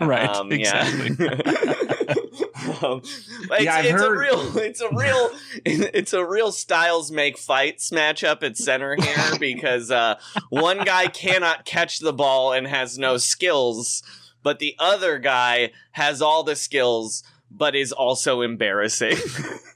right, 0.01 0.29
Um, 0.29 0.51
exactly. 0.51 1.11
Yeah. 1.19 2.13
um, 2.83 3.01
it's, 3.03 3.63
Yeah, 3.63 3.75
I've 3.75 3.85
it's 3.85 4.01
a 4.01 4.11
real, 4.11 4.57
it's 4.57 4.81
a 4.81 4.89
real, 4.93 5.29
it's 5.65 6.13
a 6.13 6.25
real 6.25 6.51
styles 6.51 7.11
make 7.11 7.37
fights 7.37 7.91
matchup 7.91 8.43
at 8.43 8.57
center 8.57 8.95
here 8.95 9.39
because 9.39 9.91
uh, 9.91 10.15
one 10.49 10.83
guy 10.83 11.07
cannot 11.07 11.65
catch 11.65 11.99
the 11.99 12.13
ball 12.13 12.53
and 12.53 12.67
has 12.67 12.97
no 12.97 13.17
skills, 13.17 14.03
but 14.43 14.59
the 14.59 14.75
other 14.79 15.19
guy 15.19 15.71
has 15.91 16.21
all 16.21 16.43
the 16.43 16.55
skills 16.55 17.23
but 17.49 17.75
is 17.75 17.91
also 17.91 18.41
embarrassing. 18.41 19.15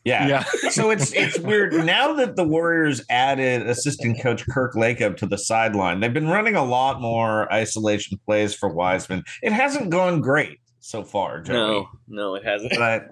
Yeah. 0.03 0.28
Yeah. 0.28 0.43
so 0.72 0.89
it's 0.89 1.14
it's 1.14 1.38
weird 1.39 1.74
now 1.74 2.14
that 2.14 2.36
the 2.36 2.43
Warriors 2.43 3.03
added 3.09 3.68
assistant 3.68 4.20
coach 4.20 4.45
Kirk 4.47 4.74
Lacob 4.74 5.16
to 5.18 5.28
the 5.28 5.38
sideline. 5.38 5.99
They've 5.99 6.14
been 6.14 6.28
running 6.28 6.55
a 6.55 6.66
lot 6.66 6.99
more 6.99 7.51
isolation 7.53 8.20
plays 8.26 8.55
for 8.55 8.70
Wiseman. 8.70 9.24
It 9.43 9.53
hasn't 9.53 9.91
gone 9.91 10.22
great 10.22 10.59
so 10.82 11.04
far, 11.04 11.40
Joey. 11.42 11.56
no, 11.56 11.90
no, 12.08 12.36
it 12.36 12.44
hasn't. 12.46 12.74
But 12.78 13.12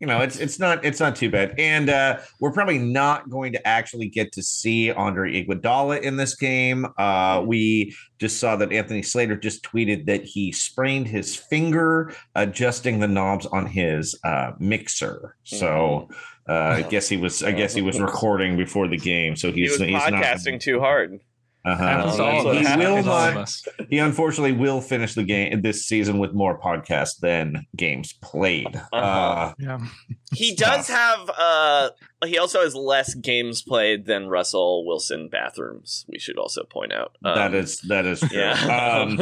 you 0.00 0.06
know, 0.06 0.20
it's 0.20 0.38
it's 0.38 0.58
not 0.60 0.84
it's 0.84 1.00
not 1.00 1.16
too 1.16 1.30
bad. 1.30 1.54
And 1.58 1.88
uh 1.90 2.18
we're 2.40 2.52
probably 2.52 2.78
not 2.78 3.30
going 3.30 3.52
to 3.52 3.66
actually 3.66 4.08
get 4.08 4.30
to 4.32 4.42
see 4.42 4.92
Andre 4.92 5.44
Iguodala 5.44 6.02
in 6.02 6.16
this 6.16 6.36
game. 6.36 6.86
Uh 6.98 7.42
we 7.44 7.96
just 8.18 8.38
saw 8.38 8.54
that 8.56 8.72
Anthony 8.72 9.02
Slater 9.02 9.36
just 9.36 9.64
tweeted 9.64 10.06
that 10.06 10.24
he 10.24 10.52
sprained 10.52 11.08
his 11.08 11.34
finger 11.34 12.12
adjusting 12.36 13.00
the 13.00 13.08
knobs 13.08 13.46
on 13.46 13.66
his 13.66 14.18
uh 14.24 14.52
mixer. 14.60 15.36
So 15.42 16.08
uh 16.48 16.52
I 16.52 16.82
guess 16.90 17.08
he 17.08 17.16
was 17.16 17.42
I 17.42 17.50
guess 17.52 17.74
he 17.74 17.82
was 17.82 17.98
recording 18.08 18.56
before 18.56 18.86
the 18.86 18.98
game. 18.98 19.34
So 19.34 19.50
He 19.50 19.62
he's 19.62 19.72
was 19.72 19.80
he's 19.80 19.96
podcasting 19.96 20.60
too 20.60 20.78
hard. 20.80 21.18
Uh-huh. 21.68 21.84
Happens 21.84 22.16
to 22.16 22.24
all 22.24 22.48
of 22.48 22.56
he 22.56 22.62
will 22.76 22.96
Happens 22.96 23.04
to 23.04 23.10
all 23.10 23.18
of 23.18 23.34
not 23.34 23.86
he 23.90 23.98
unfortunately 23.98 24.52
will 24.52 24.80
finish 24.80 25.14
the 25.14 25.24
game 25.24 25.60
this 25.62 25.84
season 25.84 26.18
with 26.18 26.32
more 26.32 26.58
podcasts 26.58 27.18
than 27.20 27.66
games 27.76 28.12
played. 28.12 28.76
uh 28.92 28.96
Uh-huh. 28.96 29.54
Yeah. 29.58 29.78
He 30.32 30.54
does 30.54 30.88
have 30.88 31.30
uh 31.36 31.90
he 32.24 32.38
also 32.38 32.62
has 32.62 32.74
less 32.74 33.14
games 33.14 33.62
played 33.62 34.06
than 34.06 34.28
Russell 34.28 34.86
Wilson 34.86 35.28
bathrooms, 35.28 36.04
we 36.08 36.18
should 36.18 36.38
also 36.38 36.64
point 36.64 36.92
out. 36.92 37.16
Um, 37.24 37.34
that 37.34 37.54
is 37.54 37.80
that 37.82 38.06
is 38.06 38.20
true. 38.20 38.38
yeah. 38.38 39.04
Um, 39.06 39.20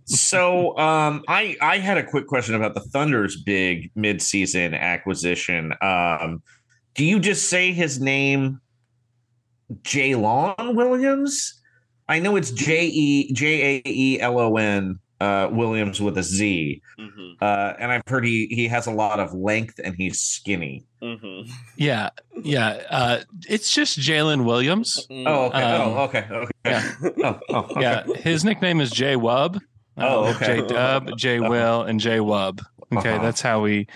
so 0.06 0.76
um, 0.78 1.22
I 1.28 1.56
I 1.60 1.78
had 1.78 1.98
a 1.98 2.04
quick 2.04 2.26
question 2.26 2.54
about 2.54 2.74
the 2.74 2.80
Thunder's 2.80 3.40
big 3.40 3.90
midseason 3.94 4.78
acquisition. 4.78 5.74
Um, 5.82 6.42
do 6.94 7.04
you 7.04 7.20
just 7.20 7.48
say 7.48 7.72
his 7.72 8.00
name, 8.00 8.60
Jalon 9.82 10.74
Williams? 10.74 11.60
I 12.08 12.18
know 12.18 12.36
it's 12.36 12.50
J 12.50 12.86
E 12.86 13.32
J 13.32 13.76
A 13.76 13.82
E 13.86 14.20
L 14.20 14.38
O 14.38 14.56
N 14.56 14.98
uh, 15.20 15.48
Williams 15.52 16.00
with 16.00 16.18
a 16.18 16.22
Z. 16.22 16.80
Uh, 17.40 17.72
and 17.78 17.90
I've 17.90 18.02
heard 18.06 18.24
he 18.24 18.46
he 18.50 18.68
has 18.68 18.86
a 18.86 18.90
lot 18.92 19.18
of 19.18 19.32
length 19.34 19.80
and 19.82 19.94
he's 19.96 20.20
skinny. 20.20 20.84
Mm-hmm. 21.02 21.50
Yeah, 21.76 22.10
yeah. 22.42 22.82
Uh, 22.90 23.18
it's 23.48 23.72
just 23.72 23.98
Jalen 23.98 24.44
Williams. 24.44 25.04
Oh, 25.10 25.46
okay. 25.46 25.62
Um, 25.62 25.80
oh, 25.90 25.98
okay. 26.04 26.26
Okay. 26.30 26.50
Yeah. 26.64 26.92
oh, 27.24 27.40
oh, 27.48 27.56
okay. 27.56 27.80
Yeah, 27.80 28.04
his 28.16 28.44
nickname 28.44 28.80
is 28.80 28.90
J 28.90 29.16
Wub. 29.16 29.58
Oh, 29.96 30.24
Um, 30.26 30.36
okay. 30.36 30.60
J 30.60 30.66
Dub, 30.68 31.16
J 31.16 31.40
Will, 31.40 31.82
and 31.82 31.98
J 31.98 32.18
Wub. 32.18 32.60
Okay, 32.92 33.14
Uh-huh. 33.14 33.22
that's 33.22 33.40
how 33.40 33.60
we 33.62 33.86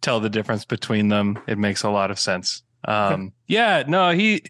tell 0.00 0.20
the 0.20 0.30
difference 0.30 0.64
between 0.64 1.08
them. 1.08 1.38
It 1.46 1.58
makes 1.58 1.82
a 1.82 1.90
lot 1.90 2.10
of 2.10 2.18
sense. 2.18 2.62
Um, 2.84 3.32
yeah, 3.46 3.82
no, 3.86 4.10
he 4.10 4.42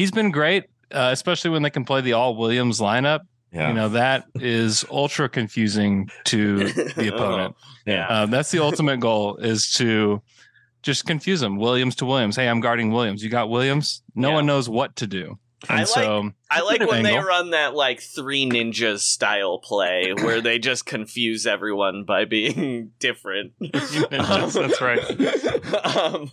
he's 0.00 0.10
been 0.10 0.30
great, 0.30 0.64
uh, 0.90 1.10
especially 1.12 1.50
when 1.50 1.62
they 1.62 1.70
can 1.70 1.84
play 1.84 2.00
the 2.00 2.14
all 2.14 2.34
Williams 2.34 2.80
lineup. 2.80 3.20
Yeah. 3.52 3.68
You 3.68 3.74
know 3.74 3.88
that 3.90 4.26
is 4.36 4.84
ultra 4.90 5.28
confusing 5.28 6.08
to 6.24 6.68
the 6.68 7.08
opponent. 7.14 7.56
Yeah. 7.84 8.06
Um, 8.06 8.30
that's 8.30 8.50
the 8.50 8.60
ultimate 8.60 9.00
goal 9.00 9.36
is 9.36 9.72
to 9.74 10.22
just 10.82 11.04
confuse 11.04 11.40
them. 11.40 11.56
Williams 11.56 11.96
to 11.96 12.06
Williams. 12.06 12.36
Hey, 12.36 12.48
I'm 12.48 12.60
guarding 12.60 12.92
Williams. 12.92 13.22
You 13.24 13.28
got 13.28 13.50
Williams. 13.50 14.02
No 14.14 14.30
one 14.30 14.46
knows 14.46 14.68
what 14.68 14.96
to 14.96 15.06
do. 15.06 15.38
And 15.68 15.78
I 15.78 15.82
like 15.82 15.88
so 15.88 16.30
I 16.50 16.62
like 16.62 16.78
good 16.78 16.88
when 16.88 17.02
they 17.02 17.18
run 17.18 17.50
that 17.50 17.74
like 17.74 18.00
three 18.00 18.48
ninjas 18.48 19.00
style 19.00 19.58
play 19.58 20.14
where 20.14 20.40
they 20.40 20.58
just 20.58 20.86
confuse 20.86 21.46
everyone 21.46 22.04
by 22.04 22.24
being 22.24 22.92
different. 22.98 23.52
Ninjas, 23.60 24.54
that's 24.54 24.80
right. 24.80 25.96
um, 25.96 26.30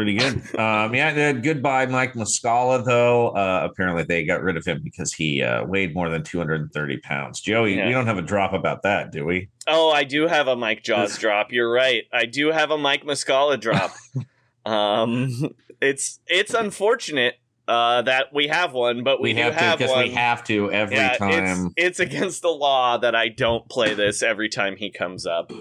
Pretty 0.00 0.14
good. 0.16 0.58
Um, 0.58 0.94
yeah, 0.94 1.32
goodbye, 1.32 1.84
Mike 1.84 2.14
Muscala, 2.14 2.82
though. 2.82 3.28
Uh, 3.28 3.68
apparently, 3.70 4.02
they 4.04 4.24
got 4.24 4.42
rid 4.42 4.56
of 4.56 4.64
him 4.64 4.80
because 4.82 5.12
he 5.12 5.42
uh, 5.42 5.66
weighed 5.66 5.94
more 5.94 6.08
than 6.08 6.22
230 6.22 6.96
pounds. 7.00 7.42
Joey, 7.42 7.76
Yeah. 7.76 7.84
we 7.86 7.92
don't 7.92 8.06
have 8.06 8.16
a 8.16 8.22
drop 8.22 8.54
about 8.54 8.82
that, 8.84 9.12
do 9.12 9.26
we? 9.26 9.50
oh, 9.66 9.90
I 9.90 10.04
do 10.04 10.26
have 10.26 10.48
a 10.48 10.56
Mike 10.56 10.82
Jaws 10.82 11.18
drop. 11.18 11.52
You're 11.52 11.70
right. 11.70 12.04
I 12.14 12.24
do 12.24 12.50
have 12.50 12.70
a 12.70 12.78
Mike 12.78 13.04
Muscala 13.04 13.60
drop. 13.60 13.92
um, 14.64 15.50
it's 15.82 16.18
it's 16.26 16.54
unfortunate 16.54 17.34
uh, 17.70 18.02
that 18.02 18.32
we 18.32 18.48
have 18.48 18.72
one, 18.72 19.04
but 19.04 19.20
we, 19.20 19.30
We 19.30 19.34
do 19.34 19.42
have 19.42 19.52
to 19.54 19.60
have 19.60 19.78
because 19.78 19.96
we 19.96 20.10
have 20.10 20.42
to 20.44 20.72
every 20.72 20.96
yeah, 20.96 21.16
time. 21.16 21.66
It's, 21.76 22.00
it's 22.00 22.00
against 22.00 22.42
the 22.42 22.48
law 22.48 22.98
that 22.98 23.14
I 23.14 23.28
don't 23.28 23.66
play 23.68 23.94
this 23.94 24.24
every 24.24 24.48
time 24.48 24.74
he 24.76 24.90
comes 24.90 25.24
up. 25.24 25.52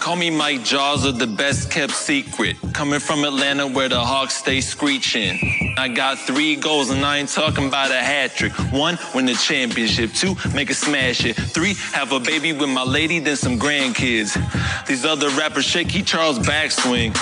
Call 0.00 0.16
me 0.16 0.28
Mike 0.28 0.64
Jaws 0.64 1.06
of 1.06 1.18
the 1.18 1.26
best 1.26 1.70
kept 1.70 1.94
secret. 1.94 2.56
Coming 2.74 3.00
from 3.00 3.24
Atlanta 3.24 3.66
where 3.66 3.88
the 3.88 3.98
Hawks 3.98 4.36
stay 4.36 4.60
screeching. 4.60 5.74
I 5.78 5.88
got 5.88 6.18
three 6.18 6.56
goals 6.56 6.90
and 6.90 7.02
I 7.02 7.16
ain't 7.16 7.30
talking 7.30 7.68
about 7.68 7.90
a 7.90 7.94
hat 7.94 8.32
trick. 8.36 8.52
One, 8.70 8.98
win 9.14 9.24
the 9.24 9.32
championship. 9.32 10.12
Two, 10.12 10.34
make 10.54 10.68
a 10.68 10.74
smash 10.74 11.24
it. 11.24 11.36
Three, 11.36 11.72
have 11.92 12.12
a 12.12 12.20
baby 12.20 12.52
with 12.52 12.68
my 12.68 12.84
lady, 12.84 13.18
then 13.18 13.36
some 13.36 13.58
grandkids. 13.58 14.36
These 14.86 15.06
other 15.06 15.30
rappers 15.30 15.64
shaky 15.64 16.02
Charles 16.02 16.38
backswing. 16.38 17.14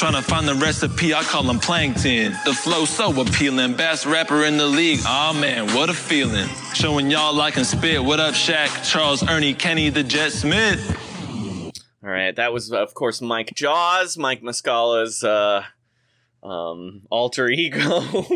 Trying 0.00 0.14
to 0.14 0.22
find 0.22 0.48
the 0.48 0.54
recipe, 0.54 1.12
I 1.12 1.22
call 1.22 1.42
them 1.42 1.58
plankton. 1.58 2.32
The 2.46 2.54
flow 2.54 2.86
so 2.86 3.20
appealing, 3.20 3.74
best 3.74 4.06
rapper 4.06 4.46
in 4.46 4.56
the 4.56 4.66
league. 4.66 5.00
Aw 5.04 5.34
man, 5.34 5.74
what 5.74 5.90
a 5.90 5.92
feeling. 5.92 6.48
Showing 6.72 7.10
y'all 7.10 7.38
I 7.38 7.50
can 7.50 7.66
spit. 7.66 8.02
What 8.02 8.18
up, 8.18 8.32
Shaq? 8.32 8.90
Charles, 8.90 9.22
Ernie, 9.28 9.52
Kenny, 9.52 9.90
the 9.90 10.02
Jet 10.02 10.32
Smith. 10.32 10.80
All 12.02 12.08
right, 12.08 12.34
that 12.34 12.50
was 12.50 12.72
of 12.72 12.94
course 12.94 13.20
Mike 13.20 13.52
Jaws, 13.54 14.16
Mike 14.16 14.40
Muscala's 14.40 15.22
uh, 15.22 15.64
um, 16.42 17.02
alter 17.10 17.50
ego. 17.50 18.00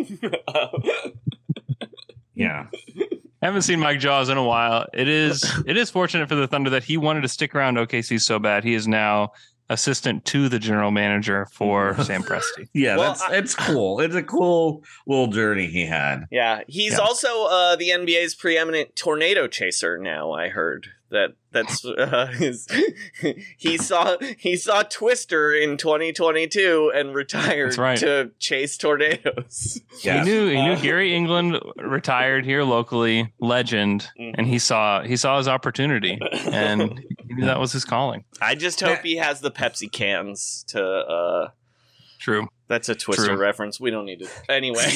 Yeah. 2.34 2.66
I 2.96 3.46
haven't 3.46 3.62
seen 3.62 3.78
Mike 3.78 4.00
Jaws 4.00 4.28
in 4.28 4.36
a 4.36 4.44
while. 4.44 4.86
It 4.92 5.08
is 5.08 5.44
it 5.66 5.76
is 5.76 5.88
fortunate 5.88 6.28
for 6.28 6.34
the 6.34 6.46
Thunder 6.46 6.70
that 6.70 6.82
he 6.82 6.96
wanted 6.96 7.20
to 7.20 7.28
stick 7.28 7.54
around 7.54 7.76
OKC 7.76 8.20
so 8.20 8.38
bad. 8.38 8.64
He 8.64 8.74
is 8.74 8.88
now 8.88 9.32
assistant 9.70 10.24
to 10.26 10.48
the 10.48 10.58
general 10.58 10.90
manager 10.90 11.46
for 11.52 11.94
Sam 12.04 12.22
Presti. 12.22 12.68
Yeah, 12.72 12.96
Well, 12.96 13.14
that's 13.14 13.24
it's 13.32 13.54
cool. 13.54 14.00
It's 14.00 14.14
a 14.14 14.22
cool 14.22 14.84
little 15.06 15.28
journey 15.28 15.66
he 15.66 15.86
had. 15.86 16.26
yeah, 16.30 16.60
he's 16.68 16.92
Yeah. 16.92 16.98
also 16.98 17.44
uh, 17.46 17.76
the 17.76 17.88
NBA's 17.90 18.34
preeminent 18.34 18.94
tornado 18.96 19.46
chaser. 19.48 19.98
Now 19.98 20.32
I 20.32 20.48
heard 20.48 20.88
that 21.14 21.30
that's 21.50 21.84
uh, 21.86 22.26
his. 22.36 22.68
he 23.58 23.78
saw 23.78 24.16
he 24.38 24.56
saw 24.56 24.82
Twister 24.82 25.54
in 25.54 25.76
2022 25.78 26.92
and 26.94 27.14
retired 27.14 27.78
right. 27.78 27.98
to 27.98 28.30
chase 28.38 28.76
tornadoes. 28.76 29.80
He 30.00 30.10
knew 30.20 30.48
he 30.48 30.60
knew 30.60 30.72
Uh, 30.72 30.80
Gary 30.80 31.14
England 31.14 31.58
retired 31.78 32.44
here 32.44 32.62
locally, 32.64 33.32
legend, 33.40 34.10
Mm-hmm. 34.20 34.34
and 34.38 34.46
he 34.46 34.58
saw 34.58 35.02
he 35.02 35.16
saw 35.16 35.38
his 35.38 35.48
opportunity, 35.48 36.18
and 36.52 36.98
he 37.26 37.34
knew 37.34 37.46
that 37.46 37.58
was 37.60 37.72
his 37.72 37.84
calling. 37.84 38.24
I 38.42 38.54
just 38.54 38.80
hope 38.80 39.00
he 39.02 39.16
has 39.16 39.40
the 39.40 39.50
Pepsi 39.50 39.90
cans 39.90 40.64
to. 40.68 40.84
uh 40.84 41.48
True. 42.20 42.48
That's 42.68 42.88
a 42.88 42.94
Twister 42.94 43.26
True. 43.26 43.36
reference. 43.36 43.78
We 43.78 43.90
don't 43.90 44.06
need 44.06 44.20
to. 44.20 44.28
Anyway. 44.48 44.86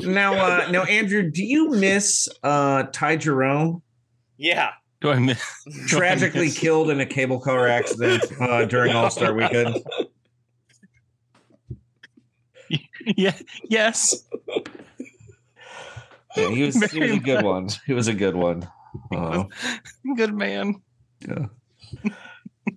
now, 0.00 0.32
uh, 0.34 0.68
now, 0.70 0.84
Andrew, 0.84 1.30
do 1.30 1.44
you 1.44 1.68
miss 1.70 2.28
uh, 2.42 2.84
Ty 2.92 3.16
Jerome? 3.16 3.82
yeah. 4.38 4.70
Do 5.02 5.10
I 5.10 5.18
miss? 5.18 5.42
Tragically 5.88 6.50
killed 6.50 6.88
in 6.88 7.00
a 7.00 7.06
cable 7.06 7.40
car 7.40 7.66
accident 7.66 8.24
uh, 8.40 8.64
during 8.66 8.94
All 8.94 9.10
Star 9.10 9.34
Weekend. 9.34 9.82
yeah. 13.16 13.36
Yes. 13.64 14.24
Yeah, 16.36 16.50
he 16.50 16.62
was. 16.62 16.90
He 16.92 17.00
was 17.00 17.10
a 17.10 17.18
good 17.18 17.44
one. 17.44 17.68
He 17.84 17.94
was 17.94 18.06
a 18.06 18.14
good 18.14 18.36
one. 18.36 18.68
Uh, 19.10 19.44
Good 20.16 20.34
man. 20.34 20.76
Yeah. 21.26 21.46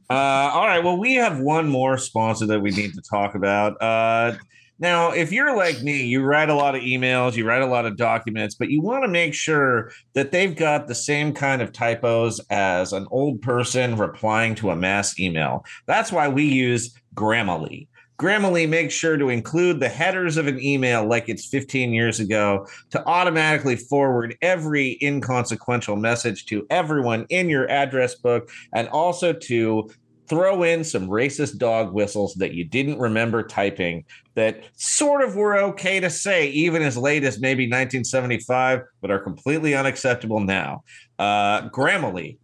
Uh, 0.10 0.14
all 0.14 0.66
right. 0.66 0.84
Well, 0.84 0.98
we 0.98 1.16
have 1.16 1.40
one 1.40 1.68
more 1.68 1.98
sponsor 1.98 2.48
that 2.48 2.60
we 2.60 2.72
need 2.72 2.94
to 2.96 3.02
talk 3.02 3.36
about. 3.36 3.80
Uh, 3.82 4.36
now, 4.78 5.12
if 5.12 5.32
you're 5.32 5.56
like 5.56 5.82
me, 5.82 6.04
you 6.04 6.22
write 6.22 6.50
a 6.50 6.54
lot 6.54 6.76
of 6.76 6.82
emails, 6.82 7.36
you 7.36 7.48
write 7.48 7.62
a 7.62 7.68
lot 7.68 7.86
of 7.86 7.96
documents, 7.96 8.56
but 8.56 8.70
you 8.70 8.82
want 8.82 9.04
to 9.04 9.08
make 9.08 9.34
sure 9.34 9.92
that 10.14 10.32
they've 10.32 10.56
got 10.56 10.88
the 10.88 10.96
same 10.96 11.34
kind 11.34 11.62
of 11.62 11.72
typos 11.72 12.42
as 12.50 12.92
an 12.92 13.08
old 13.10 13.42
person 13.42 13.96
replying 13.96 14.54
to 14.56 14.72
a 14.72 14.76
mass 14.76 15.18
email. 15.18 15.64
That's 15.86 16.12
why 16.12 16.28
we 16.28 16.44
use 16.44 16.94
Grammarly. 17.16 17.88
Grammarly 18.18 18.68
makes 18.68 18.94
sure 18.94 19.18
to 19.18 19.30
include 19.30 19.80
the 19.80 19.90
headers 19.90 20.38
of 20.38 20.48
an 20.48 20.62
email 20.62 21.06
like 21.06 21.28
it's 21.28 21.46
15 21.48 21.94
years 21.94 22.20
ago 22.20 22.66
to 22.92 23.06
automatically 23.06 23.76
forward 23.76 24.38
every 24.42 24.98
inconsequential 25.02 25.98
message 25.98 26.46
to 26.46 26.66
everyone 26.70 27.26
in 27.30 27.50
your 27.50 27.70
address 27.70 28.16
book 28.16 28.50
and 28.74 28.88
also 28.90 29.34
to 29.34 29.90
throw 30.28 30.64
in 30.64 30.84
some 30.84 31.08
racist 31.08 31.58
dog 31.58 31.94
whistles 31.94 32.34
that 32.36 32.54
you 32.54 32.66
didn't 32.66 33.00
remember 33.00 33.44
typing 33.44 34.04
that 34.36 34.64
sort 34.76 35.22
of 35.22 35.36
were 35.36 35.58
okay 35.58 36.00
to 36.00 36.10
say 36.10 36.48
even 36.50 36.82
as 36.82 36.98
late 36.98 37.24
as 37.24 37.40
maybe 37.40 37.64
1975 37.66 38.82
but 39.02 39.12
are 39.12 39.20
completely 39.20 39.76
unacceptable 39.76 40.40
now 40.40 40.84
uh 41.20 41.70
grammarly 41.70 42.38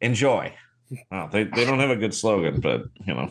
enjoy 0.00 0.52
oh, 1.12 1.28
they, 1.32 1.44
they 1.44 1.64
don't 1.64 1.80
have 1.80 1.90
a 1.90 1.96
good 1.96 2.14
slogan 2.14 2.60
but 2.60 2.84
you 3.06 3.14
know 3.14 3.30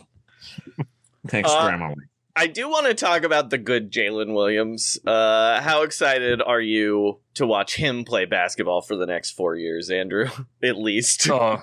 thanks 1.28 1.50
Uh, 1.50 1.68
grammarly 1.70 1.96
I 2.38 2.48
do 2.48 2.68
want 2.68 2.86
to 2.86 2.92
talk 2.92 3.22
about 3.22 3.48
the 3.48 3.56
good 3.56 3.90
Jalen 3.90 4.34
Williams. 4.34 4.98
Uh, 5.06 5.62
how 5.62 5.84
excited 5.84 6.42
are 6.42 6.60
you 6.60 7.18
to 7.32 7.46
watch 7.46 7.76
him 7.76 8.04
play 8.04 8.26
basketball 8.26 8.82
for 8.82 8.94
the 8.94 9.06
next 9.06 9.30
four 9.30 9.56
years, 9.56 9.88
Andrew? 9.88 10.28
At 10.62 10.76
least. 10.76 11.30
Oh, 11.30 11.62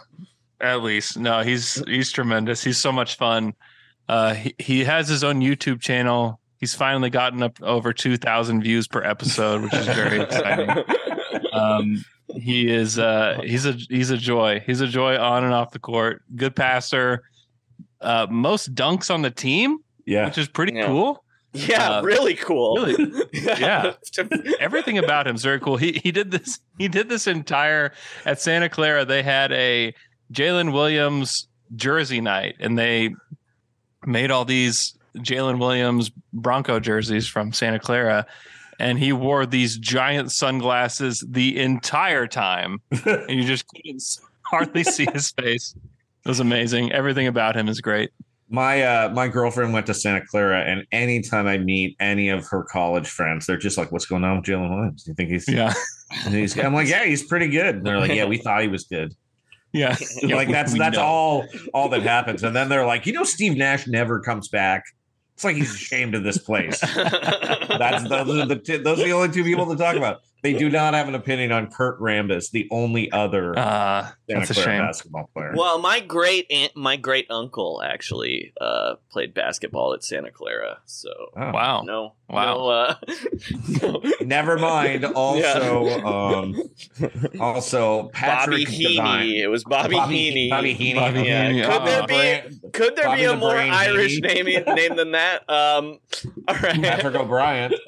at 0.61 0.81
least 0.83 1.17
no, 1.17 1.41
he's 1.41 1.83
he's 1.87 2.11
tremendous. 2.11 2.63
He's 2.63 2.77
so 2.77 2.91
much 2.91 3.15
fun. 3.17 3.53
Uh, 4.09 4.33
he, 4.33 4.55
he 4.59 4.83
has 4.83 5.07
his 5.07 5.23
own 5.23 5.41
YouTube 5.41 5.79
channel. 5.81 6.39
He's 6.59 6.73
finally 6.75 7.09
gotten 7.09 7.43
up 7.43 7.61
over 7.61 7.93
two 7.93 8.17
thousand 8.17 8.61
views 8.63 8.87
per 8.87 9.03
episode, 9.03 9.61
which 9.63 9.73
is 9.73 9.85
very 9.87 10.21
exciting. 10.21 10.69
Um, 11.51 12.03
he 12.35 12.67
is 12.67 12.97
uh, 12.97 13.39
he's 13.43 13.65
a 13.67 13.73
he's 13.73 14.09
a 14.09 14.17
joy. 14.17 14.59
He's 14.65 14.81
a 14.81 14.87
joy 14.87 15.17
on 15.19 15.43
and 15.43 15.53
off 15.53 15.69
the 15.71 15.77
court. 15.77 16.23
Good 16.35 16.55
passer. 16.55 17.21
Uh, 18.01 18.25
most 18.29 18.73
dunks 18.73 19.13
on 19.13 19.21
the 19.21 19.29
team. 19.29 19.77
Yeah, 20.07 20.25
which 20.25 20.39
is 20.39 20.47
pretty 20.47 20.73
Yeah. 20.73 20.87
cool. 20.87 21.23
Yeah, 21.53 21.97
Uh, 21.97 22.01
really 22.01 22.33
cool. 22.33 22.77
Really? 22.77 23.27
yeah. 23.33 23.93
Everything 24.59 24.97
about 24.97 25.27
him's 25.27 25.43
very 25.43 25.59
cool. 25.59 25.77
He 25.77 25.99
he 26.03 26.11
did 26.11 26.31
this 26.31 26.59
he 26.79 26.87
did 26.87 27.07
this 27.07 27.27
entire 27.27 27.93
at 28.25 28.41
Santa 28.41 28.67
Clara 28.67 29.05
they 29.05 29.21
had 29.21 29.51
a 29.51 29.93
Jalen 30.31 30.73
Williams 30.73 31.47
jersey 31.75 32.21
night 32.21 32.55
and 32.59 32.77
they 32.77 33.15
made 34.05 34.31
all 34.31 34.45
these 34.45 34.97
Jalen 35.17 35.59
Williams 35.59 36.11
Bronco 36.31 36.79
jerseys 36.79 37.27
from 37.27 37.51
Santa 37.53 37.79
Clara 37.79 38.25
and 38.79 38.99
he 38.99 39.13
wore 39.13 39.45
these 39.45 39.77
giant 39.77 40.31
sunglasses 40.31 41.23
the 41.27 41.59
entire 41.59 42.27
time, 42.27 42.81
and 43.05 43.29
you 43.29 43.43
just 43.43 43.65
couldn't 43.67 44.03
hardly 44.45 44.83
see 44.83 45.07
his 45.13 45.31
face. 45.31 45.75
It 46.25 46.29
was 46.29 46.39
amazing. 46.39 46.91
Everything 46.91 47.27
about 47.27 47.55
him 47.55 47.67
is 47.67 47.81
great. 47.81 48.11
My 48.49 48.83
uh 48.83 49.09
my 49.09 49.27
girlfriend 49.27 49.73
went 49.73 49.87
to 49.87 49.93
Santa 49.93 50.25
Clara, 50.25 50.61
and 50.61 50.85
anytime 50.91 51.47
I 51.47 51.57
meet 51.57 51.95
any 51.99 52.29
of 52.29 52.45
her 52.47 52.63
college 52.63 53.07
friends, 53.07 53.47
they're 53.47 53.57
just 53.57 53.77
like, 53.77 53.91
"What's 53.91 54.05
going 54.05 54.23
on 54.23 54.37
with 54.37 54.45
Jalen 54.45 54.69
Williams? 54.69 55.03
Do 55.03 55.11
you 55.11 55.15
think 55.15 55.29
he's 55.29 55.47
Yeah. 55.47 55.73
He's, 56.29 56.55
I'm 56.59 56.75
like, 56.75 56.87
yeah, 56.87 57.05
he's 57.05 57.23
pretty 57.23 57.47
good. 57.47 57.77
And 57.77 57.83
they're 57.83 57.97
like, 57.97 58.11
yeah, 58.11 58.25
we 58.25 58.37
thought 58.37 58.61
he 58.61 58.67
was 58.67 58.83
good. 58.83 59.15
Yeah, 59.73 59.97
like 60.23 60.49
that's 60.49 60.77
that's 60.77 60.97
know. 60.97 61.03
all 61.03 61.45
all 61.73 61.89
that 61.89 62.03
happens. 62.03 62.43
And 62.43 62.55
then 62.55 62.69
they're 62.69 62.85
like, 62.85 63.05
you 63.05 63.13
know, 63.13 63.23
Steve 63.23 63.57
Nash 63.57 63.87
never 63.87 64.19
comes 64.19 64.47
back. 64.47 64.83
It's 65.33 65.43
like 65.43 65.55
he's 65.55 65.73
ashamed 65.73 66.13
of 66.13 66.23
this 66.23 66.37
place. 66.37 66.79
That's 66.95 68.07
those 68.07 68.37
are 68.37 68.45
the 68.45 68.61
t- 68.63 68.77
those 68.77 68.99
are 68.99 69.03
the 69.03 69.13
only 69.13 69.29
two 69.29 69.43
people 69.43 69.65
to 69.65 69.75
talk 69.75 69.95
about. 69.95 70.21
They 70.43 70.53
do 70.53 70.69
not 70.69 70.93
have 70.93 71.07
an 71.07 71.15
opinion 71.15 71.51
on 71.53 71.71
Kurt 71.71 71.99
Rambis, 72.01 72.51
the 72.51 72.67
only 72.69 73.09
other 73.11 73.57
uh, 73.57 74.03
Santa 74.03 74.15
that's 74.27 74.49
a 74.49 74.53
Clara 74.53 74.69
shame. 74.69 74.81
basketball 74.85 75.29
player. 75.33 75.53
Well, 75.55 75.79
my 75.79 76.01
great 76.01 76.47
aunt, 76.51 76.75
my 76.75 76.97
great 76.97 77.27
uncle 77.31 77.81
actually 77.83 78.53
uh, 78.59 78.95
played 79.09 79.33
basketball 79.33 79.93
at 79.93 80.03
Santa 80.03 80.31
Clara. 80.31 80.79
So 80.85 81.09
Oh. 81.37 81.51
Wow. 81.51 81.83
no, 81.85 82.13
Wow. 82.29 82.55
no, 82.55 82.67
uh, 82.69 82.95
Never 84.21 84.57
mind. 84.57 85.05
Also, 85.15 85.87
um, 86.05 86.55
also 87.39 88.03
Bobby 88.03 88.11
Patrick 88.13 88.67
Heaney. 88.67 89.35
It 89.41 89.47
was 89.47 89.63
Bobby, 89.63 89.95
Bobby- 89.95 90.31
Heaney. 90.31 90.49
Bobby 90.49 90.75
Heaney. 90.75 90.95
Bobby 90.95 91.21
Yeah. 91.21 91.51
Heaney. 91.51 91.63
Could 91.71 91.85
there 91.87 92.01
Uh, 92.01 92.05
be 92.07 92.69
could 92.71 92.95
there 92.97 93.05
Bobby 93.05 93.21
be 93.21 93.25
a 93.25 93.29
the 93.31 93.37
more 93.37 93.51
Brain 93.53 93.71
Irish 93.71 94.19
name 94.19 94.45
name 94.45 94.95
than 94.97 95.11
that? 95.11 95.49
Um, 95.49 95.99
all 96.49 96.55
right. 96.55 96.81
Patrick 96.81 97.15
O'Brien. 97.15 97.71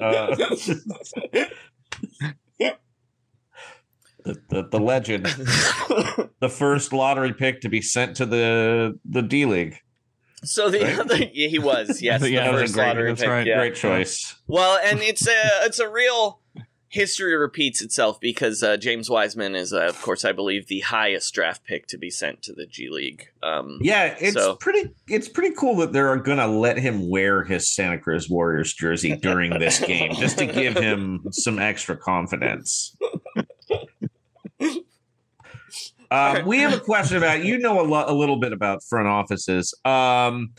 The, 4.26 4.36
the, 4.50 4.68
the 4.72 4.80
legend, 4.80 5.24
the 6.40 6.48
first 6.50 6.92
lottery 6.92 7.32
pick 7.32 7.60
to 7.60 7.68
be 7.68 7.80
sent 7.80 8.16
to 8.16 8.26
the 8.26 8.98
the 9.04 9.22
D 9.22 9.44
League. 9.46 9.76
So 10.44 10.68
the 10.68 10.80
Right? 10.80 10.98
other, 10.98 11.16
yeah, 11.32 11.48
he 11.48 11.58
was 11.58 12.02
yes, 12.02 12.20
the 12.22 12.34
was 12.36 12.40
a 12.46 12.52
first 12.52 12.74
great, 12.74 12.86
lottery 12.86 13.10
that's 13.10 13.20
pick, 13.22 13.30
right, 13.30 13.46
yeah. 13.46 13.56
great 13.58 13.74
choice. 13.76 14.34
Well, 14.46 14.78
and 14.84 15.00
it's 15.00 15.26
a 15.26 15.34
it's 15.62 15.78
a 15.78 15.88
real 15.88 16.40
history 16.88 17.36
repeats 17.36 17.82
itself 17.82 18.18
because 18.20 18.62
uh, 18.62 18.76
James 18.76 19.10
Wiseman 19.10 19.54
is, 19.56 19.72
uh, 19.72 19.80
of 19.80 20.00
course, 20.02 20.24
I 20.24 20.32
believe, 20.32 20.68
the 20.68 20.80
highest 20.80 21.34
draft 21.34 21.64
pick 21.64 21.86
to 21.88 21.98
be 21.98 22.10
sent 22.10 22.42
to 22.42 22.52
the 22.54 22.64
G 22.64 22.88
League. 22.90 23.26
Um, 23.42 23.78
Yeah, 23.82 24.16
it's 24.18 24.34
so- 24.34 24.56
pretty. 24.56 24.94
It's 25.08 25.28
pretty 25.28 25.54
cool 25.56 25.76
that 25.76 25.92
they're 25.92 26.16
gonna 26.16 26.46
let 26.46 26.78
him 26.78 27.08
wear 27.10 27.44
his 27.44 27.74
Santa 27.74 27.98
Cruz 27.98 28.28
Warriors 28.30 28.72
jersey 28.72 29.16
during 29.16 29.58
this 29.58 29.80
game, 29.80 30.14
just 30.14 30.38
to 30.38 30.46
give 30.46 30.76
him 30.76 31.24
some 31.32 31.58
extra 31.58 31.96
confidence. 31.96 32.96
Um, 36.10 36.46
we 36.46 36.58
have 36.58 36.72
a 36.72 36.80
question 36.80 37.16
about 37.16 37.44
you 37.44 37.58
know 37.58 37.80
a 37.80 37.86
lot, 37.86 38.08
a 38.08 38.12
little 38.12 38.38
bit 38.38 38.52
about 38.52 38.82
front 38.82 39.08
offices. 39.08 39.74
Um, 39.84 40.52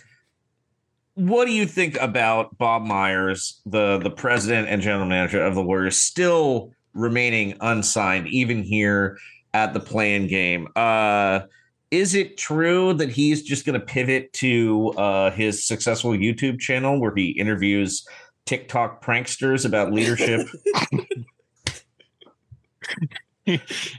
what 1.16 1.46
do 1.46 1.52
you 1.52 1.66
think 1.66 2.00
about 2.00 2.58
Bob 2.58 2.84
Myers, 2.84 3.62
the 3.66 3.98
the 3.98 4.12
president 4.12 4.70
and 4.70 4.82
general 4.82 5.08
manager 5.08 5.44
of 5.44 5.56
the 5.56 5.64
Warriors, 5.64 5.98
still 5.98 6.72
remaining 6.94 7.56
unsigned 7.62 8.28
even 8.28 8.64
here 8.64 9.18
at 9.54 9.74
the 9.74 9.80
playing 9.80 10.28
game? 10.28 10.68
Uh, 10.76 11.42
is 11.90 12.16
it 12.16 12.38
true 12.38 12.94
that 12.94 13.10
he's 13.10 13.42
just 13.42 13.66
going 13.66 13.80
to 13.80 13.86
pivot 13.86 14.34
to 14.34 14.90
uh, 14.98 15.32
his 15.32 15.66
successful 15.66 16.12
YouTube 16.12 16.60
channel 16.60 17.00
where 17.00 17.16
he 17.16 17.30
interviews 17.32 18.06
TikTok 18.46 19.04
pranksters 19.04 19.66
about 19.66 19.94
leadership? 19.94 20.48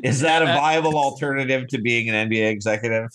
is 0.03 0.21
that 0.21 0.43
a 0.43 0.47
viable 0.47 0.97
alternative 0.97 1.67
to 1.69 1.79
being 1.81 2.09
an 2.11 2.29
NBA 2.31 2.51
executive? 2.51 3.11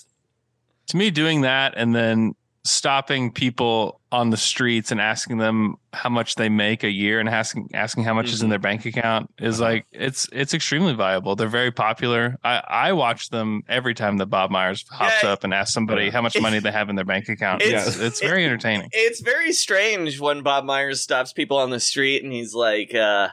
to 0.87 0.97
me 0.97 1.09
doing 1.09 1.41
that 1.41 1.73
and 1.77 1.95
then 1.95 2.35
stopping 2.65 3.31
people 3.31 3.99
on 4.11 4.29
the 4.29 4.37
streets 4.37 4.91
and 4.91 4.99
asking 5.01 5.37
them 5.37 5.75
how 5.93 6.09
much 6.09 6.35
they 6.35 6.49
make 6.49 6.83
a 6.83 6.89
year 6.89 7.19
and 7.21 7.27
asking 7.29 7.69
asking 7.73 8.03
how 8.03 8.13
much 8.13 8.29
is 8.31 8.41
in 8.41 8.49
their 8.49 8.59
bank 8.59 8.85
account 8.85 9.29
is 9.39 9.59
like 9.61 9.85
it's 9.93 10.27
it's 10.33 10.53
extremely 10.53 10.93
viable. 10.93 11.35
They're 11.37 11.47
very 11.47 11.71
popular. 11.71 12.37
I 12.43 12.61
I 12.67 12.91
watch 12.93 13.29
them 13.29 13.63
every 13.69 13.93
time 13.93 14.17
that 14.17 14.25
Bob 14.27 14.51
Myers 14.51 14.85
hops 14.91 15.13
Yeah. 15.23 15.29
up 15.31 15.43
and 15.45 15.53
asks 15.53 15.73
somebody 15.73 16.09
how 16.09 16.21
much 16.21 16.39
money 16.39 16.59
they 16.65 16.71
have 16.71 16.89
in 16.89 16.95
their 16.97 17.05
bank 17.05 17.29
account. 17.29 17.61
It's- 17.61 17.87
It's 17.87 17.99
it's 17.99 18.19
very 18.21 18.43
entertaining. 18.45 18.89
It's 18.91 19.21
very 19.21 19.53
strange 19.53 20.19
when 20.19 20.41
Bob 20.41 20.65
Myers 20.65 21.01
stops 21.01 21.31
people 21.33 21.57
on 21.57 21.69
the 21.69 21.79
street 21.79 22.23
and 22.23 22.31
he's 22.33 22.53
like, 22.53 22.93
uh, 22.93 23.29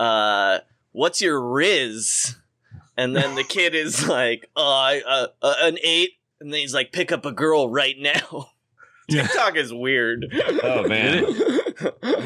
uh, 0.00 0.58
"What's 0.94 1.20
your 1.20 1.38
Riz?" 1.40 2.36
And 2.96 3.14
then 3.14 3.34
the 3.34 3.44
kid 3.44 3.74
is 3.74 4.08
like, 4.08 4.48
"Oh, 4.56 4.62
I, 4.72 5.02
uh, 5.06 5.26
uh, 5.42 5.54
an 5.62 5.78
eight. 5.82 6.12
And 6.40 6.52
then 6.52 6.60
he's 6.60 6.72
like, 6.74 6.92
"Pick 6.92 7.12
up 7.12 7.26
a 7.26 7.32
girl 7.32 7.68
right 7.68 7.96
now." 7.98 8.48
TikTok 9.10 9.56
is 9.56 9.70
weird. 9.72 10.24
Oh 10.62 10.88
man. 10.88 11.24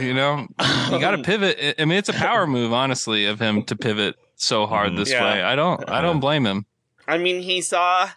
You 0.01 0.15
know, 0.15 0.47
you 0.91 1.01
got 1.01 1.13
to 1.13 1.23
pivot. 1.25 1.59
I- 1.61 1.83
I 1.83 1.85
mean, 1.87 1.99
it's 1.99 2.09
a 2.09 2.13
power 2.13 2.47
move, 2.47 2.73
honestly, 2.73 3.25
of 3.25 3.41
him 3.41 3.65
to 3.65 3.75
pivot 3.75 4.15
so 4.37 4.67
hard 4.67 4.97
this 4.97 5.11
Yeah. 5.11 5.25
way. 5.25 5.43
I 5.43 5.57
don't 5.57 5.89
I 5.91 6.01
don't 6.01 6.21
blame 6.21 6.47
him. 6.47 6.67
I 7.09 7.19
mean, 7.19 7.43
he 7.43 7.61
saw 7.63 8.11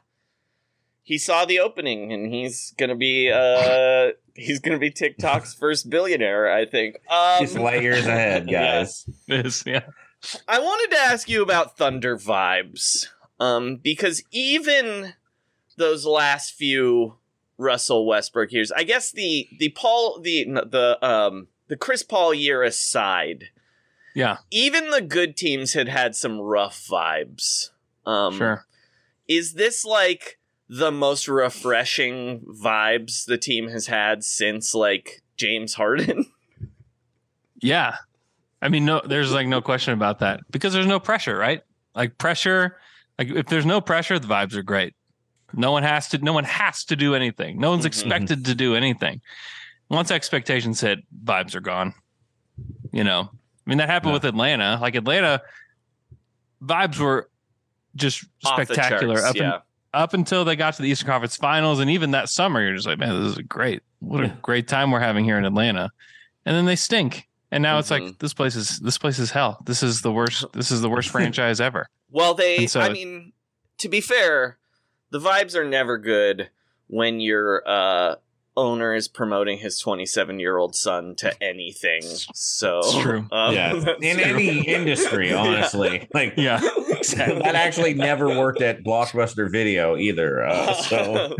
he 1.04 1.18
saw 1.18 1.45
the 1.45 1.60
opening, 1.60 2.14
and 2.14 2.32
he's 2.32 2.74
gonna 2.78 2.95
be 2.95 3.32
uh 3.32 4.10
he's 4.36 4.60
gonna 4.60 4.78
be 4.80 4.91
TikTok's 4.91 5.54
first 5.56 5.89
billionaire. 5.89 6.52
I 6.52 6.66
think. 6.66 6.95
Um, 7.10 7.39
Just 7.41 7.58
light 7.58 7.82
years 7.82 8.06
ahead, 8.06 8.49
yeah. 8.49 8.80
guys. 8.84 9.06
Is 9.28 9.64
yeah. 9.66 9.82
I 10.47 10.59
wanted 10.59 10.95
to 10.95 11.01
ask 11.01 11.30
you 11.30 11.41
about 11.41 11.78
Thunder 11.78 12.17
vibes, 12.17 13.07
um, 13.39 13.78
because 13.78 14.24
even 14.32 15.13
those 15.78 16.05
last 16.05 16.53
few 16.53 17.15
Russell 17.57 18.05
Westbrook 18.05 18.51
years, 18.51 18.72
I 18.72 18.84
guess 18.84 19.11
the 19.11 19.47
the 19.59 19.69
Paul 19.69 20.19
the 20.22 20.45
the 20.45 20.97
um 21.05 21.47
the 21.67 21.78
Chris 21.78 22.03
Paul 22.03 22.34
year 22.34 22.61
aside, 22.63 23.45
Yeah. 24.13 24.38
even 24.51 24.89
the 24.91 25.01
good 25.01 25.36
teams 25.38 25.74
had 25.74 25.88
had 25.88 26.15
some 26.15 26.39
rough 26.39 26.86
vibes. 26.88 27.69
Um, 28.05 28.38
Sure. 28.38 28.65
Is 29.28 29.53
this 29.53 29.86
like 29.86 30.38
the 30.67 30.91
most 30.91 31.28
refreshing 31.28 32.41
vibes 32.41 33.26
the 33.26 33.38
team 33.38 33.69
has 33.69 33.88
had 33.88 34.24
since 34.24 34.74
like 34.76 35.22
James 35.38 35.74
Harden? 35.76 36.32
Yeah. 37.63 37.97
I 38.62 38.70
mean, 38.70 38.86
no, 38.86 39.01
there's 39.03 39.34
like 39.34 39.47
no 39.47 39.62
question 39.62 39.93
about 39.93 40.20
that 40.20 40.41
because 40.51 40.74
there's 40.74 40.88
no 40.88 40.99
pressure, 40.99 41.38
right? 41.38 41.62
Like 41.95 42.18
pressure, 42.18 42.78
like 43.18 43.30
if 43.30 43.47
there's 43.47 43.66
no 43.66 43.82
pressure, 43.82 44.20
the 44.20 44.28
vibes 44.28 44.55
are 44.55 44.64
great. 44.64 44.93
No 45.53 45.72
one 45.72 45.84
has 45.84 46.07
to, 46.09 46.18
no 46.20 46.34
one 46.34 46.43
has 46.43 46.86
to 46.86 46.95
do 46.95 47.16
anything. 47.16 47.59
No 47.59 47.72
one's 47.72 47.82
mm-hmm. 47.82 47.88
expected 47.88 48.45
to 48.45 48.55
do 48.55 48.76
anything. 48.76 49.22
Once 49.89 50.12
expectations 50.12 50.80
hit, 50.80 50.99
vibes 51.24 51.55
are 51.55 51.59
gone. 51.59 51.93
You 52.93 53.03
know, 53.03 53.30
I 53.32 53.70
mean, 53.70 53.80
that 53.80 53.89
happened 53.89 54.14
with 54.14 54.26
Atlanta. 54.26 54.78
Like 54.80 54.95
Atlanta, 54.95 55.41
vibes 56.64 56.97
were 56.99 57.30
just 57.95 58.26
Off 58.45 58.53
spectacular 58.53 59.16
charts, 59.16 59.30
up, 59.30 59.36
in- 59.36 59.53
up 59.93 60.14
until 60.14 60.45
they 60.45 60.55
got 60.55 60.76
to 60.76 60.82
the 60.82 60.89
Eastern 60.89 61.07
Conference 61.07 61.36
Finals, 61.36 61.80
and 61.80 61.89
even 61.89 62.12
that 62.12 62.30
summer, 62.30 62.62
you're 62.62 62.76
just 62.76 62.88
like, 62.88 62.99
man, 62.99 63.22
this 63.22 63.38
is 63.38 63.43
great. 63.43 63.82
What 63.99 64.24
a 64.24 64.30
great 64.41 64.68
time 64.68 64.91
we're 64.91 64.99
having 64.99 65.26
here 65.26 65.38
in 65.38 65.45
Atlanta. 65.45 65.91
And 66.45 66.55
then 66.55 66.66
they 66.66 66.76
stink, 66.76 67.28
and 67.52 67.62
now 67.62 67.80
it's 67.80 67.89
Mm-hmm. 67.89 68.06
like 68.06 68.20
this 68.20 68.34
place 68.34 68.56
is 68.56 68.80
this 68.80 68.97
place 68.97 69.20
is 69.20 69.32
hell. 69.32 69.62
This 69.66 69.84
is 69.84 70.02
the 70.02 70.12
worst. 70.12 70.45
This 70.54 70.72
is 70.72 70.82
the 70.82 70.89
worst 70.89 71.10
franchise 71.16 71.60
ever. 71.62 71.88
Well, 72.10 72.34
they. 72.34 72.68
So- 72.68 72.80
I 72.80 72.89
mean, 72.89 73.34
to 73.80 73.89
be 73.89 74.02
fair, 74.02 74.58
the 75.12 75.20
vibes 75.20 75.56
are 75.56 75.66
never 75.66 75.97
good 75.97 76.49
when 76.88 77.20
your 77.20 77.64
uh, 77.68 78.16
owner 78.62 78.93
is 78.93 79.07
promoting 79.07 79.57
his 79.57 79.80
27 79.80 80.39
year 80.39 80.57
old 80.57 80.76
son 80.76 81.16
to 81.18 81.43
anything. 81.43 82.01
So 82.03 82.80
It's 82.80 82.97
true. 82.99 83.28
um, 83.32 83.53
yeah, 83.53 83.74
in 84.01 84.18
true. 84.18 84.24
any 84.24 84.59
industry, 84.68 85.30
Yeah. 85.32 85.38
honestly, 85.38 86.07
like 86.14 86.34
yeah, 86.38 86.59
that 86.59 87.53
actually 87.55 87.93
never 87.93 88.28
worked 88.38 88.62
at 88.62 88.84
Blockbuster 88.84 89.51
Video 89.51 89.97
either. 89.97 90.45
Uh, 90.45 90.74
so, 90.74 91.36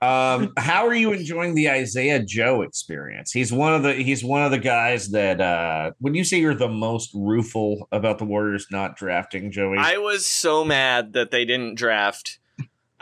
um, 0.00 0.52
how 0.56 0.86
are 0.86 0.94
you 0.94 1.12
enjoying 1.12 1.54
the 1.54 1.70
Isaiah 1.70 2.22
Joe 2.22 2.62
experience? 2.62 3.30
He's 3.32 3.52
one 3.52 3.74
of 3.74 3.82
the 3.82 3.94
he's 3.94 4.24
one 4.24 4.42
of 4.42 4.50
the 4.50 4.58
guys 4.58 5.10
that 5.10 5.40
uh, 5.40 5.92
would 6.00 6.14
you 6.16 6.24
say 6.24 6.38
you're 6.40 6.54
the 6.54 6.68
most 6.68 7.10
rueful 7.14 7.88
about 7.92 8.18
the 8.18 8.24
Warriors 8.24 8.66
not 8.70 8.96
drafting 8.96 9.50
Joey? 9.52 9.78
I 9.78 9.98
was 9.98 10.26
so 10.26 10.64
mad 10.64 11.12
that 11.12 11.30
they 11.30 11.44
didn't 11.44 11.76
draft 11.76 12.38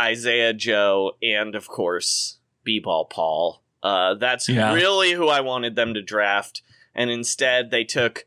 Isaiah 0.01 0.53
Joe 0.53 1.12
and, 1.22 1.55
of 1.55 1.68
course, 1.68 2.38
B-Ball 2.64 3.05
Paul. 3.07 3.62
Uh, 3.82 4.14
that's 4.14 4.48
Yeah. 4.48 4.72
really 4.74 5.12
who 5.12 5.28
I 5.28 5.40
wanted 5.40 5.76
them 5.76 5.94
to 5.94 6.03
draft, 6.03 6.62
and 6.94 7.11
instead 7.11 7.70
they 7.70 7.84
took 7.84 8.26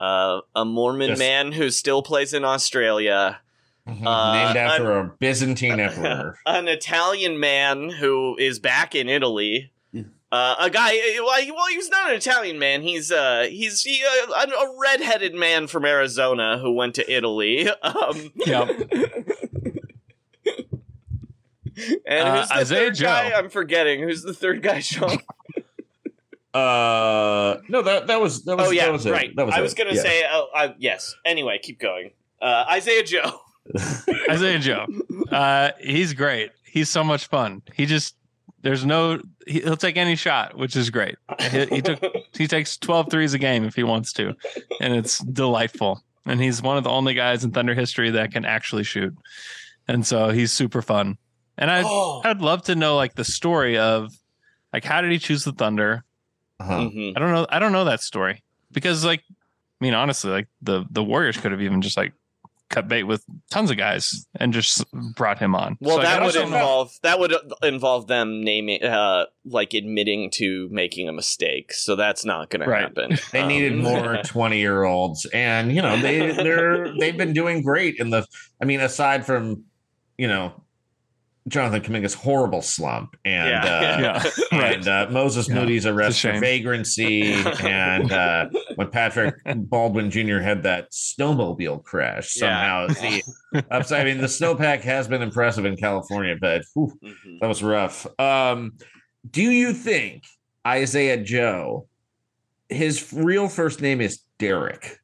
uh, 0.00 0.40
a 0.56 0.64
Mormon 0.64 1.16
man 1.18 1.52
who 1.52 1.70
still 1.70 2.02
plays 2.02 2.34
in 2.34 2.44
Australia. 2.44 3.38
uh, 3.86 3.90
named 3.92 4.56
an- 4.56 4.56
after 4.56 4.98
a 4.98 5.12
Byzantine 5.20 5.78
emperor. 5.80 6.38
an 6.46 6.66
Italian 6.68 7.38
man 7.40 7.88
who 7.90 8.36
is 8.38 8.58
back 8.58 8.94
in 8.94 9.08
Italy. 9.08 9.70
Uh, 10.32 10.54
a 10.60 10.70
guy, 10.70 10.92
well, 11.22 11.40
he, 11.42 11.50
well, 11.52 11.66
he's 11.68 11.90
not 11.90 12.08
an 12.10 12.16
Italian 12.16 12.58
man. 12.58 12.80
He's 12.80 13.12
uh, 13.12 13.46
he's 13.50 13.82
he, 13.82 14.02
uh, 14.02 14.32
a, 14.32 14.48
a 14.50 14.76
redheaded 14.80 15.34
man 15.34 15.66
from 15.66 15.84
Arizona 15.84 16.58
who 16.58 16.72
went 16.72 16.94
to 16.94 17.12
Italy. 17.12 17.68
Um, 17.82 18.32
Yep. 18.46 18.68
and 22.06 22.28
Uh, 22.28 22.38
who's 22.40 22.48
the 22.48 22.54
Isaiah 22.56 22.78
third 22.86 22.94
Joe. 22.94 23.06
guy? 23.06 23.32
I'm 23.32 23.50
forgetting. 23.50 24.02
Who's 24.02 24.22
the 24.22 24.34
third 24.34 24.62
guy, 24.62 24.80
Sean? 24.80 25.18
Uh, 26.54 27.56
no, 27.70 27.80
that 27.80 28.08
that 28.08 28.20
was 28.20 28.44
that 28.44 28.58
was 28.58 28.68
oh 28.68 28.70
yeah, 28.72 28.84
that 28.84 28.92
was 28.92 29.06
it. 29.06 29.10
right. 29.12 29.34
That 29.36 29.46
was 29.46 29.54
I 29.54 29.60
it. 29.60 29.62
was 29.62 29.72
gonna 29.72 29.94
Yeah. 29.94 30.02
say, 30.02 30.24
oh, 30.30 30.48
I, 30.54 30.74
yes. 30.78 31.14
Anyway, 31.24 31.58
keep 31.62 31.80
going. 31.80 32.10
Uh, 32.42 32.66
Isaiah 32.70 33.02
Joe. 33.02 33.40
Isaiah 34.30 34.58
Joe. 34.58 34.84
Uh, 35.30 35.70
he's 35.80 36.12
great. 36.12 36.50
He's 36.64 36.90
so 36.90 37.02
much 37.02 37.28
fun. 37.28 37.62
He 37.74 37.86
just 37.86 38.16
there's 38.60 38.84
no 38.84 39.18
he, 39.46 39.60
he'll 39.60 39.78
take 39.78 39.96
any 39.96 40.14
shot, 40.14 40.54
which 40.58 40.76
is 40.76 40.90
great. 40.90 41.16
He, 41.40 41.64
he 41.66 41.80
took 41.80 42.04
he 42.34 42.46
takes 42.46 42.76
12 42.76 43.10
threes 43.10 43.32
a 43.32 43.38
game 43.38 43.64
if 43.64 43.74
he 43.74 43.82
wants 43.82 44.12
to, 44.14 44.34
and 44.78 44.94
it's 44.94 45.20
delightful. 45.20 46.04
And 46.26 46.38
he's 46.38 46.60
one 46.60 46.76
of 46.76 46.84
the 46.84 46.90
only 46.90 47.14
guys 47.14 47.44
in 47.44 47.52
Thunder 47.52 47.74
history 47.74 48.10
that 48.10 48.30
can 48.30 48.44
actually 48.44 48.84
shoot, 48.84 49.16
and 49.88 50.06
so 50.06 50.28
he's 50.28 50.52
super 50.52 50.82
fun. 50.82 51.16
And 51.58 51.70
I 51.70 51.82
Oh. 51.84 52.22
I'd 52.24 52.40
love 52.40 52.62
to 52.64 52.74
know 52.74 52.96
like 52.96 53.14
the 53.14 53.24
story 53.24 53.78
of 53.78 54.12
like 54.72 54.84
how 54.84 55.00
did 55.00 55.12
he 55.12 55.18
choose 55.18 55.44
the 55.44 55.52
Thunder? 55.52 56.04
Uh-huh. 56.60 56.78
Mhm. 56.80 57.12
I 57.16 57.20
don't 57.20 57.32
know. 57.32 57.46
I 57.50 57.58
don't 57.58 57.72
know 57.72 57.84
that 57.84 58.00
story 58.00 58.42
because 58.72 59.04
like 59.04 59.20
I 59.30 59.84
mean 59.84 59.94
honestly 59.94 60.30
like 60.30 60.48
the 60.62 60.84
the 60.90 61.02
Warriors 61.04 61.36
could 61.36 61.52
have 61.52 61.60
even 61.60 61.82
just 61.82 61.96
like 61.96 62.12
cut 62.70 62.88
bait 62.88 63.02
with 63.02 63.22
tons 63.50 63.70
of 63.70 63.76
guys 63.76 64.26
and 64.40 64.50
just 64.54 64.82
brought 65.14 65.38
him 65.38 65.54
on. 65.54 65.76
Well, 65.78 65.96
So, 65.96 66.02
that 66.04 66.16
don't 66.20 66.26
would 66.26 66.34
know- 66.36 66.42
involve 66.44 66.92
that 67.02 67.18
would 67.18 67.34
involve 67.62 68.06
them 68.06 68.42
naming, 68.42 68.82
uh, 68.82 69.26
like 69.44 69.74
admitting 69.74 70.30
to 70.36 70.68
making 70.70 71.06
a 71.06 71.12
mistake. 71.12 71.74
So 71.74 71.96
that's 71.96 72.24
not 72.24 72.48
going 72.48 72.66
Right. 72.66 72.94
to 72.94 73.02
happen. 73.02 73.18
They 73.30 73.40
Um, 73.42 73.48
needed 73.48 73.76
more 73.76 74.22
twenty 74.24 74.58
year 74.58 74.84
olds, 74.84 75.26
and 75.34 75.74
you 75.76 75.82
know 75.82 76.00
they 76.00 76.30
they're 76.32 76.96
they've 76.98 77.16
been 77.16 77.34
doing 77.34 77.60
great 77.62 77.96
in 77.98 78.08
the. 78.08 78.26
I 78.58 78.64
mean, 78.64 78.80
aside 78.80 79.26
from 79.26 79.64
you 80.16 80.28
know 80.28 80.54
Jonathan 81.48 81.82
Kuminga's 81.82 82.14
horrible 82.14 82.62
slump 82.62 83.16
and 83.24 83.48
Yeah. 83.48 83.64
uh, 83.64 84.00
Yeah, 84.52 84.58
right. 84.60 84.76
and 84.76 84.88
uh, 84.88 85.08
Moses 85.10 85.48
Yeah, 85.48 85.54
Moody's 85.56 85.86
arrest 85.86 86.20
for 86.20 86.38
vagrancy, 86.38 87.32
and 87.62 88.12
uh, 88.12 88.48
when 88.76 88.88
Patrick 88.90 89.34
Baldwin 89.56 90.10
Jr. 90.10 90.38
had 90.38 90.62
that 90.62 90.90
snowmobile 90.92 91.82
crash 91.82 92.34
somehow. 92.34 92.86
The 92.88 93.22
upside, 93.70 94.02
I 94.02 94.04
mean, 94.04 94.18
the 94.20 94.26
snowpack 94.28 94.80
has 94.82 95.08
been 95.08 95.20
impressive 95.22 95.64
in 95.64 95.76
California, 95.76 96.36
but 96.40 96.62
whew, 96.74 96.92
Mhm. 97.02 97.40
that 97.40 97.48
was 97.48 97.62
rough. 97.62 98.06
Um, 98.20 98.74
do 99.28 99.42
you 99.42 99.72
think 99.72 100.24
Isaiah 100.66 101.16
Joe, 101.22 101.86
his 102.68 103.12
real 103.12 103.48
first 103.48 103.80
name 103.82 104.00
is 104.00 104.20
Derek? 104.38 104.98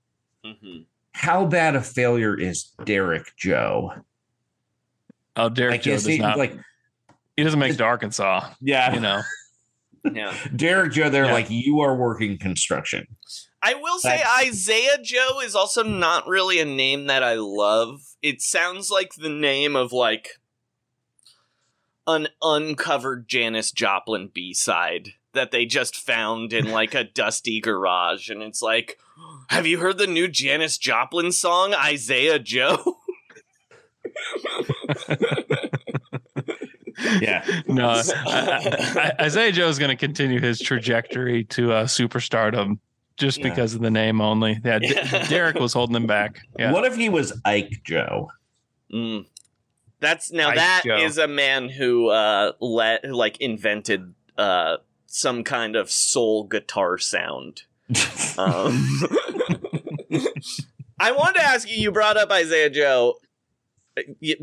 Mhm. 0.46 0.84
How 1.12 1.44
bad 1.46 1.74
a 1.74 1.82
failure 1.82 2.38
is 2.38 2.72
Derek 2.84 3.32
Joe? 3.36 3.92
Oh, 5.38 5.48
Derek 5.48 5.82
Joe 5.82 5.92
is 5.92 6.02
does 6.04 6.12
he, 6.14 6.18
not. 6.18 6.36
like, 6.36 6.54
he 7.36 7.44
doesn't 7.44 7.58
make 7.58 7.72
it 7.72 7.76
to 7.78 7.84
Arkansas. 7.84 8.50
yeah, 8.60 8.92
You 8.94 9.00
know. 9.00 9.22
Yeah. 10.14 10.34
Derek 10.54 10.92
Joe, 10.92 11.10
they're 11.10 11.26
Yeah. 11.26 11.32
like, 11.32 11.50
you 11.50 11.80
are 11.80 11.94
working 11.94 12.38
construction. 12.38 13.06
I 13.62 13.74
will 13.74 13.98
say 13.98 14.22
Isaiah 14.46 14.98
Joe 15.02 15.40
is 15.42 15.54
also 15.56 15.82
not 15.82 16.26
really 16.28 16.60
a 16.60 16.64
name 16.64 17.06
that 17.08 17.22
I 17.22 17.34
love. 17.34 18.00
It 18.22 18.40
sounds 18.40 18.90
like 18.90 19.14
the 19.14 19.28
name 19.28 19.74
of 19.76 19.92
like 19.92 20.38
an 22.06 22.28
uncovered 22.40 23.28
Janis 23.28 23.70
Joplin 23.72 24.30
B-side 24.32 25.10
that 25.34 25.50
they 25.50 25.66
just 25.66 25.96
found 25.96 26.52
in 26.52 26.70
like 26.70 26.94
a 26.94 27.04
dusty 27.14 27.60
garage 27.60 28.30
and 28.30 28.42
it's 28.42 28.62
like 28.62 28.98
have 29.48 29.66
you 29.66 29.78
heard 29.78 29.98
the 29.98 30.06
new 30.06 30.28
Janis 30.28 30.78
Joplin 30.78 31.32
song 31.32 31.74
Isaiah 31.74 32.38
Joe? 32.38 32.98
Yeah. 37.20 37.44
No, 37.68 37.90
I, 37.90 38.02
I, 38.26 39.12
I- 39.18 39.24
Isaiah 39.24 39.52
Joe 39.52 39.68
is 39.68 39.78
going 39.78 39.90
to 39.90 39.96
continue 39.96 40.40
his 40.40 40.58
trajectory 40.58 41.44
to 41.44 41.72
uh, 41.72 41.84
superstardom 41.84 42.78
just 43.16 43.38
Yeah. 43.38 43.48
because 43.50 43.74
of 43.74 43.80
the 43.82 43.90
name 43.90 44.20
only. 44.20 44.60
Yeah, 44.64 44.80
D- 44.80 44.94
Derek 45.28 45.56
was 45.60 45.72
holding 45.72 45.94
him 45.94 46.06
back. 46.08 46.40
Yeah. 46.58 46.72
What 46.72 46.84
if 46.84 46.96
he 46.96 47.08
was 47.08 47.40
Ike 47.44 47.82
Joe? 47.84 48.30
Mm. 48.92 49.26
That's 50.00 50.32
now 50.32 50.48
Ike 50.48 50.54
that 50.56 50.82
Joe. 50.84 50.96
is 50.96 51.18
a 51.18 51.28
man 51.28 51.68
who 51.68 52.08
uh 52.08 52.52
let 52.60 53.04
like 53.10 53.40
invented 53.40 54.14
uh 54.36 54.78
some 55.06 55.44
kind 55.44 55.76
of 55.76 55.90
soul 55.90 56.44
guitar 56.44 56.98
sound. 56.98 57.62
Um, 58.38 58.86
I 61.00 61.10
wanted 61.10 61.40
to 61.40 61.44
ask 61.44 61.68
you. 61.68 61.76
You 61.76 61.90
brought 61.90 62.16
up 62.16 62.30
Isaiah 62.30 62.70
Joe 62.70 63.14
y- 63.20 63.27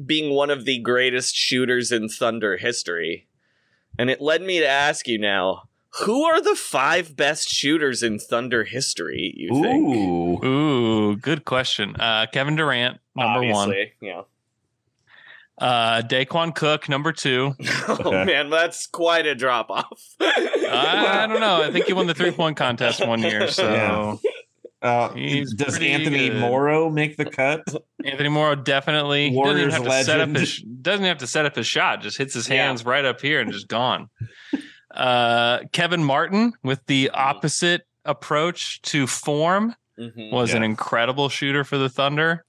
being 0.05 0.33
one 0.33 0.49
of 0.49 0.65
the 0.65 0.79
greatest 0.79 1.35
shooters 1.35 1.91
in 1.91 2.09
Thunder 2.09 2.57
history, 2.57 3.27
and 3.97 4.09
it 4.09 4.21
led 4.21 4.41
me 4.41 4.59
to 4.59 4.67
ask 4.67 5.07
you 5.07 5.17
now: 5.17 5.63
Who 6.03 6.23
are 6.23 6.41
the 6.41 6.55
five 6.55 7.15
best 7.15 7.49
shooters 7.49 8.03
in 8.03 8.19
Thunder 8.19 8.63
history? 8.63 9.33
You 9.35 9.61
think? 9.61 9.95
Ooh. 9.95 10.45
Ooh, 10.45 11.15
good 11.17 11.45
question. 11.45 11.95
Uh, 11.97 12.25
Kevin 12.31 12.55
Durant, 12.55 12.99
number 13.15 13.47
one. 13.51 13.73
Yeah. 14.01 14.21
Uh, 15.57 16.01
Daequan 16.01 16.53
Cook, 16.53 16.89
number 16.89 17.13
two. 17.13 17.53
Oh 17.87 18.11
man, 18.25 18.49
that's 18.49 18.87
quite 18.87 19.25
a 19.25 19.35
drop 19.35 19.69
off. 19.69 20.15
I, 20.19 21.23
I 21.23 21.27
don't 21.27 21.39
know. 21.39 21.63
I 21.63 21.71
think 21.71 21.85
he 21.85 21.93
won 21.93 22.07
the 22.07 22.13
three 22.13 22.31
point 22.31 22.57
contest 22.57 23.05
one 23.05 23.21
year. 23.21 23.47
So 23.51 23.71
Yeah. 23.71 24.15
Uh, 24.85 25.13
He's 25.13 25.53
does 25.53 25.79
Anthony 25.79 26.29
good. 26.29 26.39
Morrow 26.39 26.89
make 26.89 27.17
the 27.17 27.25
cut? 27.25 27.63
Anthony 28.03 28.29
Morrow 28.29 28.55
definitely 28.55 29.31
he 29.31 29.41
doesn't 29.41 29.57
even 29.59 29.71
Warriors 29.71 29.73
have 29.73 29.83
to 29.83 30.03
set 30.03 30.19
up 30.21 30.27
legend. 30.27 30.37
his 30.37 30.61
doesn't 30.61 31.05
have 31.05 31.17
to 31.19 31.27
set 31.27 31.45
up 31.45 31.55
his 31.55 31.65
shot. 31.65 32.01
Just 32.01 32.17
hits 32.17 32.33
his 32.33 32.47
Yeah. 32.47 32.65
hands 32.67 32.85
right 32.85 33.03
up 33.05 33.19
here 33.21 33.39
and 33.41 33.51
just 33.51 33.67
gone. 33.67 34.09
Uh, 34.93 35.59
Kevin 35.73 36.03
Martin 36.03 36.53
with 36.63 36.85
the 36.85 37.09
opposite 37.13 37.81
approach 38.05 38.81
to 38.83 39.07
form 39.07 39.75
Mhm. 39.99 40.31
was 40.31 40.53
an 40.53 40.61
incredible 40.61 41.29
shooter 41.29 41.63
for 41.63 41.77
the 41.77 41.89
Thunder. 41.89 42.45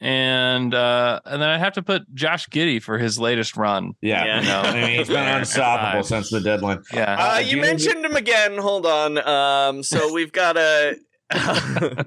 And 0.00 0.74
uh, 0.74 1.20
and 1.24 1.40
then 1.40 1.48
I'd 1.48 1.58
have 1.60 1.72
to 1.74 1.82
put 1.82 2.02
Josh 2.14 2.46
Giddey 2.48 2.82
for 2.82 2.98
his 2.98 3.18
latest 3.18 3.56
run. 3.56 3.94
Yeah. 4.02 4.24
Yeah. 4.24 4.40
No. 4.40 4.60
I 4.60 4.72
mean, 4.74 4.98
he's 4.98 5.08
been 5.08 5.16
unstoppable 5.38 6.02
since 6.04 6.30
the 6.30 6.40
deadline. 6.40 6.82
Yeah. 6.92 7.16
Uh, 7.18 7.38
do 7.40 7.44
you 7.46 7.56
you- 7.56 7.62
mentioned 7.62 8.04
him 8.04 8.14
again. 8.16 8.58
Hold 8.58 8.86
on. 8.86 9.18
Um, 9.26 9.82
so 9.82 10.12
we've 10.12 10.32
got 10.32 10.56
a. 10.56 10.96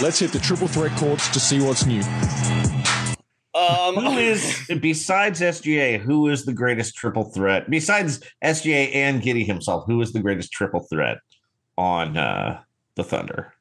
Let's 0.00 0.18
hit 0.18 0.32
the 0.32 0.38
triple 0.38 0.68
threat 0.68 0.96
courts 0.96 1.28
to 1.28 1.40
see 1.40 1.60
what's 1.60 1.84
new. 1.84 2.00
um, 3.54 3.96
Who 3.96 4.16
is 4.18 4.70
besides 4.80 5.40
SGA? 5.40 5.98
Who 6.00 6.28
is 6.28 6.44
the 6.44 6.52
greatest 6.54 6.94
triple 6.96 7.24
threat 7.24 7.68
besides 7.68 8.20
SGA 8.42 8.94
and 8.94 9.20
Giddey 9.22 9.44
himself? 9.46 9.84
Who 9.86 10.00
is 10.00 10.12
the 10.12 10.20
greatest 10.20 10.52
triple 10.52 10.80
threat 10.90 11.18
on 11.76 12.16
uh, 12.16 12.60
the 12.96 13.04
Thunder? 13.04 13.52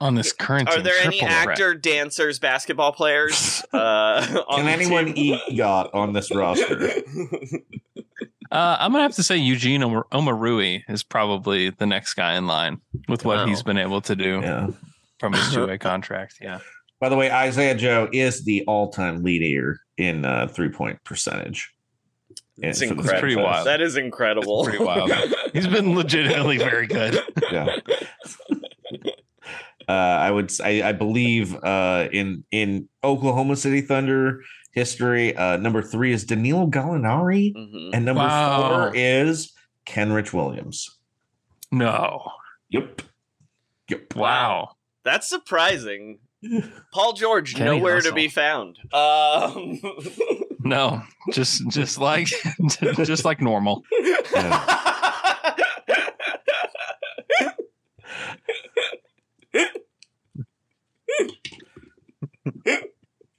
on 0.00 0.14
this 0.14 0.32
current 0.32 0.68
Are 0.68 0.80
there 0.80 0.94
any 1.02 1.18
triple 1.18 1.34
threat. 1.42 1.48
actor, 1.48 1.74
dancers, 1.74 2.38
basketball 2.38 2.92
players? 2.92 3.64
Uh, 3.72 4.42
on 4.48 4.58
Can 4.60 4.68
anyone 4.68 5.06
team? 5.06 5.34
eat 5.34 5.52
yacht 5.52 5.90
on 5.92 6.12
this 6.12 6.32
roster? 6.32 6.88
Uh, 8.50 8.76
I'm 8.80 8.92
gonna 8.92 9.02
have 9.02 9.14
to 9.16 9.22
say 9.22 9.36
Eugene 9.36 9.82
Omar- 9.82 10.06
Omoruyi 10.12 10.82
is 10.88 11.02
probably 11.02 11.70
the 11.70 11.86
next 11.86 12.14
guy 12.14 12.34
in 12.36 12.46
line 12.46 12.80
with 13.08 13.24
what 13.24 13.36
Wow. 13.38 13.46
he's 13.46 13.62
been 13.62 13.78
able 13.78 14.00
to 14.02 14.16
do 14.16 14.40
Yeah. 14.42 14.68
from 15.20 15.32
his 15.34 15.50
two 15.52 15.66
way 15.66 15.78
contract. 15.78 16.36
Yeah, 16.40 16.60
By 17.00 17.08
the 17.10 17.16
way, 17.16 17.30
Isaiah 17.30 17.74
Joe 17.74 18.08
is 18.12 18.44
the 18.44 18.64
all-time 18.66 19.22
leader 19.22 19.80
in 19.98 20.24
uh, 20.24 20.46
three-point 20.48 21.04
percentage. 21.04 21.70
It's 22.60 22.80
Yeah, 22.80 22.88
for 22.88 22.94
incredible. 22.94 23.20
pretty 23.20 23.36
wild. 23.36 23.66
That 23.66 23.80
is 23.80 23.96
incredible. 23.96 24.64
pretty 24.64 24.82
wild. 24.82 25.12
he's 25.52 25.66
been 25.68 25.94
legitimately 25.94 26.58
very 26.58 26.86
good. 26.86 27.20
yeah. 27.52 27.76
Uh, 29.88 29.92
I 29.92 30.30
would 30.30 30.50
say 30.50 30.82
I 30.82 30.92
believe 30.92 31.54
uh, 31.64 32.08
in 32.12 32.44
in 32.50 32.88
Oklahoma 33.02 33.56
City 33.56 33.80
Thunder 33.80 34.42
history, 34.78 35.36
uh, 35.36 35.56
number 35.58 35.82
three 35.82 36.12
is 36.12 36.24
Danilo 36.24 36.66
Gallinari, 36.66 37.54
Mhm. 37.54 37.90
and 37.92 38.04
number 38.04 38.22
Wow. 38.22 38.68
four 38.68 38.92
is 38.96 39.52
Kenrich 39.86 40.32
Williams. 40.32 40.98
No, 41.70 42.32
Yep. 42.70 43.02
Yep. 43.90 44.16
wow. 44.16 44.70
That's 45.04 45.28
surprising. 45.28 46.18
Paul 46.92 47.12
George 47.14 47.54
Kenny 47.54 47.78
nowhere 47.78 47.96
Hustle. 47.96 48.10
to 48.12 48.14
be 48.14 48.28
found. 48.28 48.78
Um, 48.92 49.80
No, 50.60 51.02
just 51.32 51.66
just 51.70 51.98
like 51.98 52.28
just 53.04 53.24
like 53.24 53.40
normal. 53.40 53.84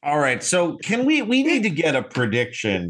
All 0.09 0.19
right. 0.19 0.43
So 0.43 0.77
can 0.77 1.05
we 1.05 1.21
we 1.21 1.43
need 1.43 1.63
to 1.63 1.69
get 1.69 1.95
a 1.95 2.01
prediction 2.01 2.89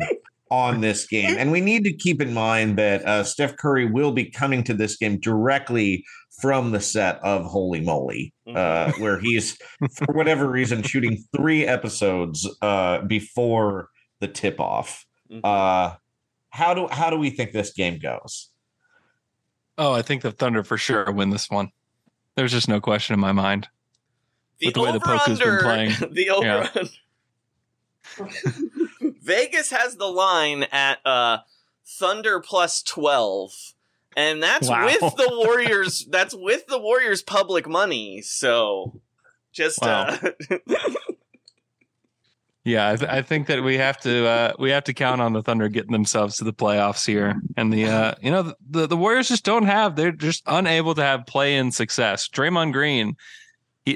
on 0.52 0.82
this 0.82 1.06
game. 1.06 1.36
And 1.38 1.52
we 1.52 1.62
need 1.62 1.84
to 1.84 1.94
keep 1.94 2.22
in 2.22 2.34
mind 2.34 2.78
that 2.78 3.06
uh, 3.06 3.24
Steph 3.24 3.56
Curry 3.58 3.86
will 3.86 4.12
be 4.12 4.26
coming 4.26 4.64
to 4.64 4.74
this 4.74 4.98
game 4.98 5.20
directly 5.20 6.04
from 6.42 6.72
the 6.72 6.80
set 6.80 7.20
of 7.24 7.46
Holy 7.46 7.82
Moly, 7.82 8.34
uh, 8.56 8.92
where 8.94 9.20
he's, 9.20 9.58
for 9.96 10.14
whatever 10.14 10.50
reason, 10.50 10.82
shooting 10.82 11.24
three 11.36 11.66
episodes 11.66 12.50
uh, 12.62 13.02
before 13.02 13.90
the 14.20 14.28
tip 14.28 14.60
off. 14.60 15.06
Uh, 15.44 15.96
how 16.50 16.74
do 16.74 16.88
how 16.90 17.12
do 17.12 17.18
we 17.18 17.30
think 17.30 17.52
this 17.52 17.72
game 17.72 18.00
goes? 18.00 18.50
Oh, 19.78 19.94
I 19.94 20.02
think 20.02 20.24
the 20.24 20.32
Thunder 20.32 20.64
for 20.64 20.78
sure 20.78 21.12
win 21.12 21.30
this 21.30 21.50
one. 21.50 21.72
There's 22.36 22.52
just 22.52 22.68
no 22.68 22.82
question 22.82 23.14
in 23.14 23.20
my 23.20 23.32
mind. 23.32 23.68
The 24.60 24.68
With 24.68 24.76
the 24.76 24.82
way 24.82 24.92
the 24.92 25.00
Poku's 25.00 25.40
been 25.40 25.60
playing. 25.60 25.92
The 26.12 26.30
over 26.32 26.90
Vegas 29.22 29.70
has 29.72 29.95
the 29.97 30.08
line 30.08 30.64
at 30.72 31.00
uh 31.06 31.39
Thunder 31.86 32.39
plus 32.39 32.82
12. 32.84 33.52
And 34.18 34.41
that's 34.43 34.68
Wow. 34.70 34.86
with 34.86 35.00
the 35.16 35.30
Warriors 35.45 36.06
that's 36.10 36.34
with 36.36 36.68
the 36.68 36.80
Warriors 36.80 37.22
public 37.22 37.68
money. 37.68 38.22
So 38.22 39.00
just 39.52 39.82
uh 39.84 40.18
Yeah, 42.66 42.89
I, 42.91 42.95
th- 42.97 43.10
I 43.10 43.22
think 43.22 43.47
that 43.47 43.64
we 43.64 43.78
have 43.78 43.97
to 44.02 44.28
uh, 44.28 44.54
we 44.60 44.70
have 44.72 44.84
to 44.84 44.93
count 44.93 45.22
on 45.22 45.34
the 45.34 45.41
Thunder 45.41 45.70
getting 45.70 45.93
themselves 45.93 46.38
to 46.38 46.43
the 46.43 46.54
playoffs 46.54 47.08
here, 47.08 47.41
and 47.56 47.72
the 47.74 47.86
uh, 47.86 48.16
you 48.22 48.30
know 48.30 48.54
the 48.70 48.86
the 48.86 48.97
Warriors 48.97 49.30
just 49.30 49.45
don't 49.45 49.66
have 49.66 49.95
they're 49.95 50.12
just 50.12 50.43
unable 50.45 50.93
to 50.95 51.02
have 51.02 51.26
play 51.26 51.56
in 51.56 51.72
success. 51.72 52.28
Draymond 52.28 52.74
Green, 52.74 53.16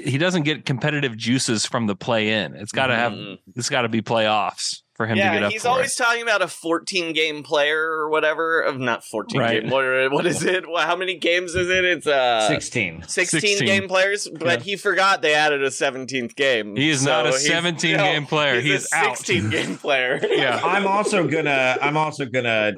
he, 0.02 0.10
he 0.12 0.18
doesn't 0.18 0.42
get 0.42 0.64
competitive 0.64 1.16
juices 1.16 1.66
from 1.66 1.86
the 1.86 1.94
play 1.96 2.30
in. 2.30 2.54
It's 2.54 2.72
got 2.72 2.86
to 2.88 2.94
have 2.96 3.12
it's 3.56 3.68
got 3.68 3.82
to 3.82 3.88
be 3.88 4.02
playoffs 4.02 4.82
for 4.94 5.06
him 5.06 5.16
to 5.16 5.22
get 5.22 5.34
yeah, 5.40 5.46
up 5.46 5.52
he's 5.52 5.62
for 5.62 5.68
always 5.68 5.96
talking 5.96 6.22
about 6.22 6.40
a 6.40 6.46
14 6.46 7.12
game 7.12 7.42
player 7.42 7.80
or 7.80 8.10
whatever. 8.10 8.60
Of 8.60 8.78
not 8.78 9.04
14 9.04 9.40
Right. 9.40 9.62
game. 9.62 9.70
What, 9.70 10.12
what 10.12 10.26
is 10.26 10.44
it? 10.44 10.68
Well, 10.70 10.86
How 10.86 10.94
many 10.96 11.16
games 11.18 11.54
is 11.54 11.68
it? 11.68 11.84
It's 11.84 12.06
uh 12.06 12.46
16. 12.48 13.02
16, 13.06 13.40
16. 13.40 13.66
game 13.66 13.88
players, 13.88 14.28
but 14.28 14.60
Yeah. 14.60 14.64
he 14.64 14.76
forgot 14.76 15.20
they 15.22 15.34
added 15.34 15.62
a 15.64 15.68
17th 15.70 16.36
game. 16.36 16.76
He 16.76 16.90
is 16.90 17.04
not 17.04 17.26
a 17.26 17.32
17 17.32 17.96
game 17.96 18.26
player. 18.26 18.60
He's, 18.60 18.82
He's 18.84 18.92
a 18.92 18.96
out. 18.96 19.16
16 19.18 19.50
game 19.50 19.76
player. 19.78 20.20
Yeah. 20.30 20.60
I'm 20.62 20.86
also 20.86 21.26
gonna 21.26 21.76
I'm 21.80 21.96
also 21.96 22.26
gonna 22.26 22.72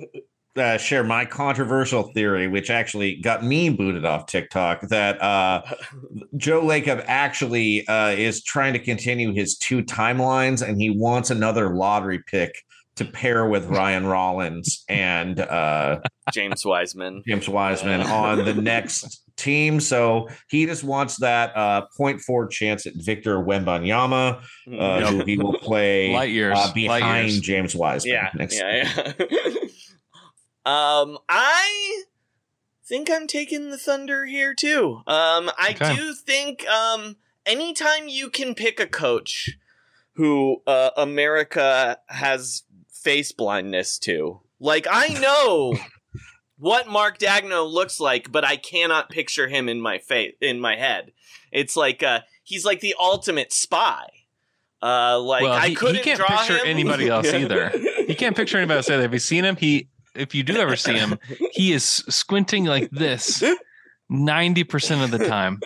uh, 0.57 0.79
share 0.79 1.05
my 1.05 1.25
controversial 1.25 2.05
theory, 2.13 2.49
which 2.49 2.71
actually 2.71 3.17
got 3.17 3.45
me 3.45 3.69
booted 3.71 4.05
off 4.05 4.27
TikTok, 4.27 4.83
that 4.89 5.21
uh, 5.23 5.63
Joe 6.37 6.63
Lacob 6.63 7.05
actually 7.07 7.87
uh, 7.89 8.09
is 8.11 8.43
trying 8.43 8.73
to 8.73 8.79
continue 8.79 9.33
his 9.33 9.57
two 9.57 9.83
timelines, 9.83 10.67
and 10.67 10.81
he 10.81 10.91
wants 10.91 11.31
another 11.31 11.75
lottery 11.75 12.21
pick 12.27 12.53
to 12.97 13.05
pair 13.05 13.47
with 13.47 13.67
Ryan 13.69 14.07
Rollins 14.07 14.85
and 14.89 15.39
uh, 15.41 16.01
James 16.33 16.65
Wiseman. 16.65 17.23
James 17.27 17.49
Wiseman 17.49 18.03
on 18.03 18.45
the 18.45 18.55
next 18.73 19.23
team. 19.37 19.81
So 19.81 20.29
he 20.49 20.65
just 20.65 20.83
wants 20.83 21.19
that 21.19 21.55
uh, 21.55 21.87
0.4 21.99 22.51
chance 22.51 22.87
at 22.87 22.95
Victor 22.95 23.37
Wembanyama, 23.37 24.43
uh, 24.79 25.01
who 25.11 25.25
he 25.25 25.37
will 25.37 25.59
play 25.59 26.11
Light 26.11 26.31
years. 26.31 26.57
uh, 26.57 26.63
Light 26.63 26.75
behind 26.75 27.29
years. 27.29 27.41
James 27.41 27.77
Wiseman. 27.77 28.15
Yeah, 28.15 28.31
next 28.35 28.59
yeah, 28.59 29.13
yeah. 29.19 29.51
Um, 30.67 31.19
I 31.29 32.03
think 32.85 33.11
I'm 33.11 33.27
taking 33.27 33.71
the 33.71 33.79
Thunder 33.79 34.27
here 34.27 34.55
too. 34.55 34.97
Um, 35.07 35.51
I 35.59 35.71
Okay. 35.81 35.95
do 35.97 36.13
think 36.15 36.67
um, 36.69 37.17
anytime 37.45 38.09
you 38.09 38.29
can 38.31 38.55
pick 38.55 38.81
a 38.81 38.87
coach 38.87 39.57
who 40.15 40.63
uh, 40.67 40.91
America 40.97 41.99
has 42.09 42.65
face 42.93 43.31
blindness 43.33 43.99
to, 44.01 44.41
like 44.59 44.87
I 44.91 45.09
know 45.21 45.79
what 46.59 46.89
Mark 46.89 47.19
Daigneault 47.19 47.71
looks 47.73 48.01
like, 48.01 48.33
but 48.33 48.45
I 48.45 48.57
cannot 48.57 49.09
picture 49.11 49.47
him 49.49 49.69
in 49.69 49.81
my 49.81 49.99
face 49.99 50.35
in 50.41 50.59
my 50.61 50.77
head. 50.77 51.13
It's 51.53 51.77
like 51.77 52.03
uh, 52.03 52.21
he's 52.43 52.65
like 52.65 52.81
the 52.81 52.95
ultimate 52.99 53.53
spy. 53.53 54.09
Uh, 54.83 55.19
like 55.21 55.43
well, 55.43 55.53
I 55.53 55.69
he, 55.69 55.75
couldn't 55.75 55.97
he 55.97 56.03
can't 56.03 56.21
picture 56.21 56.59
him. 56.59 56.67
anybody 56.67 57.09
else 57.09 57.27
either. 57.33 57.71
He 58.07 58.15
can't 58.15 58.37
picture 58.37 58.59
anybody 58.59 58.77
else 58.79 58.91
either. 58.91 59.03
Have 59.03 59.13
you 59.13 59.19
seen 59.19 59.45
him? 59.45 59.57
He, 59.57 59.89
if 60.17 60.35
you 60.35 60.43
do 60.43 60.57
ever 60.57 60.77
see 60.77 60.95
him, 60.95 61.19
he 61.53 61.73
is 61.73 61.85
squinting 61.85 62.65
like 62.65 62.91
this 62.91 63.43
ninety 64.09 64.65
percent 64.65 65.03
of 65.03 65.11
the 65.19 65.27
time. 65.27 65.61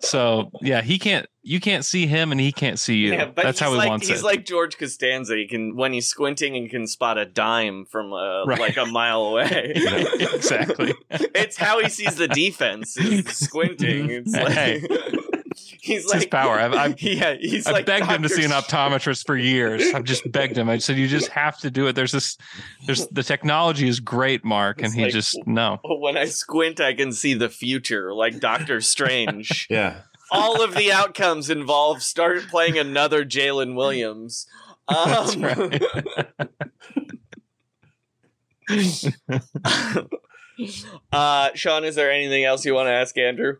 So 0.00 0.50
yeah, 0.62 0.82
he 0.82 0.98
can't. 0.98 1.26
You 1.42 1.60
can't 1.60 1.84
see 1.84 2.06
him, 2.06 2.32
and 2.32 2.40
he 2.40 2.50
can't 2.50 2.78
see 2.78 2.96
you. 2.96 3.12
Yeah, 3.12 3.26
but 3.26 3.44
That's 3.44 3.60
how 3.60 3.70
he 3.70 3.76
like, 3.76 3.88
wants 3.88 4.06
he's 4.06 4.10
it. 4.10 4.14
He's 4.14 4.24
like 4.24 4.44
George 4.44 4.78
Costanza. 4.78 5.36
He 5.36 5.46
can 5.46 5.76
when 5.76 5.92
he's 5.92 6.06
squinting 6.08 6.56
and 6.56 6.68
can 6.68 6.86
spot 6.86 7.18
a 7.18 7.24
dime 7.26 7.84
from 7.84 8.12
uh, 8.12 8.44
Right. 8.46 8.58
like 8.58 8.76
a 8.78 8.86
mile 8.86 9.22
away. 9.26 9.72
exactly. 9.74 10.94
it's 11.10 11.56
how 11.56 11.80
he 11.80 11.88
sees 11.88 12.16
the 12.16 12.26
defense. 12.26 12.94
Squinting. 13.26 14.10
It's 14.10 14.32
like 14.32 14.52
Hey. 14.52 14.82
He's 15.80 16.04
It's 16.04 16.12
like 16.12 16.22
his 16.22 16.26
power. 16.26 16.58
I've, 16.58 16.72
I've, 16.74 17.00
yeah. 17.02 17.34
He's 17.40 17.66
I've 17.66 17.72
like 17.72 17.86
begged 17.86 18.06
him 18.06 18.22
to 18.22 18.28
see 18.28 18.44
an 18.44 18.50
optometrist 18.50 19.26
for 19.26 19.36
years. 19.36 19.92
I've 19.94 20.04
just 20.04 20.30
begged 20.32 20.56
him. 20.58 20.68
I 20.68 20.78
said, 20.78 20.96
"You 20.96 21.08
just 21.08 21.28
have 21.28 21.58
to 21.58 21.70
do 21.70 21.86
it." 21.86 21.94
There's 21.94 22.12
this. 22.12 22.36
There's 22.86 23.06
the 23.08 23.22
technology 23.22 23.88
is 23.88 24.00
great, 24.00 24.44
Mark, 24.44 24.78
and 24.78 24.86
It's 24.86 24.94
he 24.94 25.02
like- 25.04 25.12
just 25.12 25.38
no. 25.46 25.78
When 25.84 26.16
I 26.16 26.26
squint, 26.26 26.80
I 26.80 26.94
can 26.94 27.12
see 27.12 27.34
the 27.34 27.48
future, 27.48 28.12
like 28.14 28.40
Doctor 28.40 28.80
Strange. 28.80 29.66
Yeah. 29.70 30.02
All 30.32 30.62
of 30.62 30.74
the 30.74 30.90
outcomes 30.92 31.50
involve 31.50 32.02
start 32.02 32.48
playing 32.48 32.78
another 32.78 33.24
Jalen 33.24 33.74
Williams. 33.76 34.46
Um, 34.88 35.72
uh, 41.12 41.50
Sean, 41.54 41.84
is 41.84 41.94
there 41.94 42.10
anything 42.10 42.44
else 42.44 42.64
you 42.64 42.74
want 42.74 42.86
to 42.88 42.92
ask 42.92 43.16
Andrew? 43.18 43.56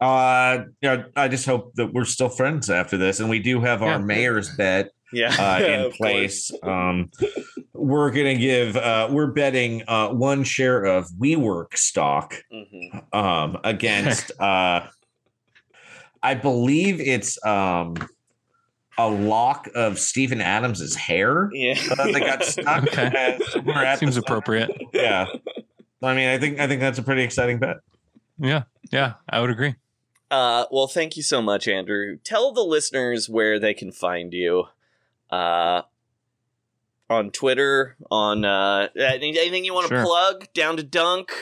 Uh, 0.00 0.64
you 0.80 0.88
know, 0.88 1.04
I 1.16 1.28
just 1.28 1.44
hope 1.46 1.74
that 1.74 1.92
we're 1.92 2.04
still 2.04 2.28
friends 2.28 2.70
after 2.70 2.96
this, 2.96 3.18
and 3.20 3.28
we 3.28 3.40
do 3.40 3.60
have 3.60 3.82
our 3.82 3.98
Yeah. 3.98 3.98
mayor's 3.98 4.54
bet 4.56 4.90
Yeah, 5.12 5.34
uh, 5.38 5.62
in 5.64 5.90
place. 5.92 6.50
Um, 6.62 7.10
we're 7.72 8.10
gonna 8.10 8.34
give. 8.36 8.76
Uh, 8.76 9.08
we're 9.10 9.28
betting 9.28 9.82
uh, 9.88 10.08
one 10.10 10.44
share 10.44 10.84
of 10.84 11.08
WeWork 11.18 11.76
stock 11.76 12.34
Mhm. 12.52 13.14
um, 13.14 13.58
against. 13.64 14.30
uh, 14.40 14.86
I 16.22 16.34
believe 16.34 17.00
it's 17.00 17.44
um, 17.46 17.94
a 18.98 19.08
lock 19.08 19.68
of 19.74 19.98
Steven 19.98 20.40
Adams's 20.40 20.94
hair. 20.96 21.48
Yeah, 21.52 21.74
uh, 21.98 22.10
that 22.12 22.20
got 22.20 22.44
stuck. 22.44 22.82
Okay. 22.88 23.36
at 23.74 23.98
Seems 23.98 24.16
appropriate. 24.16 24.70
Yeah, 24.92 25.26
I 26.02 26.14
mean, 26.14 26.28
I 26.28 26.38
think 26.38 26.58
I 26.60 26.66
think 26.66 26.80
that's 26.80 26.98
a 26.98 27.02
pretty 27.02 27.22
exciting 27.22 27.58
bet. 27.58 27.76
Yeah, 28.38 28.64
yeah, 28.92 29.14
I 29.28 29.40
would 29.40 29.50
agree. 29.50 29.74
Uh, 30.30 30.66
well, 30.70 30.86
thank 30.86 31.16
you 31.16 31.22
so 31.22 31.40
much, 31.40 31.66
Andrew. 31.68 32.18
Tell 32.22 32.52
the 32.52 32.62
listeners 32.62 33.28
where 33.28 33.58
they 33.58 33.74
can 33.74 33.92
find 33.92 34.32
you. 34.32 34.64
Uh, 35.30 35.82
on 37.10 37.30
Twitter, 37.30 37.96
on 38.10 38.44
uh, 38.44 38.88
anything 38.96 39.64
you 39.64 39.72
want 39.72 39.88
to 39.88 39.94
Sure. 39.94 40.04
plug, 40.04 40.46
down 40.52 40.76
to 40.76 40.82
dunk. 40.82 41.32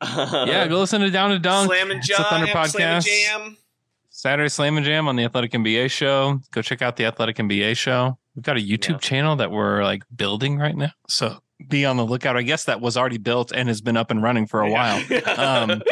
yeah, 0.02 0.66
go 0.68 0.80
listen 0.80 1.00
to 1.00 1.10
Down 1.10 1.30
to 1.30 1.38
Dunk. 1.38 1.68
Slam 1.68 1.90
and 1.90 1.98
It's 1.98 2.08
Jam, 2.08 2.24
Thunder 2.28 2.46
Slam 2.46 2.56
and 2.64 2.70
podcast. 2.74 3.06
Jam. 3.06 3.56
Saturday 4.10 4.48
Slam 4.48 4.76
and 4.76 4.84
Jam 4.84 5.08
on 5.08 5.16
the 5.16 5.24
Athletic 5.24 5.52
NBA 5.52 5.90
show. 5.90 6.40
Go 6.50 6.62
check 6.62 6.82
out 6.82 6.96
the 6.96 7.04
Athletic 7.06 7.36
NBA 7.36 7.76
show. 7.76 8.18
We've 8.34 8.42
got 8.42 8.56
a 8.56 8.60
YouTube 8.60 9.00
channel 9.00 9.36
that 9.36 9.50
we're 9.50 9.82
like 9.82 10.02
building 10.14 10.58
right 10.58 10.76
now. 10.76 10.90
So 11.08 11.38
be 11.68 11.84
on 11.84 11.96
the 11.96 12.04
lookout. 12.04 12.36
I 12.36 12.42
guess 12.42 12.64
that 12.64 12.80
was 12.80 12.96
already 12.96 13.18
built 13.18 13.52
and 13.52 13.68
has 13.68 13.80
been 13.80 13.96
up 13.96 14.10
and 14.10 14.22
running 14.22 14.46
for 14.46 14.60
a 14.62 14.70
while. 14.70 15.02
Um, 15.38 15.82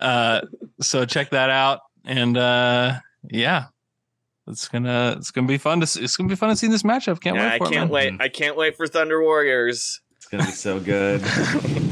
uh, 0.00 0.40
so 0.80 1.04
check 1.04 1.30
that 1.30 1.50
out. 1.50 1.80
And 2.04 2.36
uh, 2.36 2.94
yeah, 3.30 3.66
it's 4.46 4.68
gonna 4.68 5.14
it's 5.18 5.30
gonna 5.30 5.46
be 5.46 5.58
fun 5.58 5.80
to 5.80 5.86
see, 5.86 6.02
it's 6.02 6.16
gonna 6.16 6.28
be 6.28 6.36
fun 6.36 6.48
to 6.50 6.56
see 6.56 6.68
this 6.68 6.82
matchup. 6.82 7.20
Can't 7.20 7.36
Yeah, 7.36 7.42
wait 7.50 7.52
I 7.54 7.58
for 7.58 7.64
it. 7.66 7.70
can't 7.72 7.90
man. 7.90 7.90
wait. 7.90 8.14
I 8.20 8.28
can't 8.28 8.56
wait 8.56 8.76
for 8.76 8.86
Thunder 8.86 9.22
Warriors. 9.22 10.00
It's 10.16 10.26
gonna 10.26 10.44
be 10.46 10.50
so 10.52 10.80
good. 10.80 11.22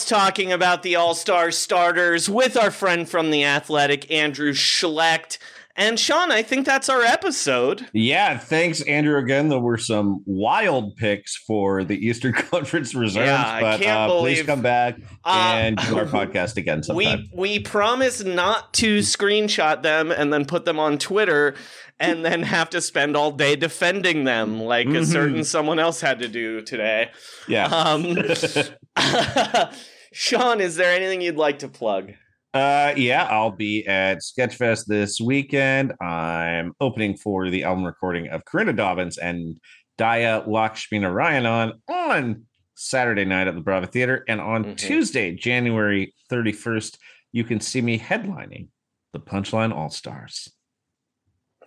talking 0.00 0.52
about 0.52 0.82
the 0.82 0.96
All 0.96 1.14
Star 1.14 1.50
starters 1.50 2.28
with 2.28 2.56
our 2.56 2.70
friend 2.70 3.08
from 3.08 3.30
the 3.30 3.44
Athletic, 3.44 4.10
Andrew 4.10 4.52
Schlecht. 4.52 5.38
And 5.74 5.98
Sean, 5.98 6.30
I 6.30 6.42
think 6.42 6.66
that's 6.66 6.90
our 6.90 7.00
episode. 7.00 7.86
Yeah, 7.94 8.36
thanks, 8.36 8.82
Andrew. 8.82 9.16
Again, 9.16 9.48
there 9.48 9.58
were 9.58 9.78
some 9.78 10.22
wild 10.26 10.96
picks 10.96 11.34
for 11.34 11.82
the 11.82 11.96
Eastern 11.96 12.32
Conference 12.50 12.94
reserves, 12.94 13.26
Yeah, 13.26 13.60
but 13.60 13.86
uh, 13.86 14.18
please 14.20 14.42
come 14.42 14.60
back 14.60 14.96
Uh, 15.24 15.52
and 15.56 15.76
do 15.78 15.96
our 15.98 16.04
podcast 16.18 16.58
again 16.58 16.82
sometime. 16.82 17.24
We 17.32 17.54
we 17.56 17.58
promise 17.58 18.22
not 18.22 18.74
to 18.74 18.98
screenshot 18.98 19.82
them 19.82 20.10
and 20.10 20.30
then 20.30 20.44
put 20.44 20.66
them 20.66 20.78
on 20.78 20.98
Twitter 20.98 21.54
and 21.98 22.22
then 22.22 22.42
have 22.42 22.68
to 22.70 22.80
spend 22.82 23.16
all 23.16 23.30
day 23.30 23.56
defending 23.56 24.24
them 24.24 24.60
like 24.60 24.88
a 24.88 24.90
Mhm. 24.90 25.06
certain 25.06 25.44
someone 25.44 25.78
else 25.78 26.02
had 26.02 26.18
to 26.18 26.28
do 26.28 26.60
today. 26.60 27.10
yeah. 27.48 27.64
Um, 27.68 28.18
Sean, 30.12 30.60
is 30.60 30.76
there 30.76 30.94
anything 30.94 31.20
you'd 31.20 31.36
like 31.36 31.60
to 31.60 31.68
plug? 31.68 32.12
Uh, 32.54 32.92
yeah, 32.96 33.26
I'll 33.30 33.50
be 33.50 33.86
at 33.86 34.18
Sketchfest 34.18 34.84
this 34.86 35.20
weekend. 35.20 35.94
I'm 36.02 36.74
opening 36.80 37.16
for 37.16 37.48
the 37.48 37.64
album 37.64 37.84
recording 37.84 38.28
of 38.28 38.44
Karinda 38.44 38.76
Dobbins 38.76 39.16
and 39.16 39.58
Dhaya 39.98 40.46
Lakshminarayanan 40.46 41.46
on 41.88 41.94
on 41.94 42.42
Saturday 42.74 43.24
night 43.24 43.46
at 43.48 43.54
the 43.54 43.60
Brava 43.62 43.86
Theater. 43.86 44.24
And 44.28 44.40
on 44.40 44.64
Mm-hmm. 44.64 44.74
Tuesday, 44.74 45.34
January 45.34 46.14
31st, 46.30 46.98
you 47.32 47.44
can 47.44 47.60
see 47.60 47.80
me 47.80 47.98
headlining 47.98 48.68
the 49.14 49.20
Punchline 49.20 49.72
All 49.74 49.88
Stars 49.90 50.48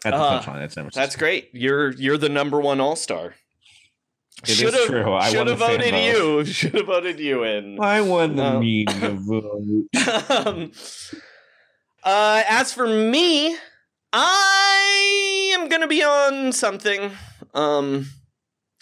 at 0.03 0.11
the 0.11 0.17
Uh, 0.17 0.39
Punchline. 0.41 0.59
That's 0.75 0.95
That's 0.95 1.15
great. 1.15 1.49
You're 1.53 1.91
you're 1.93 2.17
the 2.17 2.29
number 2.29 2.59
one 2.61 2.79
all 2.79 2.95
star. 2.95 3.33
It 4.43 4.49
is 4.49 4.57
Should 4.57 4.73
have 4.73 4.85
true. 4.87 5.13
I 5.13 5.29
should 5.29 5.47
have 5.47 5.57
voted 5.59 5.91
vote. 5.91 6.03
you. 6.03 6.45
Should 6.45 6.73
have 6.75 6.85
voted 6.87 7.19
you 7.19 7.43
in. 7.43 7.79
I 7.81 8.01
won 8.01 8.35
the 8.35 8.43
Um, 8.45 8.59
media 8.59 9.09
vote. 9.13 9.87
um, 10.29 10.71
uh, 12.03 12.43
as 12.47 12.73
for 12.73 12.85
me, 12.87 13.55
I 14.13 15.51
am 15.57 15.67
gonna 15.69 15.87
be 15.87 16.03
on 16.03 16.51
something. 16.51 17.11
Um, 17.53 18.07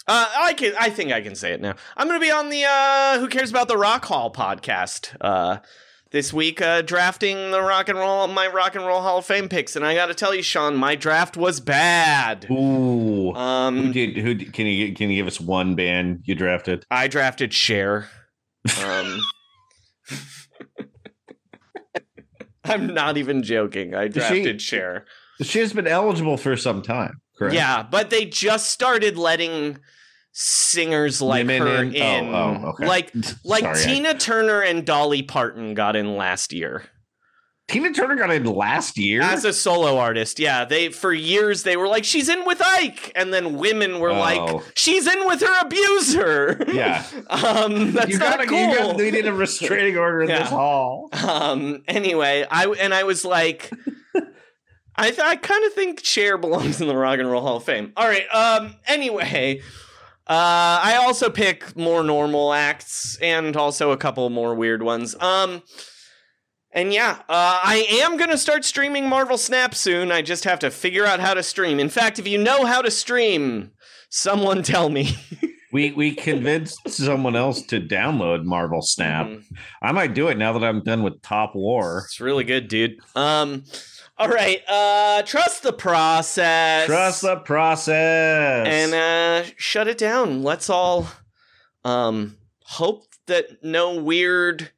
uh, 0.06 0.26
I 0.36 0.52
can. 0.54 0.74
I 0.78 0.90
think 0.90 1.12
I 1.12 1.20
can 1.22 1.34
say 1.34 1.52
it 1.52 1.60
now. 1.60 1.74
I'm 1.96 2.06
gonna 2.08 2.20
be 2.20 2.30
on 2.30 2.50
the 2.50 2.64
uh, 2.68 3.18
Who 3.20 3.28
Cares 3.28 3.50
About 3.50 3.68
the 3.68 3.78
Rock 3.78 4.04
Hall 4.04 4.30
podcast. 4.32 5.16
Uh, 5.20 5.58
this 6.14 6.32
week, 6.32 6.62
uh, 6.62 6.80
drafting 6.80 7.50
the 7.50 7.60
rock 7.60 7.88
and 7.88 7.98
roll, 7.98 8.28
my 8.28 8.46
rock 8.46 8.76
and 8.76 8.86
roll 8.86 9.02
Hall 9.02 9.18
of 9.18 9.26
Fame 9.26 9.48
picks, 9.48 9.74
and 9.74 9.84
I 9.84 9.96
got 9.96 10.06
to 10.06 10.14
tell 10.14 10.32
you, 10.32 10.44
Sean, 10.44 10.76
my 10.76 10.94
draft 10.94 11.36
was 11.36 11.58
bad. 11.58 12.46
Ooh. 12.52 13.34
Um, 13.34 13.86
who 13.86 13.92
did? 13.92 14.16
Who 14.18 14.34
did, 14.34 14.52
can 14.52 14.66
you 14.66 14.94
can 14.94 15.10
you 15.10 15.16
give 15.16 15.26
us 15.26 15.40
one 15.40 15.74
band 15.74 16.20
you 16.22 16.36
drafted? 16.36 16.86
I 16.88 17.08
drafted 17.08 17.52
Cher. 17.52 18.08
Um, 18.80 19.18
I'm 22.64 22.94
not 22.94 23.16
even 23.16 23.42
joking. 23.42 23.96
I 23.96 24.04
Is 24.04 24.14
she- 24.14 24.20
drafted 24.20 24.62
Cher. 24.62 25.06
She 25.42 25.58
has 25.58 25.72
been 25.72 25.88
eligible 25.88 26.36
for 26.36 26.56
some 26.56 26.80
time, 26.80 27.20
correct? 27.36 27.56
Yeah, 27.56 27.82
but 27.82 28.10
they 28.10 28.24
just 28.24 28.70
started 28.70 29.18
letting 29.18 29.78
singers 30.36 31.22
like 31.22 31.46
Women 31.46 31.62
her 31.62 31.82
in? 31.84 31.94
in. 31.94 32.34
Oh, 32.34 32.60
oh, 32.64 32.68
okay. 32.70 32.86
Like 32.86 33.12
like 33.44 33.62
Sorry, 33.62 33.80
I- 33.80 33.84
Tina 33.84 34.14
Turner 34.14 34.60
and 34.60 34.84
Dolly 34.84 35.22
Parton 35.22 35.74
got 35.74 35.96
in 35.96 36.16
last 36.16 36.52
year. 36.52 36.84
Tina 37.66 37.94
Turner 37.94 38.16
got 38.16 38.30
in 38.30 38.44
last 38.44 38.98
year 38.98 39.22
As 39.22 39.46
a 39.46 39.52
solo 39.54 39.96
artist, 39.96 40.38
yeah. 40.38 40.66
They 40.66 40.90
for 40.90 41.14
years 41.14 41.62
they 41.62 41.78
were 41.78 41.88
like, 41.88 42.04
she's 42.04 42.28
in 42.28 42.44
with 42.44 42.60
Ike, 42.60 43.10
and 43.16 43.32
then 43.32 43.56
women 43.56 44.00
were 44.00 44.10
Oh. 44.10 44.18
like, 44.18 44.62
she's 44.76 45.06
in 45.06 45.26
with 45.26 45.40
her 45.40 45.60
abuser. 45.62 46.62
Yeah. 46.74 47.02
um, 47.30 47.92
that's 47.92 48.10
you 48.10 48.18
not 48.18 48.32
gotta, 48.36 48.46
cool. 48.46 48.58
you 48.58 48.76
gotta, 48.76 48.98
we 49.02 49.10
need 49.12 49.24
a 49.26 49.32
restraining 49.32 49.96
order 49.96 50.20
in 50.24 50.28
Yeah. 50.28 50.40
this 50.40 50.50
hall. 50.50 51.08
Um. 51.12 51.82
Anyway, 51.88 52.44
I 52.50 52.66
and 52.66 52.92
I 52.92 53.04
was 53.04 53.24
like, 53.24 53.70
I 54.96 55.08
th- 55.10 55.20
I 55.20 55.36
kind 55.36 55.64
of 55.64 55.72
think 55.72 56.04
Cher 56.04 56.36
belongs 56.36 56.80
in 56.82 56.86
the 56.88 56.96
Rock 56.96 57.18
and 57.18 57.30
Roll 57.30 57.40
Hall 57.42 57.56
of 57.56 57.64
Fame. 57.64 57.92
All 57.96 58.06
right. 58.06 58.26
Um. 58.30 58.74
Anyway, 58.86 59.62
uh, 60.26 60.80
I 60.82 60.98
also 61.02 61.28
pick 61.30 61.76
more 61.76 62.02
normal 62.02 62.52
acts 62.52 63.18
and 63.20 63.56
also 63.56 63.90
a 63.90 63.96
couple 63.96 64.28
more 64.30 64.54
weird 64.54 64.82
ones. 64.82 65.14
Um. 65.20 65.62
And 66.76 66.92
yeah, 66.92 67.20
uh, 67.28 67.60
I 67.62 67.86
am 68.02 68.16
gonna 68.16 68.36
start 68.36 68.64
streaming 68.64 69.08
Marvel 69.08 69.38
Snap 69.38 69.76
soon. 69.76 70.10
I 70.10 70.22
just 70.22 70.42
have 70.42 70.58
to 70.58 70.72
figure 70.72 71.06
out 71.06 71.20
how 71.20 71.32
to 71.32 71.42
stream. 71.42 71.78
In 71.78 71.88
fact, 71.88 72.18
if 72.18 72.26
you 72.26 72.36
know 72.36 72.64
how 72.64 72.82
to 72.82 72.90
stream, 72.90 73.70
someone 74.10 74.62
tell 74.64 74.88
me. 74.88 75.16
We 75.72 75.92
we 75.92 76.14
convinced 76.14 76.88
someone 76.88 77.36
else 77.36 77.62
to 77.66 77.80
download 77.80 78.44
Marvel 78.44 78.82
Snap. 78.82 79.26
Mm-hmm. 79.26 79.54
I 79.82 79.92
might 79.92 80.14
do 80.14 80.28
it 80.28 80.36
now 80.36 80.52
that 80.52 80.64
I'm 80.64 80.82
done 80.82 81.04
with 81.04 81.22
Top 81.22 81.54
War. 81.54 82.02
It's 82.06 82.20
really 82.20 82.44
good, 82.44 82.66
dude. 82.68 82.96
Um. 83.14 83.64
All 84.16 84.28
right. 84.28 84.62
Uh. 84.68 85.22
Trust 85.22 85.62
the 85.62 85.72
process. 85.72 86.86
Trust 86.86 87.22
the 87.22 87.36
process. 87.36 88.66
and 88.66 88.94
uh, 88.94 89.48
shut 89.56 89.88
it 89.88 89.98
down. 89.98 90.42
Let's 90.42 90.68
all 90.70 91.08
um, 91.84 92.36
hope 92.64 93.04
that 93.26 93.62
no 93.62 93.94
weird 94.00 94.70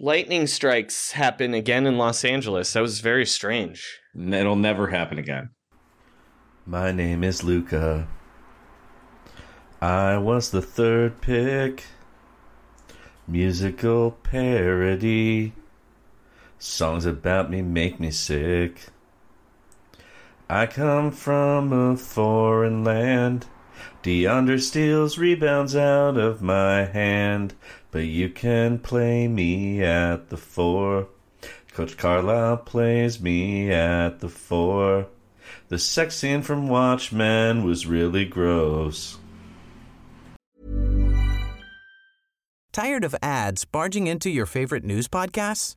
lightning 0.00 0.46
strikes 0.46 1.12
happen 1.12 1.54
again 1.54 1.86
in 1.86 1.98
Los 1.98 2.24
Angeles. 2.24 2.72
That 2.72 2.80
was 2.80 3.00
very 3.00 3.26
strange. 3.26 4.00
It'll 4.16 4.56
never 4.56 4.88
happen 4.88 5.18
again. 5.18 5.50
My 6.66 6.92
name 6.92 7.22
is 7.24 7.44
Luca. 7.44 8.08
I 9.80 10.16
was 10.16 10.50
the 10.50 10.62
third 10.62 11.20
pick. 11.20 11.84
Musical 13.26 14.12
parody. 14.12 15.52
Songs 16.58 17.06
about 17.06 17.50
me 17.50 17.62
make 17.62 18.00
me 18.00 18.10
sick. 18.10 18.86
I 20.48 20.66
come 20.66 21.10
from 21.10 21.72
a 21.72 21.96
foreign 21.96 22.84
land. 22.84 23.46
DeAndre 24.02 24.60
steals 24.60 25.18
rebounds 25.18 25.74
out 25.74 26.16
of 26.16 26.42
my 26.42 26.84
hand. 26.84 27.54
But 27.90 28.06
you 28.06 28.28
can 28.28 28.78
play 28.78 29.28
me 29.28 29.82
at 29.82 30.28
the 30.28 30.36
four. 30.36 31.08
Coach 31.72 31.96
Carlisle 31.96 32.58
plays 32.58 33.20
me 33.20 33.70
at 33.70 34.20
the 34.20 34.28
four. 34.28 35.06
The 35.68 35.78
sex 35.78 36.16
scene 36.16 36.42
from 36.42 36.68
Watchmen 36.68 37.64
was 37.64 37.86
really 37.86 38.24
gross. 38.24 39.18
Tired 42.72 43.04
of 43.04 43.14
ads 43.22 43.64
barging 43.64 44.08
into 44.08 44.28
your 44.30 44.46
favorite 44.46 44.84
news 44.84 45.06
podcasts? 45.06 45.76